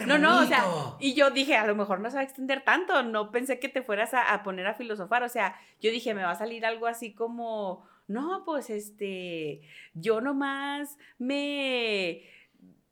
No, 0.07 0.17
no, 0.17 0.39
o 0.39 0.45
sea, 0.45 0.65
y 0.99 1.13
yo 1.13 1.29
dije, 1.29 1.55
a 1.55 1.67
lo 1.67 1.75
mejor 1.75 1.99
no 1.99 2.09
se 2.09 2.15
va 2.15 2.21
a 2.21 2.23
extender 2.23 2.63
tanto, 2.63 3.03
no 3.03 3.29
pensé 3.29 3.59
que 3.59 3.69
te 3.69 3.83
fueras 3.83 4.15
a, 4.15 4.33
a 4.33 4.41
poner 4.41 4.65
a 4.65 4.73
filosofar, 4.73 5.21
o 5.21 5.29
sea, 5.29 5.55
yo 5.79 5.91
dije, 5.91 6.15
me 6.15 6.23
va 6.23 6.31
a 6.31 6.35
salir 6.35 6.65
algo 6.65 6.87
así 6.87 7.13
como, 7.13 7.87
no, 8.07 8.41
pues 8.43 8.71
este, 8.71 9.61
yo 9.93 10.19
nomás 10.19 10.97
me, 11.19 12.23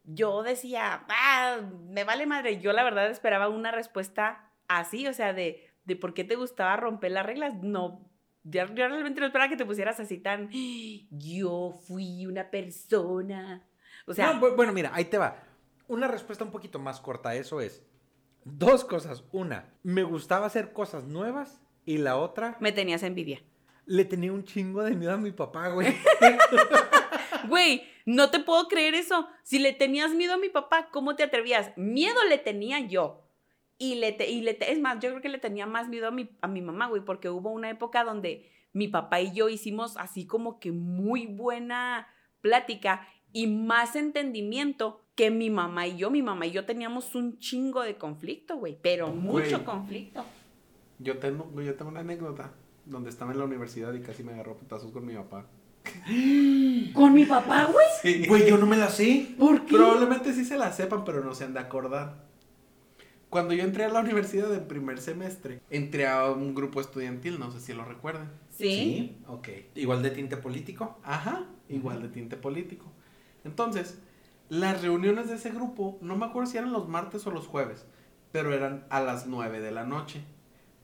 yo 0.04 0.44
decía, 0.44 1.06
ah, 1.10 1.58
me 1.90 2.04
vale 2.04 2.28
madre, 2.28 2.60
yo 2.60 2.72
la 2.72 2.84
verdad 2.84 3.10
esperaba 3.10 3.50
una 3.50 3.72
respuesta 3.72 4.52
así, 4.68 5.08
o 5.08 5.14
sea, 5.14 5.34
de, 5.34 5.72
de 5.86 5.96
por 5.96 6.14
qué 6.14 6.24
te 6.24 6.36
gustaba 6.36 6.78
romper 6.78 7.14
las 7.14 7.26
reglas, 7.26 7.56
no, 7.64 8.11
yo, 8.44 8.66
yo 8.68 8.88
realmente 8.88 9.20
no 9.20 9.26
esperaba 9.28 9.50
que 9.50 9.58
te 9.58 9.66
pusieras 9.66 10.00
así 10.00 10.18
tan, 10.18 10.50
yo 11.12 11.74
fui 11.88 12.26
una 12.26 12.50
persona, 12.50 13.66
o 14.06 14.14
sea, 14.14 14.34
No, 14.34 14.42
bu- 14.42 14.56
bueno, 14.56 14.74
mira, 14.74 14.92
ahí 14.94 15.06
te 15.06 15.18
va. 15.18 15.44
Una 15.88 16.08
respuesta 16.08 16.44
un 16.44 16.52
poquito 16.52 16.80
más 16.80 17.00
corta 17.02 17.30
a 17.30 17.36
eso 17.36 17.60
es 17.62 17.84
dos 18.46 18.86
cosas. 18.86 19.24
Una, 19.32 19.74
me 19.84 20.04
gustaba 20.04 20.46
hacer 20.48 20.72
cosas 20.74 21.04
nuevas 21.06 21.62
y 21.86 21.98
la 21.98 22.18
otra, 22.18 22.58
me 22.60 22.72
tenías 22.72 23.04
envidia. 23.04 23.42
le 23.86 24.06
tenía 24.06 24.32
un 24.32 24.44
chingo 24.46 24.84
de 24.84 24.96
miedo 24.96 25.14
a 25.14 25.18
mi 25.18 25.32
papá, 25.32 25.68
güey. 25.70 25.96
Güey, 27.48 27.84
no 28.06 28.30
te 28.30 28.40
puedo 28.40 28.68
creer 28.68 28.94
eso. 28.94 29.28
Si 29.44 29.58
le 29.60 29.74
tenías 29.74 30.12
miedo 30.14 30.36
a 30.36 30.38
mi 30.38 30.50
papá, 30.50 30.90
¿cómo 30.92 31.16
te 31.16 31.24
atrevías? 31.24 31.72
Miedo 31.76 32.18
le 32.30 32.38
tenía 32.38 32.80
yo. 32.82 33.24
Y 33.84 33.96
le, 33.96 34.12
te- 34.12 34.30
y 34.30 34.42
le 34.42 34.54
te- 34.54 34.72
es 34.72 34.80
más, 34.80 35.00
yo 35.00 35.10
creo 35.10 35.22
que 35.22 35.30
le 35.30 35.40
tenía 35.40 35.66
más 35.66 35.90
miedo 35.90 36.08
a 36.08 36.12
mi, 36.12 36.30
a 36.42 36.48
mi 36.48 36.62
mamá, 36.62 36.88
güey, 36.88 37.04
porque 37.04 37.30
hubo 37.30 37.50
una 37.50 37.70
época 37.72 38.04
donde 38.04 38.48
mi 38.74 38.88
papá 38.88 39.22
y 39.22 39.32
yo 39.34 39.50
hicimos 39.50 39.98
así 39.98 40.28
como 40.28 40.60
que 40.60 40.72
muy 40.72 41.26
buena 41.26 42.08
plática 42.42 43.08
y 43.34 43.48
más 43.48 43.96
entendimiento 43.96 45.02
que 45.16 45.32
mi 45.32 45.50
mamá 45.50 45.88
y 45.88 45.98
yo. 45.98 46.12
Mi 46.12 46.22
mamá 46.22 46.46
y 46.46 46.52
yo 46.52 46.64
teníamos 46.66 47.16
un 47.16 47.40
chingo 47.40 47.82
de 47.82 47.96
conflicto, 47.98 48.58
güey, 48.58 48.78
pero 48.82 49.08
mucho 49.08 49.66
conflicto. 49.66 50.24
Yo 51.00 51.18
tengo, 51.18 51.50
yo 51.62 51.74
tengo 51.74 51.90
una 51.90 52.02
anécdota 52.02 52.54
donde 52.86 53.10
estaba 53.10 53.32
en 53.32 53.40
la 53.40 53.46
universidad 53.46 53.94
y 53.96 54.02
casi 54.02 54.24
me 54.24 54.34
agarró 54.34 54.58
putazos 54.58 54.92
con 54.92 55.06
mi 55.08 55.16
papá. 55.16 55.48
¿Con 56.94 57.14
mi 57.14 57.26
papá, 57.26 57.66
güey? 57.66 57.86
Sí. 58.02 58.28
Güey, 58.28 58.48
yo 58.48 58.58
no 58.58 58.66
me 58.68 58.78
la 58.78 58.90
sé. 58.90 59.34
¿Por 59.40 59.66
qué? 59.66 59.76
Probablemente 59.76 60.34
sí 60.34 60.46
se 60.46 60.58
la 60.58 60.72
sepan, 60.72 61.04
pero 61.04 61.24
no 61.24 61.34
se 61.34 61.46
han 61.46 61.54
de 61.54 61.60
acordar. 61.60 62.30
Cuando 63.32 63.54
yo 63.54 63.64
entré 63.64 63.86
a 63.86 63.90
la 63.90 64.02
universidad 64.02 64.54
en 64.54 64.68
primer 64.68 65.00
semestre, 65.00 65.62
entré 65.70 66.06
a 66.06 66.30
un 66.30 66.54
grupo 66.54 66.82
estudiantil, 66.82 67.40
no 67.40 67.50
sé 67.50 67.62
si 67.62 67.72
lo 67.72 67.86
recuerdan. 67.86 68.30
Sí. 68.50 69.16
ok. 69.26 69.48
Igual 69.76 70.04
de 70.04 70.12
tinte 70.12 70.36
político. 70.36 71.00
Ajá, 71.02 71.46
igual 71.70 72.02
de 72.02 72.10
tinte 72.10 72.36
político. 72.36 72.92
Entonces, 73.46 74.00
las 74.50 74.82
reuniones 74.82 75.30
de 75.30 75.36
ese 75.36 75.50
grupo, 75.52 75.98
no 76.02 76.18
me 76.18 76.26
acuerdo 76.26 76.52
si 76.52 76.58
eran 76.58 76.74
los 76.74 76.90
martes 76.90 77.26
o 77.26 77.32
los 77.32 77.48
jueves, 77.48 77.86
pero 78.34 78.54
eran 78.54 78.86
a 78.90 79.00
las 79.00 79.28
9 79.28 79.62
de 79.62 79.72
la 79.72 79.86
noche, 79.86 80.26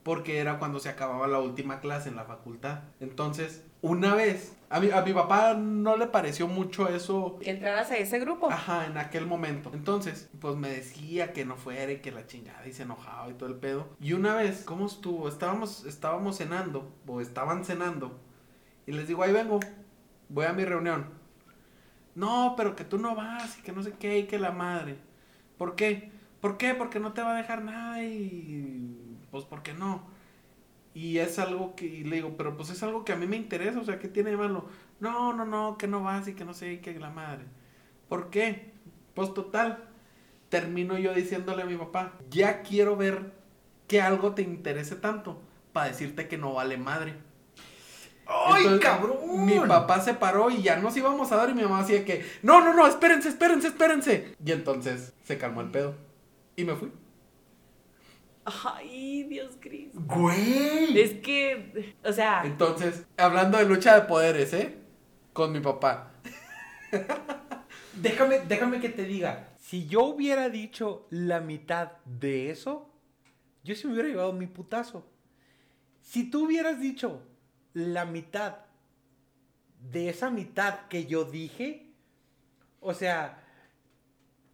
porque 0.03 0.37
era 0.37 0.57
cuando 0.57 0.79
se 0.79 0.87
acababa 0.87 1.27
la 1.27 1.39
última 1.39 1.81
clase 1.81 2.07
en 2.07 2.15
la 2.15 2.23
facultad. 2.23 2.83
Entonces, 3.01 3.65
una 3.87 4.15
vez, 4.15 4.55
a 4.69 4.79
mi, 4.79 4.91
a 4.91 5.01
mi 5.01 5.13
papá 5.13 5.53
no 5.53 5.97
le 5.97 6.07
pareció 6.07 6.47
mucho 6.47 6.89
eso 6.89 7.37
Que 7.41 7.51
entraras 7.51 7.89
a 7.91 7.97
ese 7.97 8.19
grupo. 8.19 8.49
Ajá, 8.51 8.85
en 8.85 8.97
aquel 8.97 9.25
momento. 9.25 9.71
Entonces, 9.73 10.29
pues 10.39 10.55
me 10.55 10.69
decía 10.69 11.33
que 11.33 11.45
no 11.45 11.55
fuera 11.55 11.91
y 11.91 11.99
que 11.99 12.11
la 12.11 12.25
chingada 12.27 12.67
y 12.67 12.73
se 12.73 12.83
enojaba 12.83 13.29
y 13.29 13.33
todo 13.33 13.49
el 13.49 13.55
pedo. 13.55 13.87
Y 13.99 14.13
una 14.13 14.35
vez, 14.35 14.63
¿cómo 14.63 14.85
estuvo? 14.85 15.27
Estábamos, 15.27 15.85
estábamos 15.85 16.37
cenando, 16.37 16.91
o 17.05 17.21
estaban 17.21 17.65
cenando, 17.65 18.19
y 18.85 18.93
les 18.93 19.07
digo, 19.07 19.23
ahí 19.23 19.33
vengo, 19.33 19.59
voy 20.29 20.45
a 20.45 20.53
mi 20.53 20.65
reunión. 20.65 21.09
No, 22.15 22.55
pero 22.57 22.75
que 22.75 22.83
tú 22.83 22.97
no 22.97 23.15
vas 23.15 23.59
y 23.59 23.61
que 23.61 23.71
no 23.71 23.83
sé 23.83 23.93
qué 23.93 24.19
y 24.19 24.23
que 24.27 24.39
la 24.39 24.51
madre. 24.51 24.97
¿Por 25.57 25.75
qué? 25.75 26.11
¿Por 26.41 26.57
qué? 26.57 26.73
Porque 26.73 26.99
no 26.99 27.13
te 27.13 27.21
va 27.21 27.33
a 27.33 27.37
dejar 27.37 27.63
nada 27.63 28.01
y 28.03 29.17
pues 29.29 29.43
¿por 29.43 29.61
qué 29.61 29.73
no? 29.73 30.16
Y 30.97 31.19
es 31.19 31.37
algo 31.37 31.75
que 31.75 31.85
y 31.85 32.03
le 32.03 32.15
digo, 32.15 32.33
pero 32.35 32.57
pues 32.57 32.71
es 32.71 32.81
algo 32.81 33.05
que 33.05 33.13
a 33.13 33.15
mí 33.15 33.27
me 33.27 33.35
interesa, 33.35 33.79
o 33.79 33.83
sea, 33.83 33.99
¿qué 33.99 34.07
tiene 34.07 34.31
de 34.31 34.37
malo? 34.37 34.65
No, 34.99 35.31
no, 35.31 35.45
no, 35.45 35.77
que 35.77 35.85
no 35.87 36.01
vas 36.01 36.27
y 36.27 36.33
que 36.33 36.43
no 36.43 36.55
sé 36.55 36.73
y 36.73 36.77
que 36.79 36.99
la 36.99 37.11
madre. 37.11 37.43
¿Por 38.09 38.31
qué? 38.31 38.71
Pues 39.13 39.31
total, 39.35 39.83
termino 40.49 40.97
yo 40.97 41.13
diciéndole 41.13 41.61
a 41.61 41.65
mi 41.67 41.75
papá, 41.75 42.13
ya 42.31 42.63
quiero 42.63 42.95
ver 42.97 43.31
que 43.87 44.01
algo 44.01 44.33
te 44.33 44.41
interese 44.41 44.95
tanto 44.95 45.39
para 45.71 45.89
decirte 45.89 46.27
que 46.27 46.39
no 46.39 46.55
vale 46.55 46.77
madre. 46.77 47.13
¡Ay, 48.25 48.63
Entonces, 48.63 48.81
cabrón! 48.81 49.45
Mi 49.45 49.59
papá 49.59 50.01
se 50.01 50.15
paró 50.15 50.49
y 50.49 50.63
ya 50.63 50.77
nos 50.77 50.97
íbamos 50.97 51.31
a 51.31 51.35
dar 51.35 51.51
y 51.51 51.53
mi 51.53 51.61
mamá 51.61 51.83
decía 51.83 52.03
que, 52.03 52.25
no, 52.41 52.59
no, 52.61 52.73
no, 52.73 52.87
espérense, 52.87 53.29
espérense, 53.29 53.67
espérense. 53.67 54.35
Y 54.43 54.51
entonces 54.51 55.13
se 55.25 55.37
calmó 55.37 55.61
el 55.61 55.69
pedo 55.69 55.93
y 56.55 56.63
me 56.63 56.73
fui. 56.73 56.91
Ay, 58.63 59.23
Dios 59.23 59.57
Cristo. 59.59 59.99
Güey. 60.05 60.97
Es 60.97 61.15
que, 61.15 61.93
o 62.03 62.13
sea, 62.13 62.43
Entonces, 62.45 63.05
hablando 63.17 63.57
de 63.57 63.65
lucha 63.65 63.95
de 63.95 64.07
poderes, 64.07 64.53
¿eh? 64.53 64.77
Con 65.33 65.51
mi 65.51 65.59
papá. 65.59 66.13
Déjame, 67.93 68.39
déjame 68.41 68.79
que 68.79 68.89
te 68.89 69.03
diga. 69.03 69.49
Si 69.57 69.87
yo 69.87 70.03
hubiera 70.03 70.49
dicho 70.49 71.07
la 71.09 71.41
mitad 71.41 71.93
de 72.05 72.51
eso, 72.51 72.89
yo 73.63 73.75
sí 73.75 73.87
me 73.87 73.93
hubiera 73.93 74.09
llevado 74.09 74.33
mi 74.33 74.47
putazo. 74.47 75.05
Si 76.01 76.29
tú 76.29 76.45
hubieras 76.45 76.79
dicho 76.79 77.23
la 77.73 78.05
mitad 78.05 78.59
de 79.91 80.09
esa 80.09 80.29
mitad 80.29 80.87
que 80.87 81.05
yo 81.05 81.25
dije, 81.25 81.91
o 82.79 82.93
sea, 82.93 83.46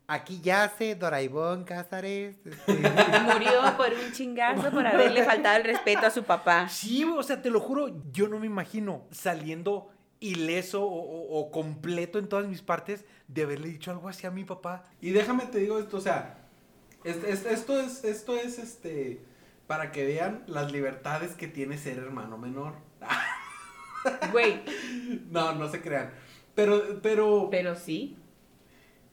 aquí 0.08 0.42
yace 0.42 0.96
Doraibón 0.96 1.64
Cázares. 1.64 2.36
este, 2.46 2.74
murió 3.34 3.52
por 3.78 3.88
un 3.94 4.12
chingazo 4.12 4.70
por 4.72 4.86
haberle 4.86 5.24
faltado 5.24 5.58
el 5.58 5.64
respeto 5.64 6.06
a 6.08 6.10
su 6.12 6.24
papá. 6.24 6.68
Sí, 6.70 7.04
o 7.04 7.24
sea, 7.24 7.42
te 7.42 7.50
lo 7.50 7.60
juro, 7.60 7.90
yo 8.12 8.28
no 8.28 8.40
me 8.40 8.46
imagino 8.48 9.06
saliendo 9.12 9.90
ileso 10.20 10.84
o, 10.86 10.88
o- 11.02 11.40
o 11.40 11.52
completo 11.52 12.18
en 12.20 12.28
todas 12.30 12.48
mis 12.48 12.62
partes 12.62 13.06
de 13.28 13.44
haberle 13.44 13.68
dicho 13.70 13.92
algo 13.92 14.08
así 14.10 14.26
a 14.28 14.32
mi 14.32 14.44
papá. 14.46 14.84
Y 15.02 15.12
déjame 15.12 15.46
te 15.48 15.58
digo 15.60 15.80
esto, 15.80 15.98
o 15.98 16.02
sea, 16.02 16.38
es- 17.04 17.24
es- 17.24 17.46
esto 17.46 17.80
es, 17.80 18.04
esto 18.06 18.36
es 18.38 18.58
este, 18.60 19.22
para 19.68 19.92
que 19.92 20.06
vean 20.06 20.44
las 20.48 20.72
libertades 20.72 21.34
que 21.34 21.48
tiene 21.48 21.78
ser 21.78 21.98
hermano 21.98 22.38
menor. 22.38 22.74
Güey, 24.32 24.62
No, 25.32 25.54
no 25.54 25.70
se 25.70 25.82
crean. 25.82 26.12
Pero, 26.56 27.02
pero, 27.02 27.48
pero 27.50 27.76
sí. 27.76 28.18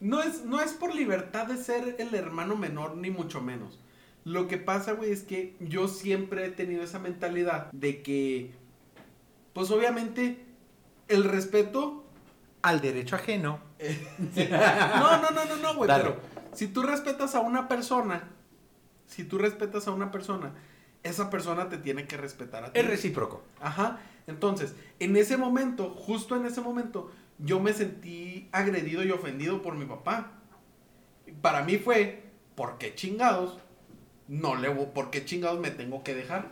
No 0.01 0.23
es, 0.23 0.45
no 0.45 0.61
es 0.61 0.73
por 0.73 0.95
libertad 0.95 1.47
de 1.47 1.57
ser 1.57 1.97
el 1.99 2.15
hermano 2.15 2.57
menor, 2.57 2.97
ni 2.97 3.11
mucho 3.11 3.41
menos. 3.41 3.79
Lo 4.25 4.49
que 4.49 4.59
pasa, 4.59 4.93
güey, 4.93 5.13
es 5.13 5.23
que 5.23 5.57
yo 5.61 5.89
siempre 5.89 6.47
he 6.47 6.51
tenido 6.51 6.83
esa 6.83 6.99
mentalidad 6.99 7.71
de 7.73 8.03
que, 8.03 8.53
pues 9.53 9.71
obviamente, 9.71 10.45
el 11.09 11.25
respeto 11.25 12.05
Al 12.63 12.81
derecho 12.81 13.17
ajeno. 13.17 13.61
No, 14.39 15.23
no, 15.23 15.31
no, 15.31 15.45
no, 15.45 15.57
no, 15.57 15.75
güey. 15.77 15.91
Pero 15.91 16.17
si 16.53 16.67
tú 16.69 16.83
respetas 16.83 17.35
a 17.35 17.41
una 17.41 17.69
persona, 17.69 18.29
si 19.07 19.25
tú 19.25 19.39
respetas 19.39 19.89
a 19.89 19.93
una 19.93 20.11
persona, 20.11 20.53
esa 21.03 21.31
persona 21.31 21.69
te 21.69 21.79
tiene 21.79 22.07
que 22.07 22.17
respetar 22.17 22.65
a 22.65 22.73
ti. 22.73 22.79
Es 22.79 22.87
recíproco. 22.87 23.43
Ajá. 23.61 24.01
Entonces, 24.27 24.75
en 24.99 25.17
ese 25.17 25.37
momento, 25.37 25.91
justo 25.91 26.37
en 26.37 26.45
ese 26.45 26.61
momento, 26.61 27.11
yo 27.45 27.61
me 27.61 27.73
sentí 27.73 28.49
agredido 28.53 29.03
y 29.05 29.11
ofendido 29.11 29.63
por 29.63 29.75
mi 29.75 29.87
papá. 29.87 30.43
Para 31.43 31.65
mí 31.65 31.77
fue, 31.77 32.23
¿por 32.55 32.79
qué 32.79 32.95
chingados? 32.95 33.59
No 34.29 34.57
le, 34.57 34.71
¿por 34.71 35.11
qué 35.11 35.25
chingados 35.25 35.61
me 35.61 35.71
tengo 35.71 36.05
que 36.05 36.15
dejar? 36.15 36.51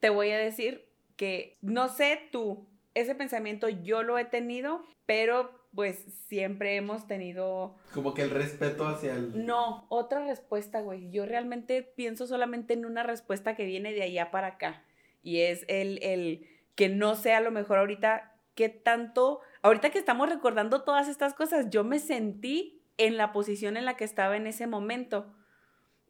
Te 0.00 0.10
voy 0.10 0.30
a 0.30 0.38
decir 0.38 0.88
que 1.16 1.56
no 1.60 1.88
sé 1.88 2.28
tú, 2.30 2.68
ese 2.94 3.14
pensamiento 3.14 3.68
yo 3.68 4.02
lo 4.02 4.18
he 4.18 4.24
tenido, 4.24 4.82
pero 5.06 5.66
pues 5.74 5.98
siempre 6.28 6.76
hemos 6.76 7.06
tenido 7.06 7.76
Como 7.92 8.14
que 8.14 8.22
el 8.22 8.30
respeto 8.30 8.86
hacia 8.86 9.14
el... 9.14 9.44
No, 9.44 9.86
otra 9.90 10.26
respuesta, 10.26 10.80
güey. 10.80 11.10
Yo 11.10 11.26
realmente 11.26 11.82
pienso 11.82 12.26
solamente 12.26 12.72
en 12.72 12.86
una 12.86 13.02
respuesta 13.02 13.54
que 13.54 13.66
viene 13.66 13.92
de 13.92 14.02
allá 14.02 14.30
para 14.30 14.46
acá. 14.48 14.84
Y 15.22 15.40
es 15.40 15.64
el, 15.68 16.02
el 16.02 16.46
que 16.74 16.88
no 16.88 17.14
sé 17.14 17.34
a 17.34 17.40
lo 17.40 17.50
mejor 17.50 17.78
ahorita 17.78 18.36
qué 18.54 18.70
tanto, 18.70 19.40
ahorita 19.66 19.90
que 19.90 19.98
estamos 19.98 20.28
recordando 20.28 20.82
todas 20.82 21.08
estas 21.08 21.34
cosas, 21.34 21.70
yo 21.70 21.84
me 21.84 21.98
sentí 21.98 22.82
en 22.98 23.16
la 23.16 23.32
posición 23.32 23.76
en 23.76 23.84
la 23.84 23.96
que 23.96 24.04
estaba 24.04 24.36
en 24.36 24.46
ese 24.46 24.66
momento 24.66 25.34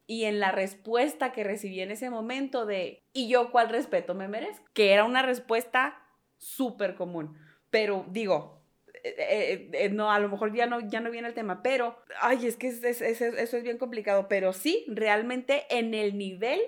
y 0.05 0.23
en 0.23 0.39
la 0.39 0.51
respuesta 0.51 1.31
que 1.31 1.43
recibí 1.43 1.81
en 1.81 1.91
ese 1.91 2.09
momento 2.09 2.65
de, 2.65 3.03
¿y 3.13 3.27
yo 3.27 3.51
cuál 3.51 3.69
respeto 3.69 4.13
me 4.15 4.27
merezco? 4.27 4.65
Que 4.73 4.93
era 4.93 5.03
una 5.03 5.21
respuesta 5.21 6.01
súper 6.37 6.95
común. 6.95 7.37
Pero 7.69 8.05
digo, 8.09 8.61
eh, 9.03 9.15
eh, 9.17 9.69
eh, 9.73 9.89
no, 9.89 10.11
a 10.11 10.19
lo 10.19 10.29
mejor 10.29 10.53
ya 10.53 10.65
no, 10.65 10.79
ya 10.79 11.01
no 11.01 11.11
viene 11.11 11.27
el 11.27 11.33
tema, 11.33 11.61
pero, 11.61 11.97
ay, 12.21 12.45
es 12.45 12.55
que 12.55 12.67
es- 12.67 12.83
es- 12.83 13.01
es- 13.01 13.21
eso 13.21 13.57
es 13.57 13.63
bien 13.63 13.77
complicado, 13.77 14.27
pero 14.29 14.53
sí, 14.53 14.85
realmente 14.87 15.65
en 15.69 15.93
el 15.93 16.17
nivel, 16.17 16.61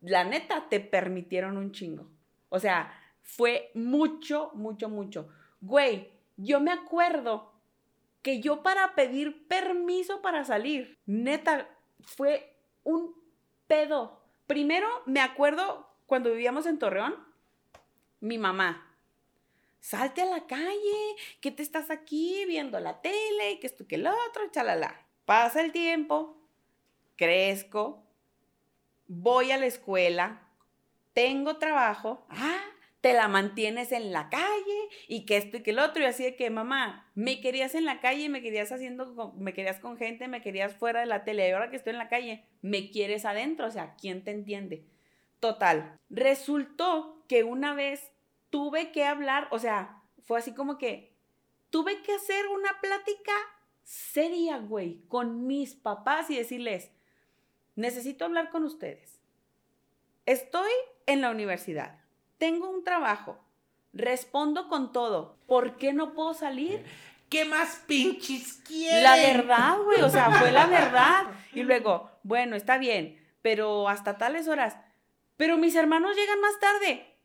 la 0.00 0.24
neta, 0.24 0.66
te 0.68 0.80
permitieron 0.80 1.56
un 1.56 1.72
chingo. 1.72 2.10
O 2.48 2.58
sea, 2.58 2.92
fue 3.22 3.70
mucho, 3.74 4.50
mucho, 4.54 4.88
mucho. 4.88 5.28
Güey, 5.60 6.10
yo 6.36 6.60
me 6.60 6.72
acuerdo 6.72 7.52
que 8.22 8.40
yo 8.40 8.62
para 8.62 8.94
pedir 8.94 9.46
permiso 9.46 10.22
para 10.22 10.44
salir, 10.44 10.98
neta, 11.06 11.68
fue 12.00 12.56
un 12.82 13.14
pedo. 13.66 14.20
Primero, 14.46 14.88
me 15.06 15.20
acuerdo 15.20 15.86
cuando 16.06 16.30
vivíamos 16.30 16.66
en 16.66 16.78
Torreón, 16.78 17.14
mi 18.20 18.36
mamá, 18.36 18.96
salte 19.80 20.22
a 20.22 20.26
la 20.26 20.46
calle, 20.46 21.16
que 21.40 21.50
te 21.50 21.62
estás 21.62 21.90
aquí 21.90 22.44
viendo 22.46 22.80
la 22.80 23.00
tele, 23.00 23.58
que 23.60 23.66
esto, 23.66 23.86
que 23.86 23.94
el 23.96 24.06
otro, 24.06 24.50
chalala. 24.50 25.06
Pasa 25.24 25.60
el 25.60 25.72
tiempo, 25.72 26.36
crezco, 27.16 28.02
voy 29.06 29.52
a 29.52 29.58
la 29.58 29.66
escuela, 29.66 30.48
tengo 31.12 31.58
trabajo, 31.58 32.26
ah, 32.28 32.64
te 33.00 33.12
la 33.12 33.28
mantienes 33.28 33.92
en 33.92 34.12
la 34.12 34.28
calle 34.28 34.59
y 35.10 35.26
que 35.26 35.36
esto 35.36 35.56
y 35.56 35.62
que 35.64 35.72
el 35.72 35.80
otro, 35.80 36.04
y 36.04 36.06
así 36.06 36.22
de 36.22 36.36
que, 36.36 36.50
mamá, 36.50 37.10
me 37.16 37.40
querías 37.40 37.74
en 37.74 37.84
la 37.84 38.00
calle, 38.00 38.28
me 38.28 38.42
querías 38.42 38.70
haciendo, 38.70 39.34
me 39.36 39.52
querías 39.52 39.80
con 39.80 39.96
gente, 39.96 40.28
me 40.28 40.40
querías 40.40 40.76
fuera 40.76 41.00
de 41.00 41.06
la 41.06 41.24
tele, 41.24 41.48
y 41.48 41.50
ahora 41.50 41.68
que 41.68 41.74
estoy 41.74 41.90
en 41.90 41.98
la 41.98 42.08
calle, 42.08 42.44
me 42.62 42.92
quieres 42.92 43.24
adentro, 43.24 43.66
o 43.66 43.70
sea, 43.72 43.96
¿quién 44.00 44.22
te 44.22 44.30
entiende? 44.30 44.86
Total, 45.40 45.98
resultó 46.10 47.24
que 47.26 47.42
una 47.42 47.74
vez 47.74 48.12
tuve 48.50 48.92
que 48.92 49.04
hablar, 49.04 49.48
o 49.50 49.58
sea, 49.58 50.00
fue 50.22 50.38
así 50.38 50.54
como 50.54 50.78
que 50.78 51.12
tuve 51.70 52.02
que 52.02 52.12
hacer 52.12 52.46
una 52.46 52.80
plática 52.80 53.32
seria, 53.82 54.58
güey, 54.58 55.02
con 55.08 55.44
mis 55.48 55.74
papás 55.74 56.30
y 56.30 56.36
decirles, 56.36 56.92
necesito 57.74 58.26
hablar 58.26 58.50
con 58.50 58.62
ustedes. 58.62 59.18
Estoy 60.24 60.70
en 61.06 61.20
la 61.20 61.32
universidad, 61.32 61.98
tengo 62.38 62.70
un 62.70 62.84
trabajo, 62.84 63.44
respondo 63.92 64.68
con 64.68 64.92
todo, 64.92 65.36
¿por 65.46 65.76
qué 65.76 65.92
no 65.92 66.12
puedo 66.12 66.34
salir? 66.34 66.84
¿Qué 67.28 67.44
más 67.44 67.82
pinches 67.86 68.54
quieren? 68.66 69.02
La 69.02 69.16
verdad, 69.16 69.78
güey, 69.84 70.02
o 70.02 70.10
sea, 70.10 70.30
fue 70.32 70.50
la 70.50 70.66
verdad. 70.66 71.26
Y 71.52 71.62
luego, 71.62 72.10
bueno, 72.22 72.56
está 72.56 72.76
bien, 72.76 73.24
pero 73.40 73.88
hasta 73.88 74.18
tales 74.18 74.48
horas. 74.48 74.76
Pero 75.36 75.56
mis 75.56 75.76
hermanos 75.76 76.16
llegan 76.16 76.40
más 76.40 76.58
tarde. 76.58 77.16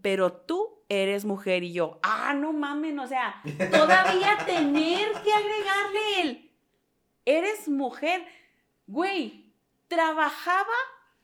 Pero 0.00 0.32
tú 0.32 0.82
eres 0.88 1.24
mujer 1.24 1.62
y 1.62 1.72
yo, 1.72 1.98
ah, 2.02 2.32
no 2.34 2.52
mamen, 2.52 2.98
o 2.98 3.06
sea, 3.06 3.42
todavía 3.70 4.38
tener 4.46 5.12
que 5.22 5.32
agregarle 5.32 6.20
el, 6.22 6.52
eres 7.24 7.68
mujer. 7.68 8.24
Güey, 8.86 9.52
trabajaba 9.88 10.74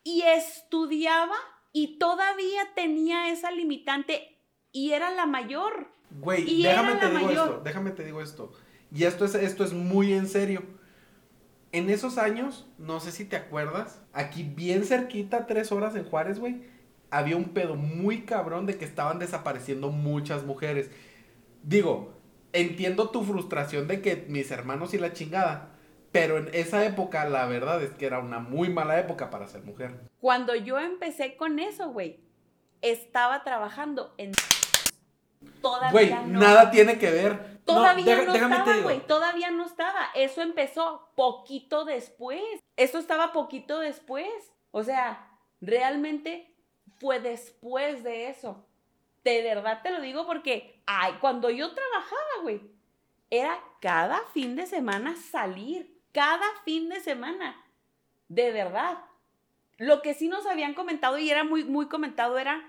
y 0.04 0.22
estudiaba 0.22 1.36
y 1.72 1.98
todavía 1.98 2.62
tenía 2.74 3.30
esa 3.32 3.50
limitante 3.50 4.38
y 4.72 4.92
era 4.92 5.10
la 5.10 5.26
mayor. 5.26 5.88
Güey, 6.10 6.48
Y 6.48 6.62
déjame 6.64 6.94
te 6.96 7.06
digo 7.08 7.26
mayor. 7.26 7.48
esto, 7.48 7.60
déjame 7.64 7.90
te 7.90 8.04
digo 8.04 8.20
esto. 8.20 8.52
Y 8.94 9.04
esto 9.04 9.24
es, 9.24 9.34
esto 9.34 9.64
es 9.64 9.72
muy 9.72 10.12
en 10.12 10.28
serio. 10.28 10.62
En 11.72 11.88
esos 11.88 12.18
años, 12.18 12.66
no 12.76 13.00
sé 13.00 13.12
si 13.12 13.24
te 13.24 13.36
acuerdas, 13.36 14.02
aquí 14.12 14.42
bien 14.42 14.84
cerquita, 14.84 15.46
tres 15.46 15.72
horas 15.72 15.96
en 15.96 16.04
Juárez, 16.04 16.38
güey, 16.38 16.62
había 17.10 17.36
un 17.36 17.50
pedo 17.54 17.76
muy 17.76 18.22
cabrón 18.22 18.66
de 18.66 18.76
que 18.76 18.84
estaban 18.84 19.18
desapareciendo 19.18 19.90
muchas 19.90 20.44
mujeres. 20.44 20.90
Digo, 21.62 22.12
entiendo 22.52 23.08
tu 23.08 23.22
frustración 23.24 23.88
de 23.88 24.02
que 24.02 24.26
mis 24.28 24.50
hermanos 24.50 24.92
y 24.92 24.98
la 24.98 25.14
chingada, 25.14 25.71
pero 26.12 26.38
en 26.38 26.50
esa 26.52 26.84
época 26.84 27.24
la 27.24 27.46
verdad 27.46 27.82
es 27.82 27.92
que 27.92 28.06
era 28.06 28.18
una 28.18 28.38
muy 28.38 28.68
mala 28.68 29.00
época 29.00 29.30
para 29.30 29.48
ser 29.48 29.62
mujer. 29.62 29.98
Cuando 30.20 30.54
yo 30.54 30.78
empecé 30.78 31.36
con 31.36 31.58
eso, 31.58 31.88
güey, 31.90 32.20
estaba 32.82 33.42
trabajando 33.42 34.14
en... 34.18 34.32
Todavía 35.60 35.90
Güey, 35.90 36.10
no. 36.10 36.40
nada 36.40 36.70
tiene 36.70 36.98
que 36.98 37.10
ver. 37.10 37.60
Todavía 37.64 38.24
no, 38.24 38.32
te 38.32 38.38
estaba, 38.38 38.76
güey. 38.78 39.00
Todavía 39.06 39.50
no 39.50 39.64
estaba. 39.64 40.10
Eso 40.14 40.42
empezó 40.42 41.08
poquito 41.16 41.84
después. 41.84 42.42
Eso 42.76 42.98
estaba 42.98 43.32
poquito 43.32 43.80
después. 43.80 44.28
O 44.70 44.84
sea, 44.84 45.28
realmente 45.60 46.54
fue 46.98 47.20
después 47.20 48.04
de 48.04 48.28
eso. 48.28 48.66
De 49.24 49.42
verdad 49.42 49.80
te 49.82 49.90
lo 49.90 50.00
digo 50.00 50.26
porque, 50.26 50.82
ay, 50.86 51.14
cuando 51.20 51.50
yo 51.50 51.72
trabajaba, 51.74 52.42
güey, 52.42 52.60
era 53.30 53.58
cada 53.80 54.20
fin 54.34 54.56
de 54.56 54.66
semana 54.66 55.16
salir, 55.16 55.91
cada 56.12 56.46
fin 56.64 56.88
de 56.88 57.00
semana, 57.00 57.56
de 58.28 58.52
verdad. 58.52 58.98
Lo 59.78 60.02
que 60.02 60.14
sí 60.14 60.28
nos 60.28 60.46
habían 60.46 60.74
comentado 60.74 61.18
y 61.18 61.30
era 61.30 61.44
muy, 61.44 61.64
muy 61.64 61.88
comentado 61.88 62.38
era, 62.38 62.62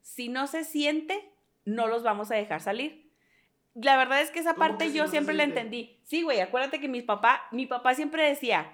si 0.00 0.28
no 0.28 0.46
se 0.46 0.64
siente, 0.64 1.30
no 1.64 1.88
los 1.88 2.02
vamos 2.02 2.30
a 2.30 2.36
dejar 2.36 2.60
salir. 2.60 3.12
La 3.74 3.96
verdad 3.96 4.22
es 4.22 4.30
que 4.30 4.38
esa 4.38 4.54
¿Cómo 4.54 4.66
parte 4.66 4.86
que 4.86 4.92
yo 4.92 5.04
no 5.04 5.10
siempre 5.10 5.34
la 5.34 5.42
entendí. 5.42 6.00
Sí, 6.04 6.22
güey, 6.22 6.40
acuérdate 6.40 6.80
que 6.80 6.88
mi 6.88 7.02
papá, 7.02 7.42
mi 7.50 7.66
papá 7.66 7.94
siempre 7.94 8.26
decía, 8.26 8.72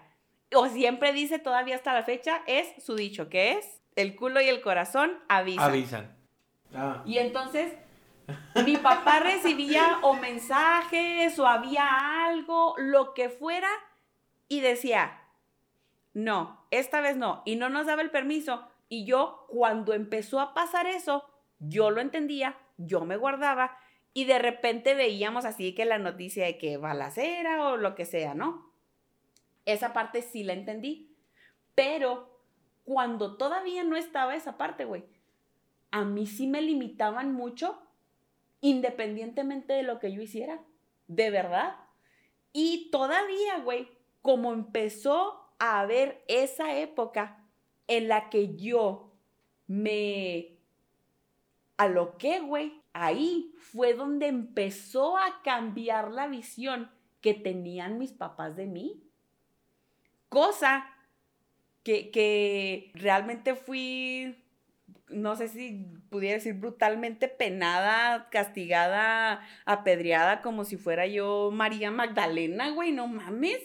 o 0.54 0.68
siempre 0.68 1.12
dice 1.12 1.38
todavía 1.38 1.74
hasta 1.74 1.94
la 1.94 2.04
fecha, 2.04 2.42
es 2.46 2.84
su 2.84 2.94
dicho, 2.94 3.28
que 3.28 3.52
es, 3.52 3.80
el 3.96 4.14
culo 4.14 4.40
y 4.40 4.48
el 4.48 4.60
corazón 4.60 5.18
avisan. 5.28 5.70
Avisan. 5.70 6.16
Ah. 6.74 7.02
Y 7.04 7.18
entonces 7.18 7.72
mi 8.64 8.76
papá 8.76 9.20
recibía 9.20 9.98
o 10.02 10.14
mensajes 10.14 11.38
o 11.38 11.46
había 11.46 12.26
algo, 12.26 12.74
lo 12.78 13.14
que 13.14 13.28
fuera, 13.28 13.70
y 14.48 14.60
decía, 14.60 15.20
no, 16.14 16.66
esta 16.70 17.00
vez 17.00 17.16
no, 17.16 17.42
y 17.44 17.56
no 17.56 17.68
nos 17.68 17.86
daba 17.86 18.02
el 18.02 18.10
permiso. 18.10 18.66
Y 18.88 19.04
yo, 19.04 19.46
cuando 19.48 19.94
empezó 19.94 20.40
a 20.40 20.54
pasar 20.54 20.86
eso, 20.86 21.24
yo 21.58 21.90
lo 21.90 22.00
entendía, 22.00 22.58
yo 22.76 23.04
me 23.04 23.16
guardaba, 23.16 23.78
y 24.14 24.24
de 24.24 24.38
repente 24.38 24.94
veíamos 24.94 25.44
así 25.44 25.74
que 25.74 25.84
la 25.84 25.98
noticia 25.98 26.44
de 26.44 26.58
que 26.58 26.76
balacera 26.76 27.68
o 27.68 27.76
lo 27.76 27.94
que 27.94 28.04
sea, 28.04 28.34
¿no? 28.34 28.70
Esa 29.64 29.92
parte 29.92 30.22
sí 30.22 30.44
la 30.44 30.52
entendí. 30.52 31.16
Pero 31.74 32.40
cuando 32.84 33.36
todavía 33.36 33.84
no 33.84 33.96
estaba 33.96 34.34
esa 34.34 34.58
parte, 34.58 34.84
güey, 34.84 35.04
a 35.90 36.04
mí 36.04 36.26
sí 36.26 36.46
me 36.46 36.60
limitaban 36.60 37.32
mucho 37.32 37.80
independientemente 38.62 39.74
de 39.74 39.82
lo 39.82 39.98
que 39.98 40.12
yo 40.12 40.22
hiciera. 40.22 40.62
De 41.08 41.28
verdad. 41.28 41.76
Y 42.54 42.88
todavía, 42.90 43.58
güey, 43.58 43.88
como 44.22 44.54
empezó 44.54 45.52
a 45.58 45.80
haber 45.80 46.24
esa 46.28 46.78
época 46.78 47.44
en 47.86 48.08
la 48.08 48.30
que 48.30 48.56
yo 48.56 49.12
me 49.66 50.58
aloqué, 51.76 52.40
güey, 52.40 52.80
ahí 52.92 53.54
fue 53.58 53.94
donde 53.94 54.28
empezó 54.28 55.18
a 55.18 55.42
cambiar 55.42 56.12
la 56.12 56.28
visión 56.28 56.90
que 57.20 57.34
tenían 57.34 57.98
mis 57.98 58.12
papás 58.12 58.56
de 58.56 58.66
mí. 58.66 59.02
Cosa 60.28 60.86
que, 61.82 62.10
que 62.10 62.92
realmente 62.94 63.54
fui, 63.54 64.41
no 65.12 65.36
sé 65.36 65.48
si 65.48 65.86
pudiera 66.10 66.36
decir 66.36 66.54
brutalmente 66.54 67.28
penada, 67.28 68.28
castigada, 68.30 69.46
apedreada, 69.64 70.42
como 70.42 70.64
si 70.64 70.76
fuera 70.76 71.06
yo 71.06 71.50
María 71.52 71.90
Magdalena, 71.90 72.70
güey, 72.70 72.92
no 72.92 73.06
mames. 73.06 73.60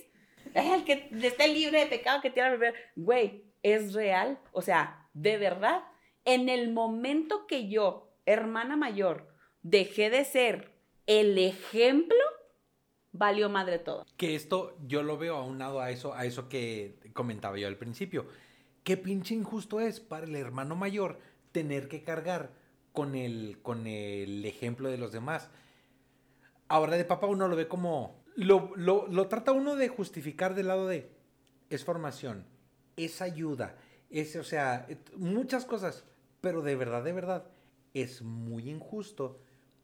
El 0.54 0.84
que 0.84 1.10
esté 1.22 1.48
libre 1.48 1.80
de 1.80 1.86
pecado 1.88 2.22
que 2.22 2.30
tira 2.30 2.50
beber, 2.50 2.74
güey, 2.96 3.44
es 3.64 3.94
real. 3.94 4.40
O 4.52 4.62
sea, 4.62 5.08
de 5.14 5.38
verdad, 5.38 5.84
en 6.26 6.50
el 6.50 6.72
momento 6.72 7.48
que 7.48 7.70
yo, 7.70 8.14
hermana 8.26 8.76
mayor, 8.76 9.34
dejé 9.62 10.10
de 10.10 10.26
ser 10.26 10.72
el 11.06 11.38
ejemplo, 11.38 12.18
valió 13.12 13.50
madre 13.50 13.80
todo. 13.80 14.06
Que 14.18 14.36
esto 14.36 14.78
yo 14.86 15.04
lo 15.04 15.18
veo 15.18 15.38
aunado 15.38 15.82
a 15.82 15.92
eso, 15.92 16.14
a 16.14 16.26
eso 16.26 16.50
que 16.50 17.00
comentaba 17.14 17.58
yo 17.58 17.68
al 17.68 17.78
principio. 17.78 18.28
Qué 18.84 18.96
pinche 18.96 19.34
injusto 19.34 19.80
es 19.80 20.00
para 20.00 20.26
el 20.26 20.36
hermano 20.36 20.76
mayor 20.76 21.20
tener 21.58 21.88
que 21.88 22.04
cargar 22.04 22.52
con 22.94 23.16
el, 23.16 23.58
con 23.64 23.88
el 23.88 24.46
ejemplo 24.46 24.92
de 24.92 25.00
los 25.00 25.12
demás. 25.12 25.50
Ahora 26.68 26.98
de 26.98 27.04
papá 27.04 27.26
uno 27.26 27.48
lo 27.48 27.56
ve 27.56 27.68
como... 27.68 28.24
Lo, 28.36 28.76
lo, 28.76 29.08
lo 29.08 29.28
trata 29.28 29.54
uno 29.54 29.76
de 29.76 29.88
justificar 29.88 30.54
del 30.54 30.68
lado 30.68 30.88
de... 30.88 31.10
Es 31.72 31.84
formación, 31.84 32.46
es 32.96 33.24
ayuda, 33.24 33.76
es, 34.12 34.36
o 34.36 34.44
sea, 34.44 34.88
muchas 35.16 35.66
cosas. 35.66 36.06
Pero 36.42 36.62
de 36.62 36.76
verdad, 36.76 37.04
de 37.04 37.14
verdad, 37.14 37.48
es 37.96 38.22
muy 38.22 38.70
injusto 38.70 39.40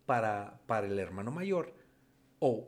para, 0.06 0.60
para 0.68 0.86
el 0.86 1.00
hermano 1.00 1.32
mayor 1.32 1.74
o, 2.38 2.68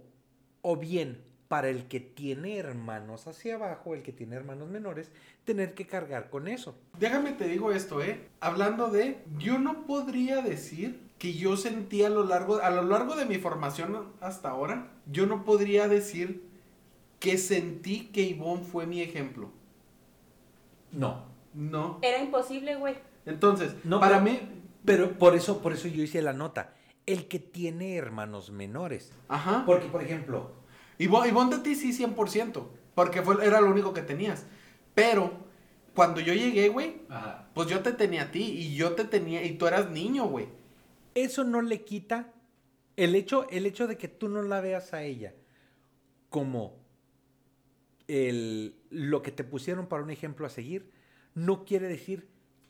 o 0.64 0.78
bien 0.78 1.24
para 1.56 1.70
el 1.70 1.88
que 1.88 2.02
tiene 2.02 2.58
hermanos 2.58 3.28
hacia 3.28 3.56
abajo, 3.56 3.96
el 3.96 4.04
que 4.04 4.12
tiene 4.12 4.36
hermanos 4.36 4.68
menores, 4.68 5.10
tener 5.46 5.74
que 5.74 5.88
cargar 5.88 6.30
con 6.30 6.50
eso. 6.50 6.76
Déjame 7.00 7.32
te 7.32 7.48
digo 7.48 7.72
esto, 7.72 8.02
¿eh? 8.04 8.28
Hablando 8.42 8.90
de, 8.90 9.20
yo 9.38 9.58
no 9.58 9.86
podría 9.86 10.42
decir 10.42 11.00
que 11.18 11.32
yo 11.32 11.56
sentí 11.56 12.04
a 12.04 12.10
lo 12.10 12.26
largo, 12.26 12.58
a 12.62 12.70
lo 12.72 12.84
largo 12.84 13.16
de 13.16 13.24
mi 13.24 13.38
formación 13.38 14.12
hasta 14.20 14.50
ahora, 14.50 14.92
yo 15.10 15.28
no 15.28 15.46
podría 15.46 15.88
decir 15.88 16.44
que 17.22 17.38
sentí 17.38 18.08
que 18.08 18.24
Ivonne 18.24 18.66
fue 18.66 18.86
mi 18.86 19.00
ejemplo. 19.02 19.50
No. 20.92 21.24
No. 21.54 22.00
Era 22.02 22.22
imposible, 22.22 22.76
güey. 22.76 22.96
Entonces, 23.26 23.76
No, 23.86 24.02
para 24.02 24.22
pero- 24.22 24.30
mí, 24.30 24.40
Pero 24.84 25.14
por 25.18 25.36
eso, 25.36 25.62
por 25.62 25.72
eso 25.72 25.88
yo 25.88 26.04
hice 26.04 26.22
la 26.22 26.34
nota. 26.34 26.74
El 27.06 27.30
que 27.30 27.40
tiene 27.40 27.96
hermanos 27.96 28.52
menores. 28.52 29.14
ajá. 29.30 29.64
Porque, 29.66 29.88
por 29.88 30.04
ejemplo, 30.04 30.52
Ivonne, 30.98 31.30
Ivonne 31.30 31.58
de 31.58 31.64
ti 31.64 31.76
sí 31.76 31.92
100%, 31.92 32.68
porque 32.94 33.22
fue, 33.22 33.46
era 33.46 33.62
lo 33.62 33.70
único 33.70 33.94
que 33.94 34.02
tenías. 34.02 34.46
Pero, 34.94 35.32
cuando 35.94 36.22
yo 36.22 36.34
llegué, 36.34 36.70
güey, 36.70 37.02
pues 37.54 37.68
yo 37.68 37.82
te 37.82 37.92
tenía 37.92 38.24
a 38.24 38.32
ti 38.32 38.44
y 38.44 38.76
yo 38.76 38.94
te 38.94 39.06
tenía, 39.06 39.44
y 39.44 39.58
tú 39.58 39.68
eras 39.68 39.90
niño, 39.92 40.26
güey. 40.26 40.48
eso 41.14 41.44
no 41.44 41.62
le 41.62 41.84
quita 41.84 42.34
el 42.98 43.16
hecho, 43.16 43.48
el 43.50 43.66
hecho 43.66 43.88
de 43.88 43.98
que 43.98 44.08
tú 44.08 44.30
no 44.30 44.42
la 44.42 44.62
veas 44.62 44.94
a 44.94 45.04
ella 45.04 45.34
como 46.30 46.78
el, 48.08 48.76
lo 48.90 49.22
que 49.22 49.32
te 49.32 49.44
pusieron 49.44 49.88
para 49.88 50.04
un 50.04 50.12
ejemplo 50.12 50.46
a 50.46 50.50
seguir, 50.50 50.92
no 51.34 51.66
quiere 51.66 51.88
decir 51.88 52.30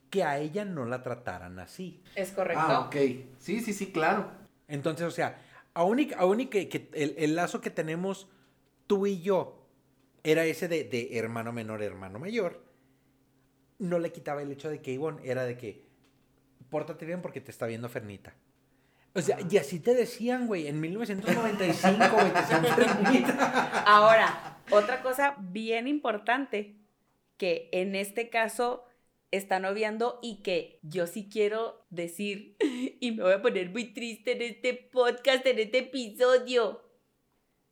que 0.09 0.23
a 0.23 0.39
ella 0.39 0.65
no 0.65 0.86
la 0.86 1.03
trataran 1.03 1.59
así. 1.59 2.01
Es 2.15 2.32
correcto. 2.32 2.63
Ah, 2.65 2.80
ok. 2.82 2.95
Sí, 3.38 3.59
sí, 3.59 3.73
sí, 3.73 3.91
claro. 3.91 4.32
Entonces, 4.67 5.05
o 5.05 5.11
sea, 5.11 5.41
aún 5.76 5.99
y, 5.99 6.11
aún 6.17 6.39
y 6.39 6.47
que, 6.47 6.67
que 6.67 6.89
el, 6.93 7.13
el 7.17 7.36
lazo 7.36 7.61
que 7.61 7.69
tenemos 7.69 8.28
tú 8.88 9.05
y 9.05 9.21
yo 9.21 9.67
era 10.23 10.43
ese 10.45 10.67
de, 10.67 10.84
de 10.86 11.17
hermano 11.17 11.53
menor, 11.53 11.84
hermano 11.84 12.17
mayor, 12.17 12.65
no 13.78 13.99
le 13.99 14.11
quitaba 14.11 14.41
el 14.41 14.51
hecho 14.51 14.69
de 14.69 14.82
que 14.82 14.91
Ivonne 14.91 15.21
era 15.23 15.43
de 15.43 15.57
que 15.57 15.86
pórtate 16.69 17.05
bien 17.05 17.21
porque 17.21 17.41
te 17.41 17.51
está 17.51 17.67
viendo 17.67 17.89
Fernita. 17.89 18.34
O 19.13 19.21
sea, 19.21 19.38
y 19.49 19.57
así 19.57 19.80
te 19.80 19.93
decían, 19.93 20.47
güey, 20.47 20.67
en 20.67 20.80
1995, 20.82 22.05
güey, 22.11 22.34
te 22.34 22.39
decían 22.39 22.65
Fernita. 22.76 23.84
Ahora, 23.86 24.57
otra 24.71 25.01
cosa 25.01 25.36
bien 25.39 25.88
importante 25.88 26.76
que 27.38 27.69
en 27.71 27.95
este 27.95 28.30
caso 28.30 28.86
están 29.32 29.65
obviando 29.65 30.19
y 30.21 30.41
que 30.41 30.80
yo 30.82 31.07
sí 31.07 31.30
quiero 31.30 31.86
decir 31.89 32.55
y 32.99 33.11
me 33.11 33.23
voy 33.23 33.34
a 33.34 33.41
poner 33.41 33.69
muy 33.69 33.93
triste 33.93 34.34
en 34.34 34.41
este 34.41 34.73
podcast, 34.73 35.45
en 35.45 35.59
este 35.59 35.80
episodio. 35.80 36.82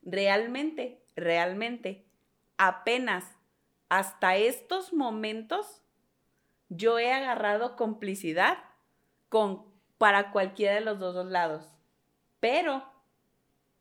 Realmente, 0.02 1.02
realmente, 1.16 2.06
apenas 2.58 3.24
hasta 3.88 4.36
estos 4.36 4.92
momentos 4.92 5.82
yo 6.68 6.98
he 6.98 7.12
agarrado 7.12 7.76
complicidad 7.76 8.58
con 9.28 9.72
para 9.98 10.32
cualquiera 10.32 10.74
de 10.74 10.80
los 10.80 10.98
dos 10.98 11.26
lados. 11.26 11.66
Pero 12.40 12.84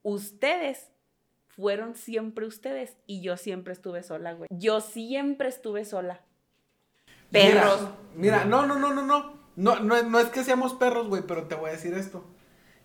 ustedes 0.04 0.92
fueron 1.48 1.96
siempre 1.96 2.46
ustedes 2.46 2.98
y 3.06 3.22
yo 3.22 3.38
siempre 3.38 3.74
estuve 3.74 4.04
sola, 4.04 4.34
güey. 4.34 4.48
Yo 4.52 4.82
siempre 4.82 5.50
estuve 5.50 5.86
sola. 5.86 6.24
Perros. 7.34 7.82
Mira, 8.16 8.38
mira, 8.38 8.46
no, 8.46 8.66
no, 8.66 8.80
no, 8.80 8.94
no, 8.94 9.06
no. 9.06 9.34
No, 9.56 9.80
no, 9.82 9.96
es- 9.96 10.06
no 10.08 10.20
es 10.20 10.28
que 10.30 10.44
seamos 10.44 10.74
perros, 10.74 11.08
güey, 11.10 11.24
pero 11.28 11.44
te 11.44 11.56
voy 11.56 11.70
a 11.70 11.74
decir 11.74 11.94
esto. 11.94 12.24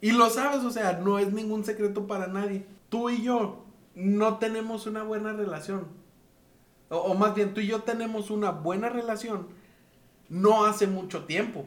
Y 0.01 0.11
lo 0.13 0.29
sabes, 0.31 0.65
o 0.65 0.71
sea, 0.71 0.95
no 0.95 1.19
es 1.19 1.33
ningún 1.33 1.65
secreto 1.65 2.07
para 2.07 2.27
nadie. 2.27 2.67
Tú 2.89 3.09
y 3.11 3.23
yo 3.23 3.65
no 3.95 4.39
tenemos 4.39 4.87
una 4.87 5.03
buena 5.03 5.33
relación. 5.33 5.89
O, 6.91 6.97
o 6.99 7.15
más 7.15 7.35
bien, 7.35 7.55
tú 7.55 7.61
y 7.61 7.67
yo 7.69 7.83
tenemos 7.83 8.31
una 8.31 8.51
buena 8.51 8.89
relación 8.89 9.49
no 10.29 10.67
hace 10.67 10.87
mucho 10.87 11.25
tiempo. 11.25 11.67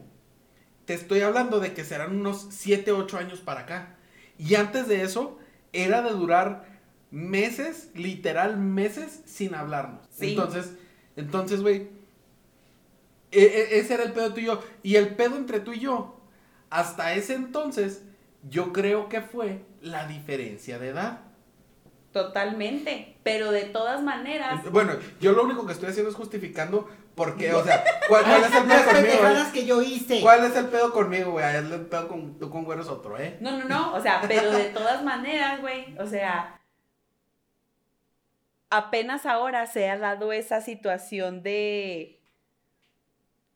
Te 0.86 0.94
estoy 0.94 1.22
hablando 1.22 1.60
de 1.60 1.74
que 1.74 1.84
serán 1.84 2.16
unos 2.20 2.48
7, 2.52 2.92
8 2.92 3.18
años 3.18 3.40
para 3.40 3.62
acá. 3.62 3.96
Y 4.38 4.54
antes 4.56 4.88
de 4.88 5.02
eso, 5.04 5.38
era 5.74 6.02
de 6.04 6.12
durar 6.12 6.66
meses, 7.12 7.90
literal 7.96 8.58
meses, 8.58 9.22
sin 9.26 9.56
hablarnos. 9.56 10.08
Sí. 10.12 10.30
Entonces, 10.32 10.74
entonces, 11.16 11.62
güey, 11.62 11.90
e- 13.32 13.42
e- 13.42 13.80
ese 13.80 13.94
era 13.94 14.04
el 14.04 14.12
pedo 14.14 14.34
tú 14.34 14.40
y 14.40 14.46
yo. 14.46 14.62
Y 14.84 14.96
el 14.96 15.16
pedo 15.16 15.38
entre 15.38 15.60
tú 15.60 15.74
y 15.74 15.80
yo, 15.80 16.20
hasta 16.70 17.14
ese 17.14 17.34
entonces, 17.36 18.04
yo 18.50 18.74
creo 18.74 19.10
que 19.10 19.22
fue 19.22 19.64
la 19.82 20.08
diferencia 20.08 20.80
de 20.80 20.90
edad. 20.90 21.22
Totalmente. 22.12 23.16
Pero 23.24 23.52
de 23.52 23.64
todas 23.64 24.04
maneras, 24.04 24.70
Bueno, 24.72 24.94
yo 25.22 25.32
lo 25.32 25.44
único 25.44 25.66
que 25.66 25.74
estoy 25.74 25.90
haciendo 25.90 26.10
es 26.10 26.16
justificando 26.18 26.90
¿Por 27.16 27.36
qué? 27.38 27.54
O 27.54 27.64
sea, 27.64 27.84
¿cuál, 28.08 28.24
cuál 28.24 28.44
es 28.44 28.54
el 28.56 28.64
pedo 28.64 28.68
Las 28.68 28.84
conmigo? 28.86 29.08
pendejadas 29.08 29.52
güey? 29.52 29.54
que 29.54 29.66
yo 29.68 29.82
hice. 29.82 30.22
¿Cuál 30.22 30.46
es 30.46 30.56
el 30.56 30.68
pedo 30.68 30.94
conmigo, 30.94 31.32
güey? 31.32 31.46
El 31.56 31.68
pedo 31.88 32.08
con, 32.08 32.40
tú 32.40 32.50
con 32.50 32.64
güero 32.64 32.82
es 32.82 32.88
otro, 32.88 33.18
¿eh? 33.20 33.38
No, 33.42 33.58
no, 33.58 33.66
no, 33.66 33.94
o 33.94 34.02
sea, 34.02 34.22
pero 34.28 34.52
de 34.52 34.66
todas 34.66 35.04
maneras, 35.04 35.62
güey, 35.62 35.96
o 36.00 36.08
sea, 36.08 36.62
apenas 38.70 39.26
ahora 39.26 39.66
se 39.68 39.90
ha 39.90 39.98
dado 39.98 40.32
esa 40.32 40.62
situación 40.62 41.44
de, 41.44 42.21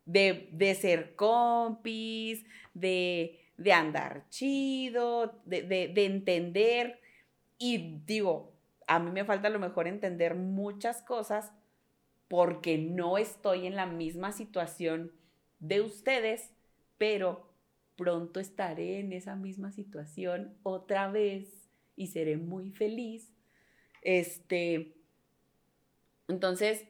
de, 0.06 0.50
de 0.52 0.76
ser 0.76 1.16
compis, 1.16 2.46
de, 2.74 3.40
de 3.58 3.74
andar 3.74 4.26
chido, 4.30 5.42
de, 5.46 5.64
de, 5.64 5.88
de 5.88 6.06
entender, 6.06 7.00
y 7.58 8.02
digo, 8.06 8.54
a 8.88 9.00
mí 9.00 9.12
me 9.12 9.26
falta 9.26 9.48
a 9.48 9.52
lo 9.52 9.60
mejor 9.60 9.88
entender 9.88 10.36
muchas 10.36 11.02
cosas 11.02 11.52
porque 12.28 12.78
no 12.78 13.18
estoy 13.18 13.68
en 13.68 13.76
la 13.76 13.86
misma 13.86 14.32
situación 14.32 15.12
de 15.60 15.82
ustedes, 15.82 16.52
pero 16.98 17.50
pronto 17.96 18.40
estaré 18.40 19.00
en 19.00 19.14
esa 19.14 19.36
misma 19.36 19.72
situación 19.72 20.58
otra 20.64 21.10
vez 21.10 21.70
y 21.96 22.08
seré 22.08 22.38
muy 22.38 22.72
feliz. 22.72 23.32
Este, 24.02 24.96
entonces, 26.28 26.86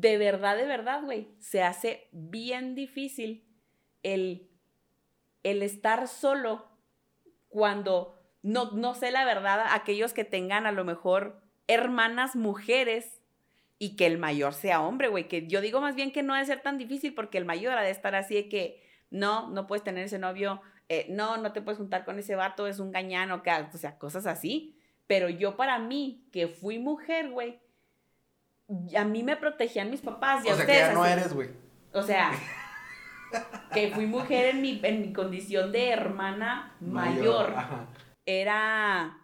de 0.00 0.18
verdad, 0.18 0.56
de 0.56 0.66
verdad, 0.66 1.02
güey, 1.02 1.28
se 1.38 1.62
hace 1.62 2.08
bien 2.12 2.74
difícil 2.74 3.46
el, 4.02 4.50
el 5.42 5.62
estar 5.62 6.06
solo 6.06 6.66
cuando, 7.48 8.20
no, 8.42 8.72
no 8.72 8.94
sé 8.94 9.10
la 9.10 9.24
verdad, 9.24 9.64
aquellos 9.70 10.12
que 10.12 10.24
tengan 10.24 10.66
a 10.66 10.72
lo 10.72 10.84
mejor 10.84 11.40
hermanas 11.66 12.36
mujeres 12.36 13.22
y 13.78 13.96
que 13.96 14.04
el 14.04 14.18
mayor 14.18 14.52
sea 14.52 14.82
hombre, 14.82 15.08
güey, 15.08 15.28
que 15.28 15.46
yo 15.46 15.62
digo 15.62 15.80
más 15.80 15.94
bien 15.94 16.12
que 16.12 16.22
no 16.22 16.34
debe 16.34 16.44
ser 16.44 16.60
tan 16.60 16.76
difícil 16.76 17.14
porque 17.14 17.38
el 17.38 17.46
mayor 17.46 17.78
ha 17.78 17.82
de 17.82 17.90
estar 17.90 18.14
así 18.14 18.34
de 18.34 18.48
que, 18.50 18.82
no, 19.08 19.48
no 19.48 19.66
puedes 19.66 19.82
tener 19.82 20.04
ese 20.04 20.18
novio, 20.18 20.60
eh, 20.90 21.06
no, 21.08 21.38
no 21.38 21.52
te 21.52 21.62
puedes 21.62 21.78
juntar 21.78 22.04
con 22.04 22.18
ese 22.18 22.34
vato, 22.34 22.66
es 22.66 22.80
un 22.80 22.92
gañano, 22.92 23.42
que, 23.42 23.50
o 23.50 23.78
sea, 23.78 23.96
cosas 23.98 24.26
así. 24.26 24.78
Pero 25.06 25.30
yo 25.30 25.56
para 25.56 25.78
mí, 25.78 26.28
que 26.32 26.48
fui 26.48 26.78
mujer, 26.78 27.30
güey, 27.30 27.60
a 28.96 29.04
mí 29.04 29.22
me 29.22 29.36
protegían 29.36 29.90
mis 29.90 30.00
papás 30.00 30.44
y 30.44 30.48
a 30.48 30.52
O 30.52 30.56
sea, 30.56 30.66
que 30.66 30.72
ustedes 30.72 30.88
ya 30.88 30.94
no 30.94 31.02
así. 31.04 31.12
eres, 31.12 31.32
güey. 31.32 31.48
O 31.92 32.02
sea, 32.02 32.32
que 33.72 33.90
fui 33.90 34.06
mujer 34.06 34.54
en 34.54 34.62
mi, 34.62 34.80
en 34.82 35.02
mi 35.02 35.12
condición 35.12 35.72
de 35.72 35.90
hermana 35.90 36.74
mayor. 36.80 37.54
Era, 38.24 39.18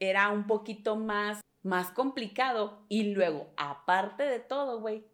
era 0.00 0.30
un 0.30 0.46
poquito 0.46 0.96
más, 0.96 1.40
más 1.62 1.90
complicado. 1.90 2.84
Y 2.88 3.14
luego, 3.14 3.50
aparte 3.56 4.24
de 4.24 4.40
todo, 4.40 4.80
güey, 4.80 5.04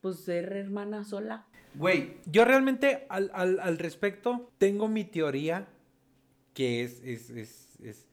pues 0.00 0.20
ser 0.24 0.52
hermana 0.52 1.04
sola. 1.04 1.46
Güey, 1.74 2.16
Yo 2.26 2.44
realmente 2.44 3.06
al, 3.10 3.30
al- 3.34 3.60
al 3.60 3.78
respecto 3.78 4.50
tengo 4.58 4.88
mi 4.88 5.04
teoría 5.04 5.68
que 6.54 6.82
es, 6.82 7.00
es, 7.04 7.30
es, 7.30 7.78
es 7.80 8.08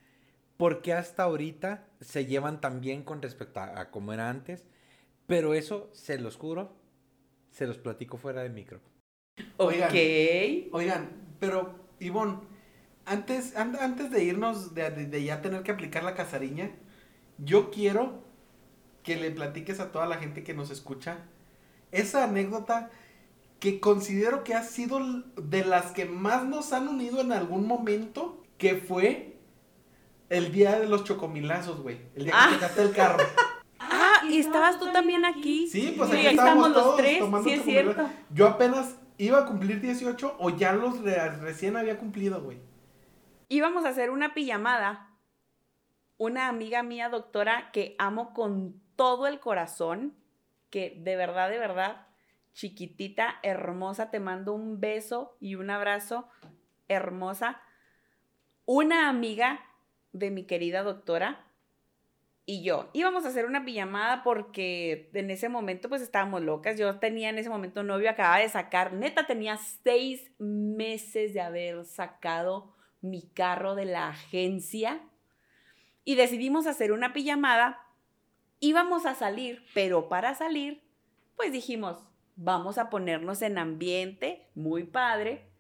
por 0.58 0.82
qué 0.84 0.94
hasta 0.94 1.24
ahorita 1.24 1.86
se 2.02 2.26
llevan 2.28 2.62
tan 2.62 2.82
bien 2.82 3.04
con 3.04 3.22
respecto 3.22 3.60
a, 3.60 3.80
a 3.80 3.90
cómo 3.90 4.14
era 4.14 4.30
antes, 4.30 4.68
pero 5.28 5.54
eso 5.54 5.90
se 5.94 6.18
los 6.18 6.36
juro, 6.38 6.72
se 7.52 7.68
los 7.68 7.78
platico 7.78 8.18
fuera 8.18 8.42
de 8.44 8.50
micro. 8.50 8.80
Oigan. 9.58 9.90
Ok. 9.90 10.74
oigan, 10.74 11.10
pero, 11.40 11.76
Ivonne, 12.00 12.40
antes, 13.06 13.56
an- 13.56 13.78
antes 13.80 14.10
de 14.10 14.24
irnos, 14.24 14.74
de, 14.74 14.90
de- 14.90 15.06
de 15.06 15.24
ya 15.24 15.42
tener 15.42 15.62
que 15.64 15.72
aplicar 15.72 16.04
la 16.04 16.16
casariña, 16.16 16.72
yo 17.38 17.70
quiero 17.70 18.24
que 19.04 19.16
le 19.16 19.30
platiques 19.32 19.80
a 19.80 19.92
toda 19.92 20.06
la 20.08 20.18
gente 20.18 20.44
que 20.44 20.54
nos 20.54 20.72
escucha 20.72 21.20
esa 21.92 22.24
anécdota 22.26 22.90
que 23.60 23.80
considero 23.80 24.44
que 24.44 24.54
ha 24.54 24.64
sido 24.64 25.00
de 25.36 25.64
las 25.66 25.92
que 25.92 26.06
más 26.06 26.44
nos 26.46 26.74
han 26.74 26.88
unido 26.88 27.22
en 27.22 27.32
algún 27.32 27.66
momento, 27.68 28.44
que 28.58 28.76
fue 28.76 29.38
el 30.30 30.52
día 30.52 30.78
de 30.80 30.88
los 30.88 31.04
chocomilazos, 31.06 31.80
güey. 31.82 32.00
El 32.16 32.26
día 32.26 32.34
que 32.34 32.38
Ah. 32.40 32.50
chocaste 32.54 32.82
el 32.82 32.92
carro. 32.92 33.18
¿y 34.30 34.40
estabas 34.40 34.80
tú 34.80 34.92
también 34.92 35.26
aquí? 35.26 35.68
Sí, 35.68 35.94
pues 35.98 36.10
Sí, 36.10 36.18
aquí 36.18 36.28
estábamos 36.28 36.68
estamos 36.68 36.88
los 36.88 36.98
tres, 36.98 37.20
tomando 37.20 37.50
sí 37.50 37.56
es 37.56 37.64
cierto. 37.64 38.10
Yo 38.32 38.48
apenas 38.48 38.98
iba 39.18 39.40
a 39.40 39.46
cumplir 39.46 39.82
18 39.82 40.36
o 40.40 40.50
ya 40.52 40.74
los 40.74 41.00
re- 41.02 41.30
recién 41.38 41.76
había 41.78 41.98
cumplido, 41.98 42.42
güey. 42.42 42.60
Íbamos 43.50 43.86
a 43.86 43.90
hacer 43.90 44.10
una 44.10 44.34
pijamada. 44.34 45.04
Una 46.18 46.48
amiga 46.48 46.82
mía, 46.84 47.10
doctora, 47.10 47.70
que 47.72 47.96
amo 48.00 48.34
con 48.34 48.82
todo 48.96 49.28
el 49.28 49.40
corazón, 49.40 50.16
que 50.72 50.98
de 51.00 51.16
verdad, 51.16 51.50
de 51.50 51.60
verdad, 51.60 52.08
chiquitita, 52.54 53.36
hermosa, 53.44 54.10
te 54.10 54.20
mando 54.20 54.54
un 54.54 54.80
beso 54.80 55.38
y 55.40 55.56
un 55.56 55.70
abrazo, 55.70 56.28
hermosa. 56.88 57.62
Una 58.66 59.10
amiga 59.10 59.60
de 60.12 60.32
mi 60.32 60.44
querida 60.46 60.82
doctora 60.82 61.46
y 62.50 62.64
yo 62.64 62.90
íbamos 62.94 63.26
a 63.26 63.28
hacer 63.28 63.46
una 63.46 63.66
pijamada 63.66 64.24
porque 64.24 65.12
en 65.14 65.30
ese 65.30 65.50
momento 65.50 65.90
pues 65.90 66.02
estábamos 66.02 66.42
locas. 66.42 66.80
Yo 66.80 66.98
tenía 66.98 67.30
en 67.30 67.38
ese 67.38 67.50
momento 67.50 67.84
novio, 67.84 68.10
acababa 68.10 68.40
de 68.40 68.48
sacar, 68.48 68.94
neta 68.94 69.28
tenía 69.28 69.58
seis 69.84 70.32
meses 70.40 71.34
de 71.34 71.42
haber 71.42 71.84
sacado 71.84 72.74
mi 73.02 73.24
carro 73.34 73.76
de 73.76 73.84
la 73.84 74.08
agencia 74.08 75.02
y 76.06 76.16
decidimos 76.16 76.68
hacer 76.68 76.94
una 76.94 77.12
pijamada. 77.12 77.86
Íbamos 78.62 79.06
a 79.06 79.14
salir, 79.14 79.66
pero 79.74 80.08
para 80.08 80.34
salir, 80.34 80.82
pues 81.36 81.52
dijimos, 81.52 81.98
vamos 82.38 82.78
a 82.78 82.90
ponernos 82.90 83.42
en 83.42 83.58
ambiente 83.58 84.48
muy 84.56 84.86
padre. 84.86 85.52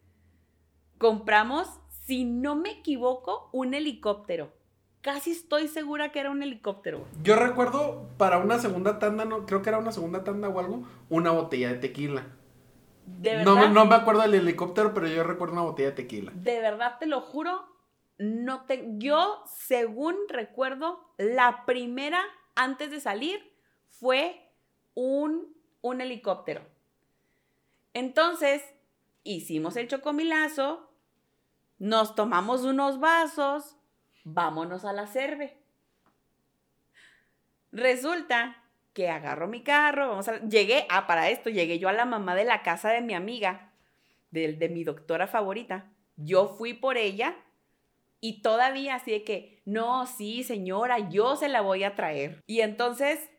Compramos, 0.98 1.68
si 2.06 2.24
no 2.24 2.56
me 2.56 2.72
equivoco, 2.72 3.50
un 3.52 3.74
helicóptero. 3.74 4.57
Casi 5.08 5.32
estoy 5.32 5.70
segura 5.70 6.12
que 6.12 6.20
era 6.20 6.30
un 6.32 6.44
helicóptero. 6.44 7.06
Yo 7.24 7.38
recuerdo 7.38 8.10
para 8.18 8.40
una 8.40 8.60
segunda 8.60 9.00
tanda, 9.00 9.24
no, 9.24 9.46
creo 9.46 9.62
que 9.62 9.70
era 9.70 9.78
una 9.78 9.94
segunda 9.94 10.26
tanda 10.26 10.50
o 10.50 10.60
algo, 10.60 10.86
una 11.10 11.32
botella 11.32 11.70
de 11.70 11.76
tequila. 11.76 12.28
De 13.06 13.30
verdad. 13.38 13.46
No, 13.46 13.56
me- 13.56 13.70
no 13.70 13.86
me 13.86 13.96
acuerdo 13.96 14.24
del 14.24 14.34
helicóptero, 14.34 14.94
pero 14.94 15.08
yo 15.08 15.24
recuerdo 15.24 15.54
una 15.54 15.62
botella 15.62 15.92
de 15.92 15.96
tequila. 15.96 16.34
De 16.36 16.60
verdad 16.60 16.98
te 17.00 17.06
lo 17.06 17.22
juro, 17.22 17.66
no 18.18 18.66
te 18.66 18.84
yo 18.98 19.46
según 19.46 20.18
recuerdo 20.28 21.00
la 21.18 21.64
primera 21.66 22.20
antes 22.56 22.92
de 22.92 23.00
salir 23.00 23.40
fue 23.90 24.52
un 24.94 25.56
un 25.80 26.02
helicóptero. 26.02 26.64
Entonces, 27.94 28.62
hicimos 29.24 29.78
el 29.78 29.88
chocomilazo, 29.88 30.92
nos 31.80 32.14
tomamos 32.14 32.64
unos 32.66 33.00
vasos, 33.00 33.77
vámonos 34.28 34.84
a 34.84 34.94
la 34.94 35.08
cerve. 35.08 35.58
Resulta 37.72 38.64
que 38.94 39.10
agarro 39.10 39.48
mi 39.48 39.64
carro, 39.64 40.10
vamos 40.10 40.28
a, 40.28 40.40
llegué, 40.42 40.86
ah, 40.90 41.08
para 41.08 41.30
esto, 41.30 41.50
llegué 41.50 41.80
yo 41.80 41.88
a 41.88 41.94
la 41.94 42.06
mamá 42.06 42.36
de 42.36 42.44
la 42.44 42.62
casa 42.62 42.90
de 42.90 43.02
mi 43.02 43.14
amiga, 43.14 43.72
de, 44.32 44.54
de 44.54 44.70
mi 44.70 44.84
doctora 44.84 45.28
favorita. 45.28 45.86
Yo 46.18 46.48
fui 46.48 46.74
por 46.74 46.98
ella 46.98 47.36
y 48.20 48.42
todavía 48.42 48.96
así 48.96 49.12
de 49.12 49.24
que, 49.24 49.62
no, 49.66 50.08
sí, 50.08 50.44
señora, 50.44 51.10
yo 51.10 51.36
se 51.36 51.48
la 51.48 51.62
voy 51.62 51.84
a 51.84 51.96
traer. 51.96 52.44
Y 52.48 52.62
entonces 52.62 53.30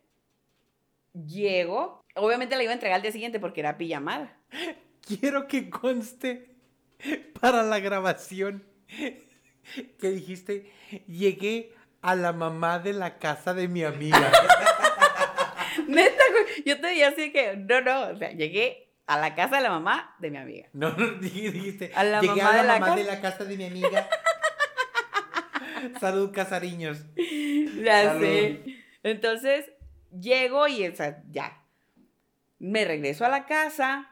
llego, 1.12 2.04
obviamente 2.14 2.56
la 2.56 2.62
iba 2.62 2.70
a 2.70 2.74
entregar 2.74 2.96
al 2.96 3.02
día 3.02 3.12
siguiente 3.12 3.40
porque 3.40 3.60
era 3.60 3.76
pijamada. 3.76 4.36
Quiero 5.06 5.48
que 5.48 5.68
conste 5.68 6.54
para 7.40 7.62
la 7.62 7.78
grabación 7.80 8.64
que 9.98 10.10
dijiste, 10.10 10.70
llegué 11.06 11.74
a 12.02 12.14
la 12.14 12.32
mamá 12.32 12.78
de 12.78 12.92
la 12.92 13.18
casa 13.18 13.54
de 13.54 13.68
mi 13.68 13.84
amiga. 13.84 14.18
Neta, 15.88 16.22
güey, 16.30 16.62
yo 16.66 16.76
te 16.76 16.82
veía 16.82 17.08
así 17.08 17.32
que, 17.32 17.56
no, 17.56 17.80
no, 17.80 18.08
o 18.08 18.16
sea, 18.16 18.30
llegué 18.32 18.92
a 19.06 19.18
la 19.18 19.34
casa 19.34 19.56
de 19.56 19.62
la 19.62 19.70
mamá 19.70 20.14
de 20.18 20.30
mi 20.30 20.36
amiga. 20.36 20.68
No, 20.72 20.90
no, 20.90 20.96
dij- 21.20 21.50
dijiste, 21.52 21.92
A 21.94 22.04
la 22.04 22.20
llegué 22.20 22.42
mamá 22.42 22.50
a 22.50 22.52
la 22.56 22.60
de 22.62 22.66
la 22.68 22.72
mamá 22.74 22.86
casa". 22.86 22.96
de 22.98 23.04
la 23.04 23.20
casa 23.20 23.44
de 23.44 23.56
mi 23.56 23.64
amiga. 23.66 24.08
Salud, 26.00 26.32
casariños. 26.32 26.98
Ya 27.82 28.04
Salud. 28.04 28.20
sé. 28.20 28.62
Entonces, 29.04 29.70
llego 30.10 30.66
y 30.68 30.86
o 30.86 30.94
sea, 30.94 31.22
ya. 31.30 31.62
Me 32.58 32.84
regreso 32.84 33.24
a 33.24 33.28
la 33.28 33.46
casa. 33.46 34.07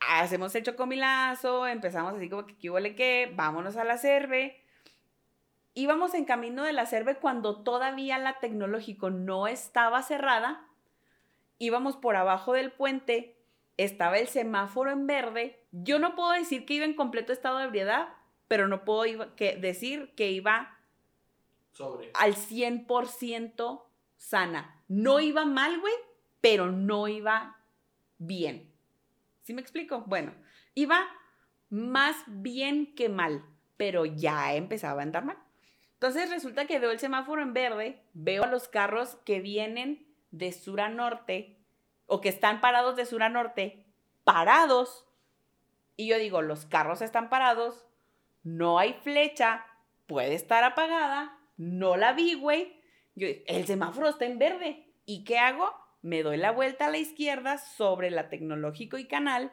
Hacemos 0.00 0.54
el 0.54 0.62
chocomilazo. 0.62 1.66
Empezamos 1.66 2.14
así 2.14 2.28
como 2.28 2.46
que 2.46 2.56
qué 2.56 2.70
huele 2.70 2.94
qué. 2.94 3.32
Vámonos 3.34 3.76
a 3.76 3.84
la 3.84 3.98
cerve. 3.98 4.62
Íbamos 5.74 6.14
en 6.14 6.24
camino 6.24 6.64
de 6.64 6.72
la 6.72 6.86
cerve 6.86 7.16
cuando 7.16 7.62
todavía 7.62 8.18
la 8.18 8.38
tecnológico 8.40 9.10
no 9.10 9.46
estaba 9.46 10.02
cerrada. 10.02 10.66
Íbamos 11.58 11.96
por 11.96 12.16
abajo 12.16 12.52
del 12.52 12.72
puente. 12.72 13.36
Estaba 13.76 14.18
el 14.18 14.28
semáforo 14.28 14.90
en 14.90 15.06
verde. 15.06 15.64
Yo 15.70 15.98
no 15.98 16.14
puedo 16.16 16.32
decir 16.32 16.66
que 16.66 16.74
iba 16.74 16.84
en 16.84 16.94
completo 16.94 17.32
estado 17.32 17.58
de 17.58 17.64
ebriedad, 17.64 18.08
pero 18.48 18.66
no 18.66 18.84
puedo 18.84 19.06
iba- 19.06 19.36
que 19.36 19.56
decir 19.56 20.14
que 20.16 20.30
iba 20.32 20.76
Sobre. 21.72 22.10
al 22.14 22.34
100% 22.34 23.86
sana. 24.16 24.82
No 24.88 25.20
iba 25.20 25.44
mal, 25.44 25.78
güey, 25.80 25.94
pero 26.40 26.72
no 26.72 27.06
iba 27.06 27.56
bien. 28.18 28.67
¿Sí 29.48 29.54
me 29.54 29.62
explico? 29.62 30.04
Bueno, 30.04 30.34
iba 30.74 31.08
más 31.70 32.16
bien 32.26 32.94
que 32.94 33.08
mal, 33.08 33.42
pero 33.78 34.04
ya 34.04 34.52
empezaba 34.52 35.00
a 35.00 35.04
andar 35.04 35.24
mal. 35.24 35.38
Entonces 35.94 36.28
resulta 36.28 36.66
que 36.66 36.78
veo 36.78 36.90
el 36.90 36.98
semáforo 36.98 37.40
en 37.40 37.54
verde, 37.54 38.02
veo 38.12 38.44
a 38.44 38.48
los 38.48 38.68
carros 38.68 39.16
que 39.24 39.40
vienen 39.40 40.06
de 40.32 40.52
sur 40.52 40.82
a 40.82 40.90
norte 40.90 41.56
o 42.04 42.20
que 42.20 42.28
están 42.28 42.60
parados 42.60 42.94
de 42.94 43.06
sur 43.06 43.22
a 43.22 43.30
norte, 43.30 43.86
parados. 44.22 45.06
Y 45.96 46.08
yo 46.08 46.18
digo, 46.18 46.42
los 46.42 46.66
carros 46.66 47.00
están 47.00 47.30
parados, 47.30 47.86
no 48.42 48.78
hay 48.78 48.98
flecha, 49.02 49.64
puede 50.06 50.34
estar 50.34 50.62
apagada, 50.62 51.38
no 51.56 51.96
la 51.96 52.12
vi, 52.12 52.34
güey. 52.34 52.82
el 53.16 53.66
semáforo 53.66 54.10
está 54.10 54.26
en 54.26 54.38
verde. 54.38 54.92
¿Y 55.06 55.24
qué 55.24 55.38
hago? 55.38 55.74
Me 56.02 56.22
doy 56.22 56.36
la 56.36 56.52
vuelta 56.52 56.86
a 56.86 56.90
la 56.90 56.98
izquierda 56.98 57.58
sobre 57.58 58.10
la 58.10 58.28
tecnológico 58.28 58.98
y 58.98 59.06
canal. 59.06 59.52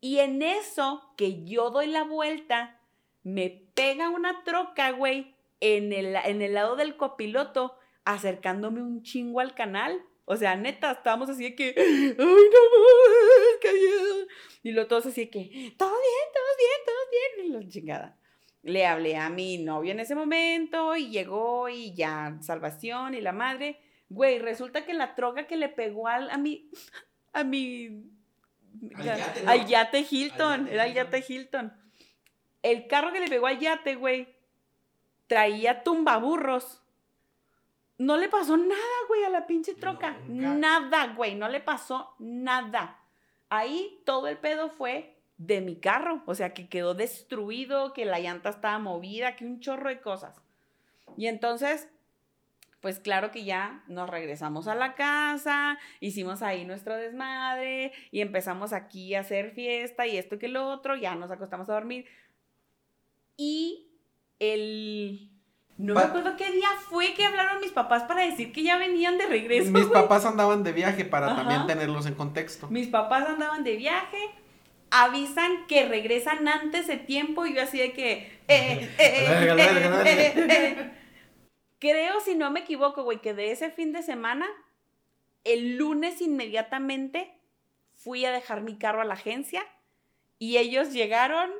Y 0.00 0.18
en 0.18 0.42
eso 0.42 1.02
que 1.16 1.44
yo 1.44 1.70
doy 1.70 1.86
la 1.86 2.04
vuelta, 2.04 2.80
me 3.22 3.50
pega 3.74 4.08
una 4.08 4.44
troca, 4.44 4.90
güey, 4.92 5.34
en 5.60 5.92
el, 5.92 6.16
en 6.16 6.42
el 6.42 6.54
lado 6.54 6.76
del 6.76 6.96
copiloto, 6.96 7.76
acercándome 8.04 8.82
un 8.82 9.02
chingo 9.02 9.40
al 9.40 9.54
canal. 9.54 10.02
O 10.24 10.36
sea, 10.36 10.56
neta, 10.56 10.92
estábamos 10.92 11.28
así 11.28 11.44
de 11.44 11.54
que, 11.54 11.74
ay, 11.76 12.14
no 12.18 12.24
mames, 12.24 14.26
Y 14.62 14.72
lo 14.72 14.86
todos 14.86 15.06
así 15.06 15.22
de 15.22 15.30
que, 15.30 15.74
todo 15.76 15.90
bien, 15.90 16.28
todo 16.34 16.44
bien, 16.58 16.80
todo 16.86 16.96
bien. 17.52 17.62
Y 17.62 17.68
chingada. 17.68 18.18
Le 18.62 18.84
hablé 18.84 19.16
a 19.16 19.30
mi 19.30 19.58
novio 19.58 19.92
en 19.92 20.00
ese 20.00 20.16
momento 20.16 20.96
y 20.96 21.10
llegó 21.10 21.68
y 21.68 21.94
ya, 21.94 22.36
salvación 22.40 23.14
y 23.14 23.20
la 23.20 23.32
madre. 23.32 23.80
Güey, 24.08 24.38
resulta 24.38 24.84
que 24.84 24.94
la 24.94 25.14
troca 25.14 25.46
que 25.46 25.56
le 25.56 25.68
pegó 25.68 26.08
al, 26.08 26.30
a 26.30 26.38
mi, 26.38 26.70
a 27.32 27.44
mi, 27.44 28.04
al 29.46 29.66
yate, 29.66 30.06
Hilton, 30.08 30.68
era 30.68 30.86
el 30.86 30.94
yate 30.94 31.24
Hilton. 31.26 31.72
El 32.62 32.86
carro 32.86 33.12
que 33.12 33.20
le 33.20 33.28
pegó 33.28 33.46
al 33.46 33.58
yate, 33.58 33.96
güey, 33.96 34.28
traía 35.26 35.82
tumbaburros. 35.82 36.82
No 37.98 38.16
le 38.16 38.28
pasó 38.28 38.56
nada, 38.56 38.96
güey, 39.08 39.24
a 39.24 39.30
la 39.30 39.46
pinche 39.46 39.74
troca. 39.74 40.18
nada, 40.28 41.14
güey, 41.14 41.34
no 41.34 41.48
le 41.48 41.60
pasó 41.60 42.14
nada. 42.18 43.00
Ahí 43.48 44.00
todo 44.04 44.26
el 44.26 44.36
pedo 44.36 44.68
fue 44.70 45.16
de 45.38 45.60
mi 45.60 45.76
carro. 45.76 46.22
O 46.26 46.34
sea, 46.34 46.52
que 46.52 46.68
quedó 46.68 46.94
destruido, 46.94 47.92
que 47.92 48.04
la 48.04 48.20
llanta 48.20 48.50
estaba 48.50 48.78
movida, 48.78 49.36
que 49.36 49.46
un 49.46 49.60
chorro 49.60 49.88
de 49.88 50.00
cosas. 50.00 50.40
Y 51.16 51.28
entonces, 51.28 51.88
pues 52.80 53.00
claro 53.00 53.30
que 53.30 53.44
ya 53.44 53.82
nos 53.88 54.08
regresamos 54.08 54.68
a 54.68 54.74
la 54.74 54.94
casa, 54.94 55.78
hicimos 56.00 56.42
ahí 56.42 56.64
nuestro 56.64 56.96
desmadre 56.96 57.92
y 58.10 58.20
empezamos 58.20 58.72
aquí 58.72 59.14
a 59.14 59.20
hacer 59.20 59.52
fiesta 59.52 60.06
y 60.06 60.16
esto 60.16 60.38
que 60.38 60.48
lo 60.48 60.68
otro, 60.68 60.96
ya 60.96 61.14
nos 61.14 61.30
acostamos 61.30 61.68
a 61.68 61.74
dormir. 61.74 62.06
Y 63.36 63.88
el 64.38 65.30
no 65.78 65.94
me 65.94 66.00
acuerdo 66.00 66.36
qué 66.36 66.50
día 66.50 66.68
fue 66.88 67.12
que 67.12 67.24
hablaron 67.24 67.60
mis 67.60 67.72
papás 67.72 68.04
para 68.04 68.24
decir 68.24 68.50
que 68.52 68.62
ya 68.62 68.78
venían 68.78 69.18
de 69.18 69.26
regreso. 69.26 69.70
Mis 69.70 69.86
papás 69.86 70.24
andaban 70.24 70.62
de 70.64 70.72
viaje 70.72 71.04
para 71.04 71.36
también 71.36 71.66
tenerlos 71.66 72.06
en 72.06 72.14
contexto. 72.14 72.68
Mis 72.68 72.88
papás 72.88 73.28
andaban 73.28 73.62
de 73.62 73.76
viaje, 73.76 74.16
avisan 74.90 75.66
que 75.66 75.86
regresan 75.86 76.48
antes 76.48 76.86
de 76.86 76.96
tiempo 76.96 77.44
y 77.44 77.54
yo 77.54 77.62
así 77.62 77.78
de 77.78 77.92
que... 77.92 78.30
Creo, 81.78 82.20
si 82.20 82.34
no 82.34 82.50
me 82.50 82.60
equivoco, 82.60 83.04
güey, 83.04 83.20
que 83.20 83.34
de 83.34 83.50
ese 83.50 83.70
fin 83.70 83.92
de 83.92 84.02
semana, 84.02 84.46
el 85.44 85.76
lunes 85.76 86.20
inmediatamente 86.20 87.34
fui 87.94 88.24
a 88.24 88.32
dejar 88.32 88.62
mi 88.62 88.78
carro 88.78 89.00
a 89.00 89.04
la 89.04 89.14
agencia 89.14 89.64
y 90.38 90.58
ellos 90.58 90.92
llegaron 90.92 91.50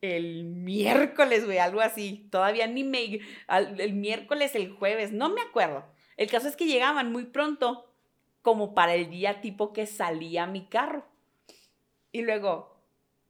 el 0.00 0.44
miércoles, 0.44 1.44
güey, 1.44 1.58
algo 1.58 1.80
así. 1.80 2.28
Todavía 2.30 2.66
ni 2.66 2.84
me... 2.84 3.20
el 3.48 3.92
miércoles, 3.94 4.54
el 4.54 4.72
jueves, 4.72 5.12
no 5.12 5.28
me 5.30 5.40
acuerdo. 5.40 5.84
El 6.16 6.28
caso 6.30 6.48
es 6.48 6.56
que 6.56 6.66
llegaban 6.66 7.12
muy 7.12 7.24
pronto, 7.24 7.88
como 8.42 8.74
para 8.74 8.94
el 8.94 9.08
día 9.08 9.40
tipo 9.40 9.72
que 9.72 9.86
salía 9.86 10.46
mi 10.46 10.66
carro. 10.66 11.06
Y 12.10 12.22
luego, 12.22 12.76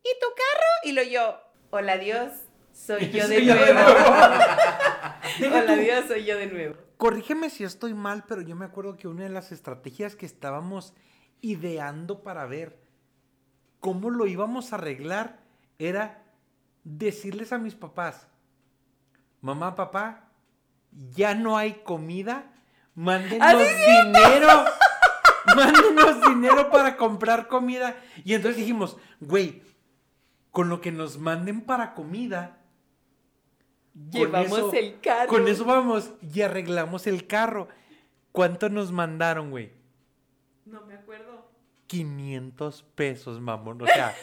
¿y 0.03 0.09
tu 0.18 0.27
carro? 0.29 0.68
Y 0.85 0.93
lo 0.93 1.03
yo, 1.03 1.39
hola 1.70 1.99
Dios, 1.99 2.33
soy 2.73 3.11
yo 3.11 3.29
de 3.29 3.43
nuevo. 3.43 3.81
hola 5.41 5.76
Dios, 5.76 6.07
soy 6.07 6.24
yo 6.24 6.37
de 6.37 6.47
nuevo. 6.47 6.76
Corrígeme 6.97 7.51
si 7.51 7.64
estoy 7.64 7.95
mal, 7.95 8.24
pero 8.26 8.43
yo 8.43 8.55
me 8.55 8.64
acuerdo 8.64 8.97
que 8.97 9.09
una 9.09 9.24
de 9.24 9.28
las 9.28 9.53
estrategias 9.53 10.16
que 10.16 10.26
estábamos 10.26 10.95
ideando 11.41 12.22
para 12.22 12.47
ver 12.47 12.78
cómo 13.80 14.11
lo 14.11 14.26
íbamos 14.26 14.72
a 14.72 14.76
arreglar 14.76 15.41
era 15.78 16.22
decirles 16.85 17.53
a 17.53 17.59
mis 17.59 17.74
papás, 17.74 18.28
mamá, 19.41 19.74
papá, 19.74 20.28
ya 21.11 21.35
no 21.35 21.57
hay 21.57 21.74
comida, 21.85 22.53
mándenos 22.95 23.59
dinero, 23.59 24.64
mándenos 25.57 26.28
dinero 26.28 26.70
para 26.70 26.97
comprar 26.97 27.49
comida. 27.49 27.97
Y 28.24 28.35
entonces 28.35 28.59
dijimos, 28.59 28.97
güey, 29.20 29.62
con 30.53 30.68
lo 30.68 30.80
que 30.80 30.93
nos 30.93 31.18
manden 31.18 31.62
para 31.62 31.95
comida, 31.95 32.61
llevamos 34.11 34.74
el 34.74 35.01
carro. 35.01 35.28
Con 35.28 35.49
eso 35.49 35.64
vamos 35.64 36.11
y 36.20 36.43
arreglamos 36.43 37.07
el 37.07 37.26
carro. 37.26 37.68
¿Cuánto 38.32 38.68
nos 38.68 38.93
mandaron, 38.93 39.51
güey? 39.51 39.72
No 40.64 40.80
me 40.82 40.95
acuerdo. 40.95 41.51
500 41.86 42.82
pesos, 42.95 43.40
mamón. 43.40 43.82
O 43.82 43.86
sea, 43.86 44.14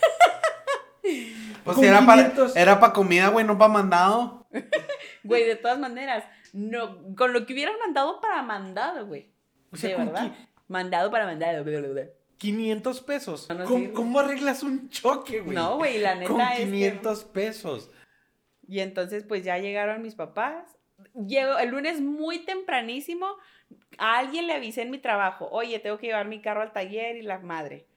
pues 1.63 1.78
era 1.80 2.03
para, 2.05 2.34
era 2.55 2.80
para 2.80 2.93
comida, 2.93 3.28
güey, 3.28 3.45
no 3.45 3.57
para 3.57 3.72
mandado. 3.72 4.47
güey, 5.24 5.45
de 5.45 5.55
todas 5.55 5.78
maneras, 5.78 6.24
no, 6.53 7.15
con 7.15 7.34
lo 7.34 7.45
que 7.45 7.53
hubieran 7.53 7.78
mandado 7.78 8.20
para 8.20 8.41
mandado, 8.41 9.05
güey. 9.05 9.30
O 9.72 9.78
sea, 9.78 9.97
verdad. 9.97 10.36
Mandado 10.67 11.11
para 11.11 11.26
mandado. 11.26 11.63
500 12.38 13.01
pesos. 13.01 13.47
¿Cómo, 13.93 14.20
arreglas 14.20 14.63
un 14.63 14.89
choque, 14.89 15.41
güey? 15.41 15.55
No, 15.55 15.78
güey, 15.78 15.99
la 15.99 16.15
neta 16.15 16.32
Con 16.32 16.41
500 16.55 17.24
pesos. 17.26 17.91
Y 18.70 18.82
entonces, 18.82 19.24
pues 19.24 19.43
ya 19.43 19.57
llegaron 19.57 20.03
mis 20.03 20.13
papás. 20.13 20.78
Llego 21.15 21.57
el 21.57 21.70
lunes 21.70 22.01
muy 22.01 22.45
tempranísimo. 22.45 23.26
A 23.97 24.20
alguien 24.20 24.45
le 24.45 24.53
avisé 24.53 24.84
en 24.84 24.91
mi 24.91 24.99
trabajo, 24.99 25.49
oye, 25.51 25.80
tengo 25.80 25.97
que 25.97 26.05
llevar 26.05 26.28
mi 26.28 26.39
carro 26.39 26.61
al 26.61 26.72
taller 26.72 27.15
y 27.17 27.24
la 27.24 27.39
madre. 27.39 27.88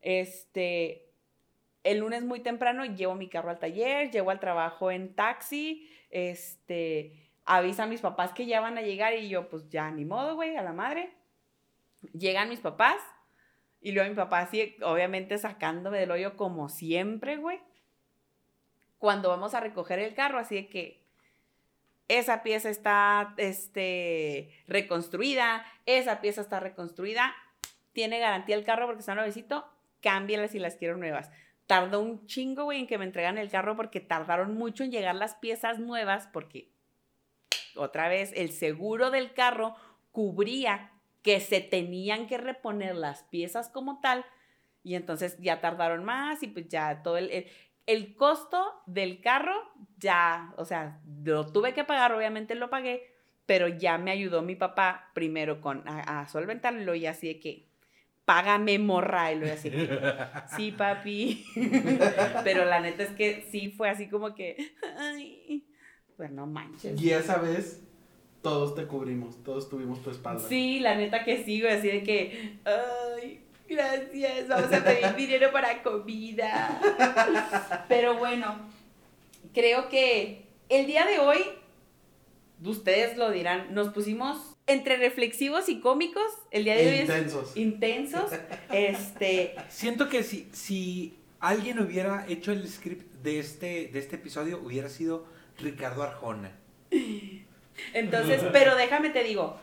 Este, 0.00 1.10
el 1.82 1.98
lunes 1.98 2.22
muy 2.22 2.38
temprano 2.38 2.84
llevo 2.84 3.16
mi 3.16 3.28
carro 3.28 3.50
al 3.50 3.58
taller, 3.58 4.12
llego 4.12 4.30
al 4.30 4.38
trabajo 4.38 4.92
en 4.92 5.12
taxi, 5.16 5.90
este, 6.10 7.32
avisan 7.44 7.88
a 7.88 7.90
mis 7.90 8.00
papás 8.00 8.32
que 8.32 8.46
ya 8.46 8.60
van 8.60 8.78
a 8.78 8.82
llegar 8.82 9.14
y 9.14 9.28
yo, 9.28 9.48
pues 9.48 9.68
ya 9.70 9.90
ni 9.90 10.04
modo, 10.04 10.36
güey, 10.36 10.54
a 10.54 10.62
la 10.62 10.72
madre. 10.72 11.12
Llegan 12.12 12.48
mis 12.48 12.60
papás 12.60 12.98
y 13.80 13.90
luego 13.90 14.08
mi 14.08 14.14
papá 14.14 14.38
así, 14.38 14.76
obviamente 14.82 15.36
sacándome 15.36 15.98
del 15.98 16.12
hoyo 16.12 16.36
como 16.36 16.68
siempre, 16.68 17.38
güey. 17.38 17.58
Cuando 19.02 19.30
vamos 19.30 19.52
a 19.54 19.58
recoger 19.58 19.98
el 19.98 20.14
carro, 20.14 20.38
así 20.38 20.54
de 20.54 20.68
que 20.68 21.02
esa 22.06 22.44
pieza 22.44 22.70
está, 22.70 23.34
este, 23.36 24.54
reconstruida, 24.68 25.66
esa 25.86 26.20
pieza 26.20 26.40
está 26.40 26.60
reconstruida, 26.60 27.34
tiene 27.92 28.20
garantía 28.20 28.54
el 28.54 28.62
carro 28.62 28.86
porque 28.86 29.00
está 29.00 29.16
nuevecito, 29.16 29.66
cámbialas 30.02 30.52
si 30.52 30.60
las 30.60 30.76
quiero 30.76 30.98
nuevas. 30.98 31.32
Tardó 31.66 31.98
un 31.98 32.26
chingo, 32.26 32.62
güey, 32.62 32.78
en 32.78 32.86
que 32.86 32.96
me 32.96 33.04
entregan 33.04 33.38
el 33.38 33.50
carro 33.50 33.74
porque 33.74 33.98
tardaron 33.98 34.54
mucho 34.54 34.84
en 34.84 34.92
llegar 34.92 35.16
las 35.16 35.34
piezas 35.34 35.80
nuevas 35.80 36.28
porque, 36.32 36.70
otra 37.74 38.06
vez, 38.06 38.30
el 38.36 38.52
seguro 38.52 39.10
del 39.10 39.32
carro 39.32 39.74
cubría 40.12 40.92
que 41.22 41.40
se 41.40 41.60
tenían 41.60 42.28
que 42.28 42.38
reponer 42.38 42.94
las 42.94 43.24
piezas 43.24 43.68
como 43.68 43.98
tal 43.98 44.24
y 44.84 44.94
entonces 44.94 45.38
ya 45.40 45.60
tardaron 45.60 46.04
más 46.04 46.44
y 46.44 46.46
pues 46.46 46.68
ya 46.68 47.02
todo 47.02 47.16
el, 47.16 47.30
el, 47.30 47.46
costo 48.16 48.82
del 48.86 49.20
carro 49.20 49.54
ya, 49.98 50.54
o 50.56 50.64
sea, 50.64 51.00
lo 51.24 51.46
tuve 51.46 51.74
que 51.74 51.84
pagar, 51.84 52.12
obviamente 52.12 52.54
lo 52.54 52.70
pagué, 52.70 53.12
pero 53.46 53.68
ya 53.68 53.98
me 53.98 54.10
ayudó 54.10 54.42
mi 54.42 54.56
papá 54.56 55.10
primero 55.14 55.60
con 55.60 55.86
a, 55.88 56.20
a 56.20 56.28
solventarlo 56.28 56.94
y 56.94 57.06
así 57.06 57.28
de 57.28 57.40
que 57.40 57.72
págame 58.24 58.78
morra. 58.78 59.32
Y 59.32 59.38
lo 59.40 59.52
así, 59.52 59.70
sí, 60.56 60.72
papi. 60.72 61.44
Pero 62.44 62.64
la 62.64 62.80
neta 62.80 63.02
es 63.02 63.10
que 63.10 63.46
sí 63.50 63.70
fue 63.70 63.90
así 63.90 64.08
como 64.08 64.34
que, 64.34 64.56
ay, 64.98 65.66
pues 66.16 66.30
no 66.30 66.46
manches. 66.46 67.00
Y 67.00 67.10
esa 67.10 67.38
vez 67.38 67.82
todos 68.42 68.74
te 68.74 68.86
cubrimos, 68.86 69.42
todos 69.42 69.68
tuvimos 69.68 70.02
tu 70.02 70.10
espalda. 70.10 70.46
Sí, 70.48 70.80
la 70.80 70.94
neta 70.94 71.24
que 71.24 71.44
sí, 71.44 71.60
güey, 71.60 71.72
así 71.72 71.88
de 71.88 72.02
que, 72.02 72.58
ay, 72.64 73.44
gracias, 73.72 74.48
vamos 74.48 74.72
a 74.72 74.84
pedir 74.84 75.14
dinero 75.16 75.52
para 75.52 75.82
comida. 75.82 77.84
Pero 77.88 78.18
bueno, 78.18 78.56
creo 79.52 79.88
que 79.88 80.46
el 80.68 80.86
día 80.86 81.06
de 81.06 81.18
hoy, 81.18 81.38
ustedes 82.64 83.16
lo 83.16 83.30
dirán, 83.30 83.74
nos 83.74 83.88
pusimos 83.88 84.56
entre 84.66 84.96
reflexivos 84.96 85.68
y 85.68 85.80
cómicos. 85.80 86.24
El 86.50 86.64
día 86.64 86.76
de 86.76 86.88
hoy 86.88 86.98
Intensos. 87.00 87.50
es 87.50 87.56
intensos. 87.56 88.30
Este, 88.72 89.54
Siento 89.68 90.08
que 90.08 90.22
si, 90.22 90.48
si 90.52 91.18
alguien 91.40 91.80
hubiera 91.80 92.26
hecho 92.28 92.52
el 92.52 92.66
script 92.68 93.12
de 93.22 93.38
este, 93.38 93.88
de 93.88 93.98
este 93.98 94.16
episodio, 94.16 94.60
hubiera 94.62 94.88
sido 94.88 95.26
Ricardo 95.58 96.02
Arjona. 96.02 96.52
entonces, 97.94 98.42
pero 98.52 98.76
déjame 98.76 99.10
te 99.10 99.24
digo, 99.24 99.58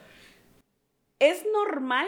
es 1.19 1.43
normal 1.53 2.07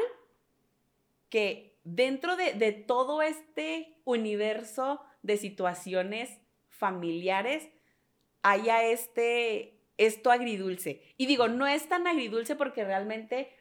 que 1.29 1.70
dentro 1.83 2.35
de, 2.35 2.53
de 2.53 2.71
todo 2.71 3.21
este 3.21 3.97
universo 4.05 5.01
de 5.23 5.37
situaciones 5.37 6.39
familiares 6.69 7.69
haya 8.41 8.83
este, 8.83 9.79
esto 9.97 10.31
agridulce. 10.31 11.03
Y 11.17 11.25
digo, 11.27 11.47
no 11.47 11.67
es 11.67 11.87
tan 11.87 12.07
agridulce 12.07 12.55
porque 12.55 12.83
realmente 12.83 13.53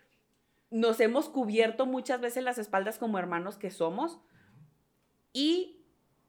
nos 0.71 1.01
hemos 1.01 1.29
cubierto 1.29 1.87
muchas 1.87 2.21
veces 2.21 2.45
las 2.45 2.59
espaldas 2.59 2.99
como 2.99 3.19
hermanos 3.19 3.59
que 3.59 3.71
somos. 3.71 4.21
Y 5.33 5.85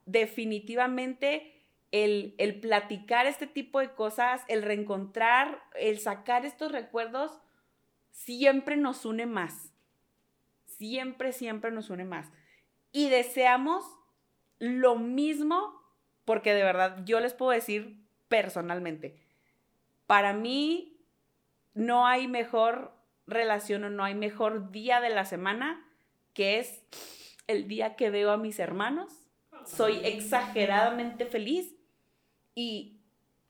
definitivamente 0.05 1.65
el, 1.91 2.35
el 2.37 2.59
platicar 2.59 3.25
este 3.25 3.47
tipo 3.47 3.79
de 3.79 3.93
cosas, 3.93 4.41
el 4.47 4.63
reencontrar, 4.63 5.63
el 5.75 5.99
sacar 5.99 6.45
estos 6.45 6.71
recuerdos, 6.71 7.39
siempre 8.11 8.77
nos 8.77 9.05
une 9.05 9.25
más. 9.25 9.70
Siempre, 10.81 11.31
siempre 11.31 11.69
nos 11.69 11.91
une 11.91 12.05
más. 12.05 12.31
Y 12.91 13.09
deseamos 13.09 13.85
lo 14.57 14.95
mismo, 14.95 15.79
porque 16.25 16.55
de 16.55 16.63
verdad 16.63 17.03
yo 17.05 17.19
les 17.19 17.35
puedo 17.35 17.51
decir 17.51 18.03
personalmente, 18.29 19.15
para 20.07 20.33
mí 20.33 21.05
no 21.75 22.07
hay 22.07 22.27
mejor 22.27 22.95
relación 23.27 23.83
o 23.83 23.91
no 23.91 24.03
hay 24.03 24.15
mejor 24.15 24.71
día 24.71 25.01
de 25.01 25.11
la 25.11 25.25
semana 25.25 25.87
que 26.33 26.57
es 26.57 26.81
el 27.45 27.67
día 27.67 27.95
que 27.95 28.09
veo 28.09 28.31
a 28.31 28.37
mis 28.37 28.57
hermanos. 28.57 29.13
Soy 29.67 29.99
exageradamente 30.03 31.27
feliz 31.27 31.75
y 32.55 32.97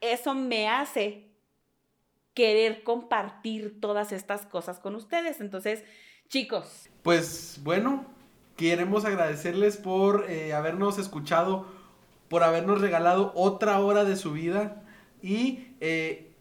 eso 0.01 0.35
me 0.35 0.67
hace 0.67 1.31
querer 2.33 2.83
compartir 2.83 3.79
todas 3.79 4.11
estas 4.11 4.45
cosas 4.45 4.81
con 4.81 4.95
ustedes. 4.95 5.39
Entonces, 5.39 5.85
chicos, 6.31 6.87
Pues 7.03 7.59
bueno, 7.61 8.05
queremos 8.55 9.03
agradecerles 9.03 9.75
por 9.75 10.29
eh, 10.29 10.53
habernos 10.53 10.97
escuchado, 10.97 11.67
por 12.29 12.43
habernos 12.43 12.79
regalado 12.79 13.33
otra 13.35 13.77
hora 13.79 14.05
de 14.05 14.15
su 14.15 14.31
vida 14.31 14.81
y 15.21 15.67
eh, 15.81 16.31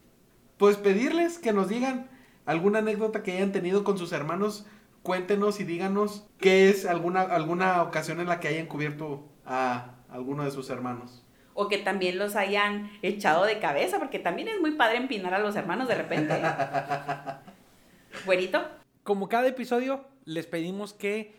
pues 0.58 0.76
pedirles 0.76 1.40
que 1.40 1.52
nos 1.52 1.68
digan 1.68 2.08
alguna 2.46 2.78
anécdota 2.78 3.24
que 3.24 3.32
hayan 3.32 3.50
tenido 3.50 3.82
con 3.82 3.98
sus 3.98 4.12
hermanos. 4.12 4.64
Cuéntenos 5.02 5.58
y 5.58 5.64
díganos 5.64 6.24
qué 6.38 6.68
es 6.68 6.86
alguna, 6.86 7.22
alguna 7.22 7.82
ocasión 7.82 8.20
en 8.20 8.28
la 8.28 8.38
que 8.38 8.46
hayan 8.46 8.66
cubierto 8.66 9.28
a 9.44 9.96
alguno 10.08 10.44
de 10.44 10.52
sus 10.52 10.70
hermanos. 10.70 11.24
o 11.52 11.68
que 11.68 11.78
también 11.78 12.16
los 12.16 12.36
hayan 12.36 12.90
echado 13.02 13.44
de 13.44 13.58
cabeza, 13.58 13.98
porque 13.98 14.20
también 14.20 14.46
es 14.46 14.60
muy 14.60 14.70
padre 14.76 14.98
empinar 14.98 15.34
a 15.34 15.40
los 15.40 15.56
hermanos 15.56 15.88
de 15.88 15.96
repente. 15.96 16.32
¿eh? 16.32 16.42
Güerito, 18.24 18.62
Como 19.02 19.28
cada 19.28 19.48
episodio, 19.48 20.06
les 20.24 20.46
pedimos 20.46 20.92
que 20.92 21.34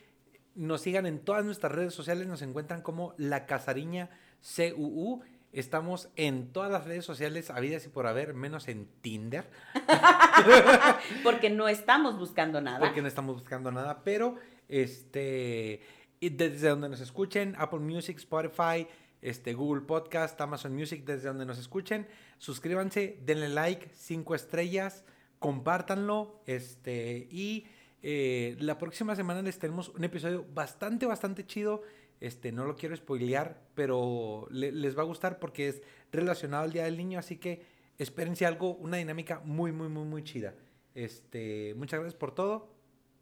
nos 0.55 0.82
sigan 0.82 1.05
en 1.05 1.20
todas 1.20 1.45
nuestras 1.45 1.72
redes 1.72 1.93
sociales. 1.93 2.28
Nos 2.28 2.41
encuentran 2.41 2.82
como 2.82 3.14
La 3.18 3.45
Casariña 3.45 4.09
CUU. 4.41 5.22
Estamos 5.53 6.09
en 6.16 6.53
todas 6.53 6.72
las 6.72 6.86
redes 6.86 7.03
sociales 7.03 7.49
habidas 7.49 7.86
y 7.86 7.89
por 7.89 8.07
haber, 8.07 8.34
menos 8.34 8.70
en 8.70 8.88
Tinder, 9.01 9.49
porque 11.24 11.49
no 11.49 11.68
estamos 11.68 12.18
buscando 12.18 12.62
nada. 12.62 12.80
porque 12.80 13.01
no 13.01 13.09
estamos 13.09 13.36
buscando 13.36 13.70
nada. 13.70 14.01
Pero, 14.05 14.38
este, 14.70 15.82
desde 16.22 16.70
donde 16.70 16.88
nos 16.88 17.01
escuchen, 17.01 17.55
Apple 17.57 17.80
Music, 17.80 18.18
Spotify, 18.18 18.88
este, 19.22 19.53
Google 19.53 19.82
Podcast, 19.82 20.39
Amazon 20.39 20.74
Music, 20.74 21.03
desde 21.03 21.28
donde 21.28 21.45
nos 21.45 21.59
escuchen, 21.59 22.07
suscríbanse, 22.38 23.20
denle 23.26 23.49
like, 23.49 23.89
cinco 23.93 24.36
estrellas, 24.36 25.03
compártanlo, 25.41 26.39
este, 26.45 27.27
y 27.31 27.65
eh, 28.03 28.55
la 28.59 28.77
próxima 28.77 29.15
semana 29.15 29.41
les 29.41 29.57
tenemos 29.57 29.89
un 29.89 30.03
episodio 30.03 30.45
bastante, 30.53 31.07
bastante 31.07 31.45
chido. 31.47 31.81
Este, 32.19 32.51
no 32.51 32.65
lo 32.65 32.75
quiero 32.75 32.95
spoilear, 32.95 33.59
pero 33.73 34.47
le- 34.51 34.71
les 34.71 34.95
va 34.95 35.01
a 35.01 35.05
gustar 35.05 35.39
porque 35.39 35.67
es 35.69 35.81
relacionado 36.11 36.63
al 36.65 36.71
Día 36.71 36.83
del 36.83 36.95
Niño, 36.95 37.17
así 37.17 37.37
que 37.37 37.65
espérense 37.97 38.45
algo, 38.45 38.75
una 38.75 38.97
dinámica 38.97 39.41
muy, 39.43 39.71
muy, 39.71 39.89
muy, 39.89 40.05
muy 40.05 40.23
chida. 40.23 40.53
Este, 40.93 41.73
muchas 41.75 41.99
gracias 42.01 42.19
por 42.19 42.35
todo 42.35 42.69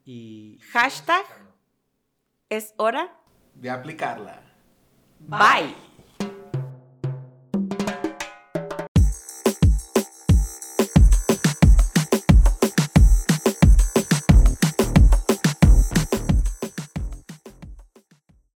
y 0.04 0.60
Hashtag 0.74 1.24
es 2.50 2.74
hora. 2.76 3.16
De 3.56 3.70
aplicarla. 3.70 4.42
Bye. 5.20 5.89